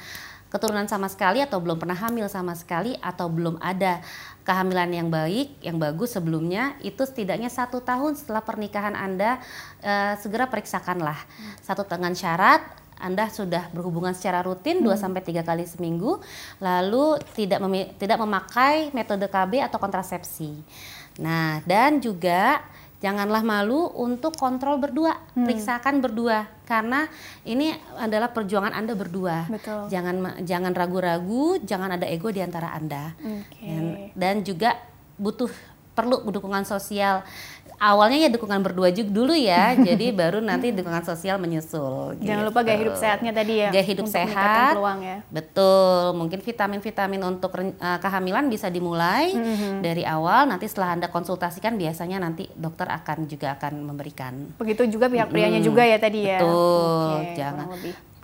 keturunan 0.51 0.85
sama 0.85 1.07
sekali 1.07 1.39
atau 1.39 1.63
belum 1.63 1.79
pernah 1.79 1.95
hamil 1.95 2.27
sama 2.27 2.53
sekali 2.53 2.99
atau 2.99 3.31
belum 3.31 3.55
ada 3.63 4.03
kehamilan 4.43 4.91
yang 4.91 5.07
baik, 5.07 5.63
yang 5.63 5.79
bagus 5.79 6.19
sebelumnya, 6.19 6.75
itu 6.83 6.99
setidaknya 7.07 7.47
satu 7.47 7.79
tahun 7.79 8.19
setelah 8.19 8.43
pernikahan 8.43 8.93
Anda 8.93 9.39
uh, 9.79 10.19
segera 10.19 10.51
periksakanlah. 10.51 11.15
Hmm. 11.15 11.53
Satu 11.63 11.87
dengan 11.87 12.11
syarat 12.11 12.83
anda 13.01 13.33
sudah 13.33 13.73
berhubungan 13.73 14.13
secara 14.13 14.45
rutin 14.45 14.77
hmm. 14.77 14.93
2 14.93 14.93
sampai 14.93 15.25
3 15.25 15.41
kali 15.41 15.65
seminggu 15.65 16.21
lalu 16.61 17.17
tidak 17.33 17.57
tidak 17.97 18.17
memakai 18.21 18.93
metode 18.93 19.25
KB 19.25 19.57
atau 19.65 19.81
kontrasepsi. 19.81 20.61
Nah, 21.17 21.59
dan 21.65 21.97
juga 21.99 22.61
janganlah 23.01 23.41
malu 23.41 23.89
untuk 23.97 24.37
kontrol 24.37 24.77
berdua, 24.77 25.17
hmm. 25.33 25.43
periksakan 25.43 25.99
berdua 25.99 26.45
karena 26.69 27.09
ini 27.43 27.73
adalah 27.97 28.29
perjuangan 28.29 28.71
Anda 28.71 28.93
berdua. 28.93 29.49
Betul. 29.49 29.89
Jangan 29.89 30.45
jangan 30.45 30.71
ragu-ragu, 30.71 31.59
jangan 31.65 31.97
ada 31.97 32.05
ego 32.05 32.29
di 32.29 32.39
antara 32.39 32.71
Anda. 32.71 33.17
Okay. 33.17 33.67
Dan, 33.67 33.83
dan 34.13 34.35
juga 34.45 34.77
butuh 35.17 35.49
perlu 35.91 36.23
dukungan 36.31 36.63
sosial 36.63 37.21
awalnya 37.81 38.21
ya 38.21 38.29
dukungan 38.29 38.61
berdua 38.61 38.93
juga 38.93 39.09
dulu 39.09 39.33
ya, 39.33 39.73
jadi 39.89 40.13
baru 40.13 40.37
nanti 40.37 40.69
dukungan 40.69 41.01
sosial 41.01 41.41
menyusul. 41.41 42.21
Jangan 42.21 42.45
gitu. 42.45 42.49
lupa 42.53 42.61
gaya 42.61 42.77
hidup 42.77 42.93
sehatnya 42.93 43.33
tadi 43.33 43.53
ya. 43.65 43.69
Gaya 43.73 43.85
hidup 43.89 44.05
sehat. 44.05 44.77
Peluang 44.77 45.01
ya. 45.01 45.17
Betul, 45.33 46.13
mungkin 46.13 46.39
vitamin-vitamin 46.45 47.21
untuk 47.25 47.51
uh, 47.57 47.97
kehamilan 47.97 48.45
bisa 48.53 48.69
dimulai 48.69 49.33
mm 49.33 49.41
-hmm. 49.41 49.73
dari 49.81 50.05
awal. 50.05 50.45
Nanti 50.45 50.69
setelah 50.69 50.93
anda 50.93 51.09
konsultasikan 51.09 51.73
biasanya 51.73 52.21
nanti 52.21 52.45
dokter 52.53 52.85
akan 52.85 53.25
juga 53.25 53.57
akan 53.57 53.73
memberikan. 53.81 54.53
Begitu 54.61 54.85
juga 54.85 55.09
pihak 55.09 55.33
prianya 55.33 55.59
mm, 55.59 55.65
juga 55.65 55.81
ya 55.81 55.97
tadi 55.97 56.29
ya. 56.29 56.37
Betul, 56.37 57.09
okay, 57.17 57.33
jangan 57.33 57.67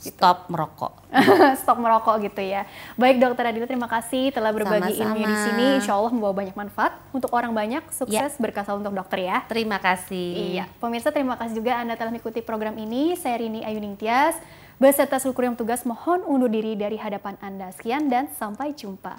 gitu. 0.08 0.16
Stop 0.16 0.47
merokok. 0.47 0.93
Stop 1.62 1.78
merokok 1.84 2.16
gitu 2.24 2.39
ya. 2.39 2.64
Baik 2.95 3.20
dokter 3.20 3.51
Adila 3.51 3.68
terima 3.68 3.91
kasih 3.91 4.32
telah 4.32 4.55
berbagi 4.55 4.95
Sama-sama. 4.95 5.28
di 5.28 5.36
sini. 5.36 5.66
Insya 5.84 5.93
Allah 5.99 6.12
membawa 6.16 6.34
banyak 6.34 6.55
manfaat 6.55 6.95
untuk 7.12 7.30
orang 7.36 7.51
banyak. 7.51 7.84
Sukses 7.91 8.34
ya. 8.34 8.39
berkasal 8.39 8.80
untuk 8.80 8.95
dokter 8.95 9.28
ya. 9.28 9.43
Terima 9.51 9.78
kasih. 9.78 10.64
Iya. 10.64 10.66
Pemirsa 10.80 11.12
terima 11.12 11.36
kasih 11.36 11.60
juga 11.60 11.76
Anda 11.84 11.99
telah 11.99 12.16
mengikuti 12.16 12.39
program 12.39 12.80
ini. 12.80 13.20
Saya 13.20 13.38
Rini 13.43 13.68
Ayu 13.68 13.84
Ningtyas. 13.84 14.39
Beserta 14.78 15.18
seluruh 15.18 15.51
yang 15.51 15.58
tugas 15.58 15.82
mohon 15.89 16.22
undur 16.24 16.53
diri 16.53 16.78
dari 16.78 17.01
hadapan 17.01 17.34
Anda. 17.41 17.74
Sekian 17.74 18.14
dan 18.14 18.30
sampai 18.30 18.78
jumpa. 18.78 19.18